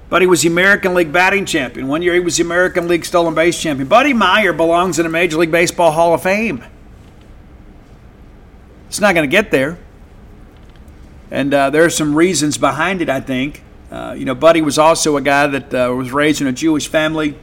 [0.10, 1.88] Buddy was the American League batting champion.
[1.88, 3.88] One year he was the American League stolen base champion.
[3.88, 6.64] Buddy Myer belongs in the Major League Baseball Hall of Fame.
[8.88, 9.78] It's not going to get there.
[11.30, 13.64] And uh, there are some reasons behind it, I think.
[13.91, 16.88] Uh, you know, Buddy was also a guy that uh, was raised in a Jewish
[16.88, 17.36] family.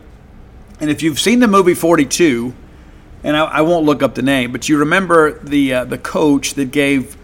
[0.83, 2.53] And if you've seen the movie 42,
[3.23, 6.55] and I, I won't look up the name, but you remember the, uh, the coach
[6.55, 7.17] that gave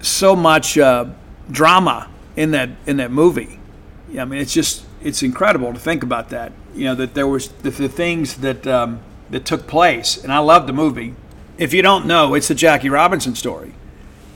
[0.00, 1.06] so much uh,
[1.50, 3.58] drama in that in that movie.
[4.12, 6.52] Yeah, I mean, it's just it's incredible to think about that.
[6.72, 9.00] You know that there was the, the things that um,
[9.30, 11.16] that took place, and I love the movie.
[11.58, 13.74] If you don't know, it's the Jackie Robinson story.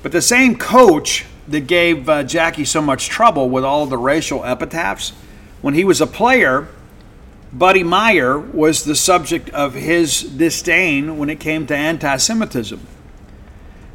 [0.02, 4.44] But the same coach that gave uh, Jackie so much trouble with all the racial
[4.44, 5.12] epitaphs,
[5.60, 6.66] when he was a player,
[7.52, 12.86] Buddy Myer was the subject of his disdain when it came to anti Semitism.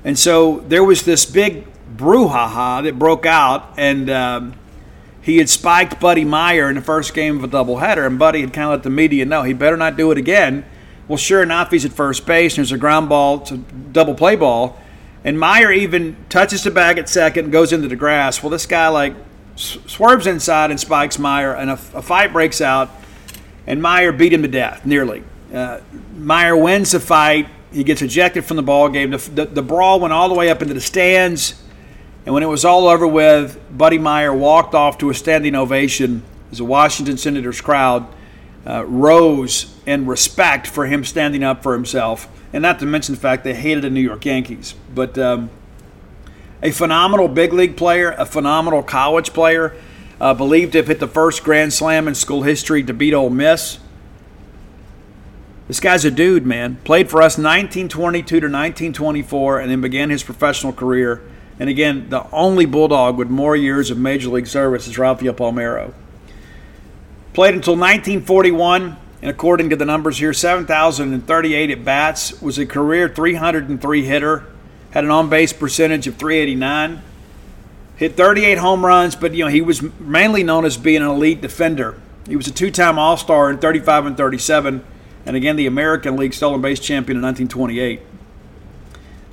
[0.04, 1.66] And so there was this big
[1.96, 4.56] brouhaha that broke out, and um,
[5.22, 8.54] he had spiked Buddy Myer in the first game of a doubleheader, and Buddy had
[8.54, 10.66] kind of let the media know he better not do it again.
[11.08, 14.36] Well, sure enough, he's at first base, and there's a ground ball, a double play
[14.36, 14.80] ball,
[15.24, 18.42] and Myer even touches the bag at second and goes into the grass.
[18.42, 19.14] Well, this guy like
[19.56, 22.90] swerves inside and spikes Myer, and a, a fight breaks out,
[23.66, 25.24] and Myer beat him to death, nearly.
[25.54, 25.80] Uh,
[26.18, 27.48] Myer wins the fight.
[27.72, 29.12] He gets ejected from the ball game.
[29.12, 31.62] The, the, the brawl went all the way up into the stands.
[32.26, 36.24] And when it was all over with, Buddy Myer walked off to a standing ovation
[36.52, 38.08] as the Washington Senators crowd
[38.66, 42.28] uh, rose in respect for him standing up for himself.
[42.54, 44.76] And not to mention the fact they hated the New York Yankees.
[44.94, 45.50] But um,
[46.62, 49.76] a phenomenal big league player, a phenomenal college player,
[50.24, 53.30] uh, believed to have hit the first Grand Slam in school history to beat Ole
[53.30, 53.80] Miss.
[55.68, 56.78] This guy's a dude, man.
[56.84, 61.22] Played for us 1922 to 1924 and then began his professional career
[61.60, 65.94] and again, the only Bulldog with more years of Major League service is Rafael Palmeiro.
[67.34, 73.08] Played until 1941, and according to the numbers here, 7,038 at bats, was a career
[73.08, 74.46] 303 hitter,
[74.92, 77.02] had an on base percentage of 389,
[77.96, 81.42] hit 38 home runs, but you know he was mainly known as being an elite
[81.42, 82.00] defender.
[82.28, 84.84] He was a two-time All-Star in 35 and 37,
[85.26, 88.02] and again the American League stolen base champion in 1928.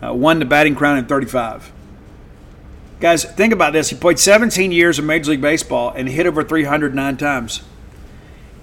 [0.03, 1.73] Uh, won the batting crown in 35.
[3.01, 3.91] Guys, think about this.
[3.91, 7.63] He played 17 years of Major League Baseball and hit over 309 times.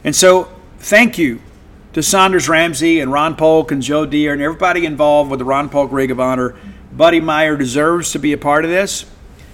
[0.04, 1.42] And so, thank you
[1.94, 5.70] to Saunders Ramsey and Ron Polk and Joe Deere and everybody involved with the Ron
[5.70, 6.56] Polk Ring of Honor.
[6.92, 9.06] Buddy Myer deserves to be a part of this.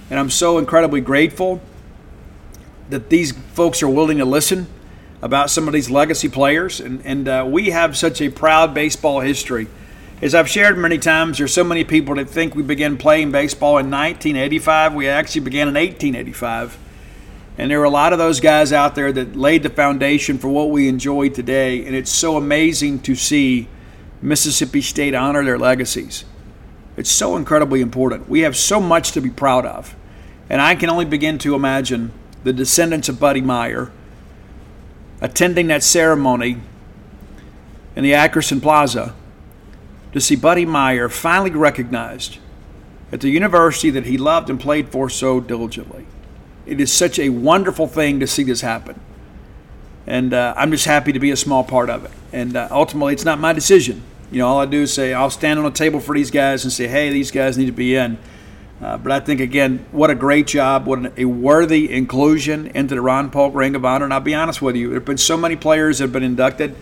[0.10, 1.62] And I'm so incredibly grateful
[2.90, 4.68] that these folks are willing to listen
[5.22, 6.80] about some of these legacy players.
[6.80, 9.68] And, and uh, we have such a proud baseball history
[10.24, 13.72] as I've shared many times, there's so many people that think we began playing baseball
[13.72, 14.94] in 1985.
[14.94, 16.78] We actually began in 1885.
[17.58, 20.48] And there are a lot of those guys out there that laid the foundation for
[20.48, 21.86] what we enjoy today.
[21.86, 23.68] And it's so amazing to see
[24.22, 26.24] Mississippi State honor their legacies.
[26.96, 28.30] It's so incredibly important.
[28.30, 29.96] We have so much to be proud of.
[30.50, 32.12] And I can only begin to imagine
[32.44, 33.92] the descendants of Buddy Myer
[35.22, 36.58] attending that ceremony
[37.96, 39.16] in the Ackerson Plaza
[40.12, 42.38] to see Buddy Myer finally recognized
[43.12, 46.06] at the university that he loved and played for so diligently.
[46.66, 49.00] It is such a wonderful thing to see this happen.
[50.06, 52.12] And uh, I'm just happy to be a small part of it.
[52.32, 54.04] And uh, ultimately, it's not my decision.
[54.34, 56.64] You know, all I do is say I'll stand on a table for these guys
[56.64, 58.18] and say, hey, these guys need to be in.
[58.82, 62.96] Uh, but I think again, what a great job, what an, a worthy inclusion into
[62.96, 64.06] the Ron Polk Ring of Honor.
[64.06, 66.24] And I'll be honest with you, there have been so many players that have been
[66.24, 66.76] inducted.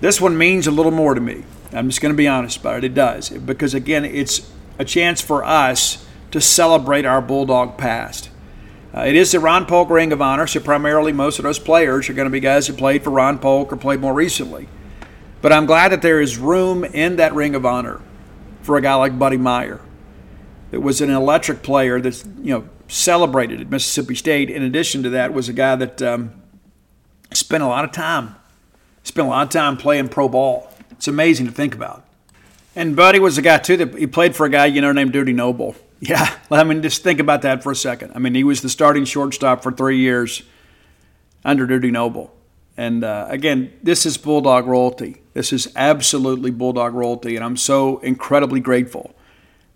[0.00, 1.44] This one means a little more to me.
[1.72, 2.84] I'm just going to be honest about it.
[2.84, 8.30] It does because again, it's a chance for us to celebrate our Bulldog past.
[8.94, 12.08] Uh, it is the Ron Polk Ring of Honor, so primarily most of those players
[12.08, 14.66] are going to be guys who played for Ron Polk or played more recently.
[15.40, 18.00] But I'm glad that there is room in that Ring of Honor
[18.62, 19.80] for a guy like Buddy Myer,
[20.70, 24.50] that was an electric player that's you know celebrated at Mississippi State.
[24.50, 26.42] In addition to that, was a guy that um,
[27.32, 28.36] spent a lot of time,
[29.02, 30.70] spent a lot of time playing pro ball.
[30.90, 32.04] It's amazing to think about.
[32.74, 35.12] And Buddy was a guy too that he played for a guy you know named
[35.12, 35.74] Dudy Noble.
[36.00, 38.12] Yeah, I mean, just think about that for a second.
[38.14, 40.44] I mean, he was the starting shortstop for three years
[41.44, 42.32] under Dudy Noble.
[42.78, 45.20] And uh, again, this is Bulldog royalty.
[45.34, 47.34] This is absolutely Bulldog royalty.
[47.34, 49.16] And I'm so incredibly grateful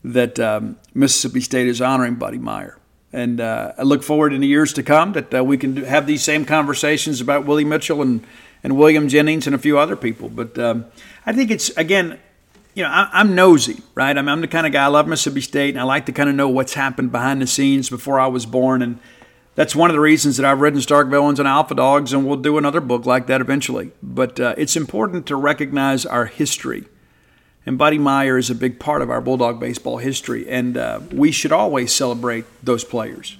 [0.04, 2.78] that um, Mississippi State is honoring Buddy Myer.
[3.12, 6.06] And uh, I look forward in the years to come that uh, we can have
[6.06, 8.24] these same conversations about Willie Mitchell and,
[8.62, 10.28] and William Jennings and a few other people.
[10.28, 10.84] But um,
[11.26, 12.20] I think it's, again,
[12.74, 14.16] you know, I, am nosy, right?
[14.16, 16.30] I'm, I'm the kind of guy, I love Mississippi State, and I like to kind
[16.30, 18.80] of know what's happened behind the scenes before I was born.
[18.80, 19.00] And
[19.54, 22.38] that's one of the reasons that I've written Stark Villains and Alpha Dogs, and we'll
[22.38, 23.90] do another book like that eventually.
[24.02, 26.84] But uh, it's important to recognize our history.
[27.66, 31.30] And Buddy Myer is a big part of our Bulldog baseball history, and uh, we
[31.30, 33.36] should always celebrate those players.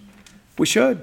[0.58, 1.02] We should.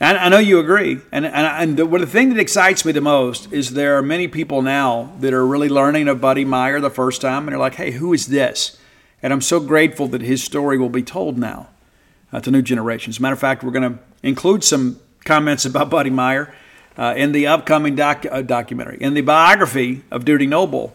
[0.00, 1.00] And I know you agree.
[1.12, 4.26] And, and, and the, the thing that excites me the most is there are many
[4.26, 7.74] people now that are really learning of Buddy Myer the first time, and they're like,
[7.74, 8.78] hey, who is this?
[9.22, 11.68] And I'm so grateful that his story will be told now
[12.34, 13.20] uh, to new generations.
[13.20, 16.52] Matter of fact, we're going to include some comments about Buddy Myer
[16.98, 20.94] uh, in the upcoming doc, uh, documentary, in the biography of Dudy Noble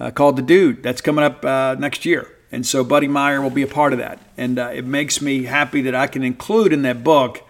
[0.00, 0.82] uh, called The Dude.
[0.82, 2.28] That's coming up uh, next year.
[2.50, 4.18] And so Buddy Myer will be a part of that.
[4.36, 7.42] And uh, it makes me happy that I can include in that book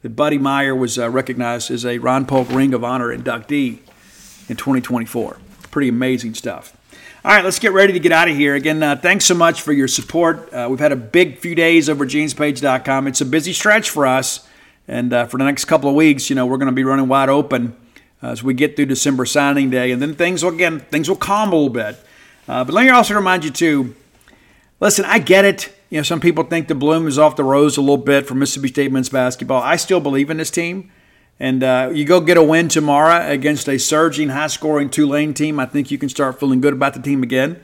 [0.00, 3.78] that Buddy Myer was recognized as a Ron Polk Ring of Honor inductee
[4.48, 5.38] in 2024.
[5.70, 6.73] Pretty amazing stuff.
[7.24, 8.54] All right, let's get ready to get out of here.
[8.54, 10.52] Again, uh, thanks so much for your support.
[10.52, 13.06] Uh, we've had a big few days over genespage.com.
[13.06, 14.46] It's a busy stretch for us.
[14.86, 17.08] And uh, for the next couple of weeks, you know, we're going to be running
[17.08, 17.76] wide open
[18.20, 19.90] as we get through December signing day.
[19.90, 21.96] And then things will, again, things will calm a little bit.
[22.46, 23.94] Uh, but let me also remind you, too,
[24.78, 25.74] listen, I get it.
[25.88, 28.34] You know, some people think the bloom is off the rose a little bit for
[28.34, 29.62] Mississippi State men's basketball.
[29.62, 30.90] I still believe in this team.
[31.40, 35.58] And uh, you go get a win tomorrow against a surging, high scoring Tulane team.
[35.58, 37.62] I think you can start feeling good about the team again.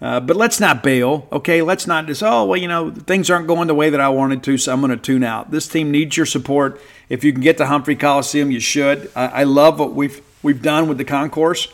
[0.00, 1.60] Uh, but let's not bail, okay?
[1.60, 4.44] Let's not just, oh, well, you know, things aren't going the way that I wanted
[4.44, 5.50] to, so I'm going to tune out.
[5.50, 6.80] This team needs your support.
[7.08, 9.10] If you can get to Humphrey Coliseum, you should.
[9.16, 11.66] I, I love what we've, we've done with the concourse.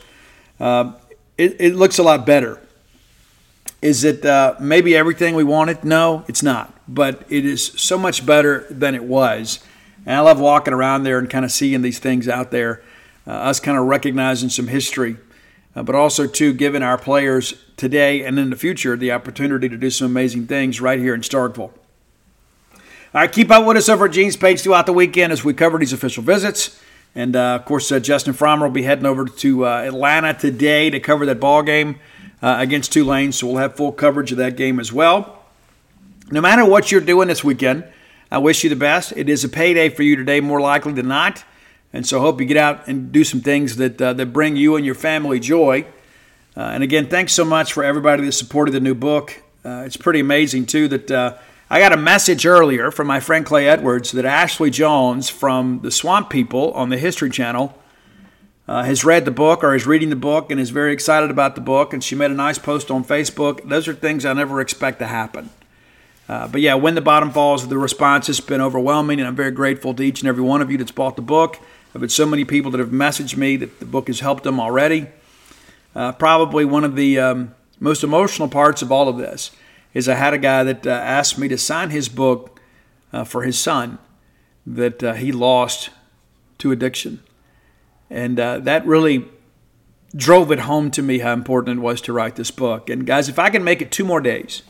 [0.59, 0.93] Uh,
[1.37, 2.61] it, it, looks a lot better.
[3.83, 5.85] Is it uh, maybe everything we wanted?
[5.85, 6.73] No, it's not.
[6.89, 9.59] But it is so much better than it was.
[10.07, 12.83] And I love walking around there and kind of seeing these things out there,
[13.27, 15.17] uh, us kind of recognizing some history,
[15.75, 19.77] uh, but also, too, giving our players today and in the future the opportunity to
[19.77, 21.73] do some amazing things right here in Starkville.
[23.15, 25.55] All right, keep up with us over at Gene's page throughout the weekend as we
[25.55, 26.81] cover these official visits.
[27.15, 30.91] And uh, of course, uh, Justin Frommer will be heading over to uh, Atlanta today
[30.91, 32.01] to cover that ball game
[32.43, 33.31] uh, against Tulane.
[33.31, 35.45] So we'll have full coverage of that game as well.
[36.31, 37.85] No matter what you're doing this weekend,
[38.31, 39.13] I wish you the best.
[39.17, 41.45] It is a payday for you today, more likely than not.
[41.93, 44.75] And so hope you get out and do some things that, uh, that bring you
[44.77, 45.87] and your family joy.
[46.57, 49.43] Uh, and again, thanks so much for everybody that supported the new book.
[49.65, 51.37] Uh, it's pretty amazing, too, that uh,
[51.71, 55.91] I got a message earlier from my friend Clay Edwards that Ashley Jones from the
[55.91, 57.77] Swamp People on the History Channel
[58.67, 61.55] uh, has read the book or is reading the book and is very excited about
[61.55, 61.93] the book.
[61.93, 63.69] And she made a nice post on Facebook.
[63.69, 65.51] Those are things I never expect to happen.
[66.29, 69.51] Uh, but yeah, when the bottom falls, the response has been overwhelming, and I'm very
[69.51, 71.59] grateful to each and every one of you that's bought the book.
[71.95, 74.59] I've had so many people that have messaged me that the book has helped them
[74.59, 75.07] already.
[75.95, 79.51] Uh, probably one of the um, most emotional parts of all of this
[79.93, 82.59] is I had a guy that uh, asked me to sign his book
[83.13, 83.99] uh, for his son
[84.67, 85.91] that uh, he lost
[86.59, 87.21] to addiction.
[88.11, 89.27] And that really
[90.17, 92.89] drove it home to me how important it was to write this book.
[92.89, 94.63] And guys, if I can make it two more days,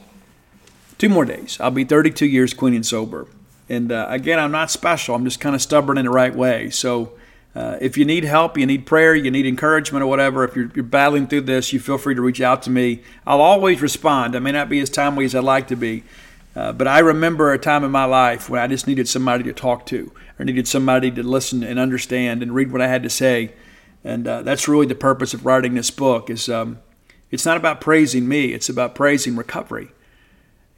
[1.04, 1.58] two more days.
[1.60, 3.26] I'll be 32 years clean and sober.
[3.68, 5.14] And uh, again, I'm not special.
[5.14, 6.70] I'm just kind of stubborn in the right way.
[6.70, 7.12] So
[7.54, 10.70] uh, if you need help, you need prayer, you need encouragement or whatever, if you're,
[10.74, 13.02] you're, battling through this, you feel free to reach out to me.
[13.26, 14.34] I'll always respond.
[14.34, 16.04] I may not be as timely as I'd like to be.
[16.56, 19.52] Uh, but I remember a time in my life when I just needed somebody to
[19.52, 23.10] talk to, or needed somebody to listen and understand and read what I had to
[23.10, 23.52] say.
[24.02, 26.78] And uh, that's really the purpose of writing this book is um,
[27.30, 29.90] It's not about praising me, it's about praising recovery.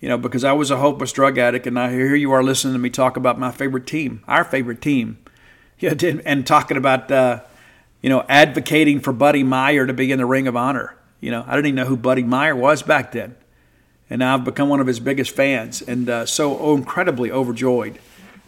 [0.01, 2.75] You know, because I was a hopeless drug addict, and now here you are listening
[2.75, 5.19] to me talk about my favorite team, our favorite team,
[5.79, 5.95] yeah,
[6.25, 7.41] and talking about, uh,
[8.03, 10.97] you know, advocating for Buddy Myer to be in the Ring of Honor.
[11.21, 13.37] You know, I didn't even know who Buddy Myer was back then.
[14.09, 17.99] And now I've become one of his biggest fans and uh, so incredibly overjoyed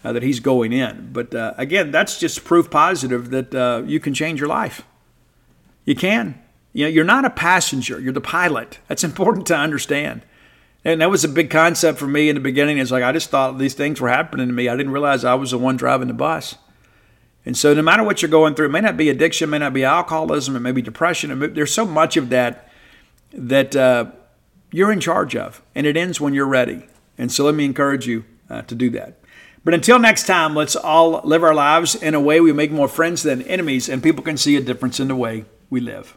[0.04, 1.10] uh, that he's going in.
[1.12, 4.82] But uh, again, that's just proof positive that uh, you can change your life.
[5.84, 6.40] You can.
[6.72, 8.78] You know, you're not a passenger, you're the pilot.
[8.86, 10.22] That's important to understand.
[10.88, 12.78] And that was a big concept for me in the beginning.
[12.78, 14.70] It's like I just thought these things were happening to me.
[14.70, 16.54] I didn't realize I was the one driving the bus.
[17.44, 19.58] And so, no matter what you're going through, it may not be addiction, it may
[19.58, 21.38] not be alcoholism, it may be depression.
[21.52, 22.70] there's so much of that
[23.34, 24.06] that uh,
[24.70, 26.86] you're in charge of, and it ends when you're ready.
[27.18, 29.18] And so, let me encourage you uh, to do that.
[29.64, 32.88] But until next time, let's all live our lives in a way we make more
[32.88, 36.16] friends than enemies, and people can see a difference in the way we live.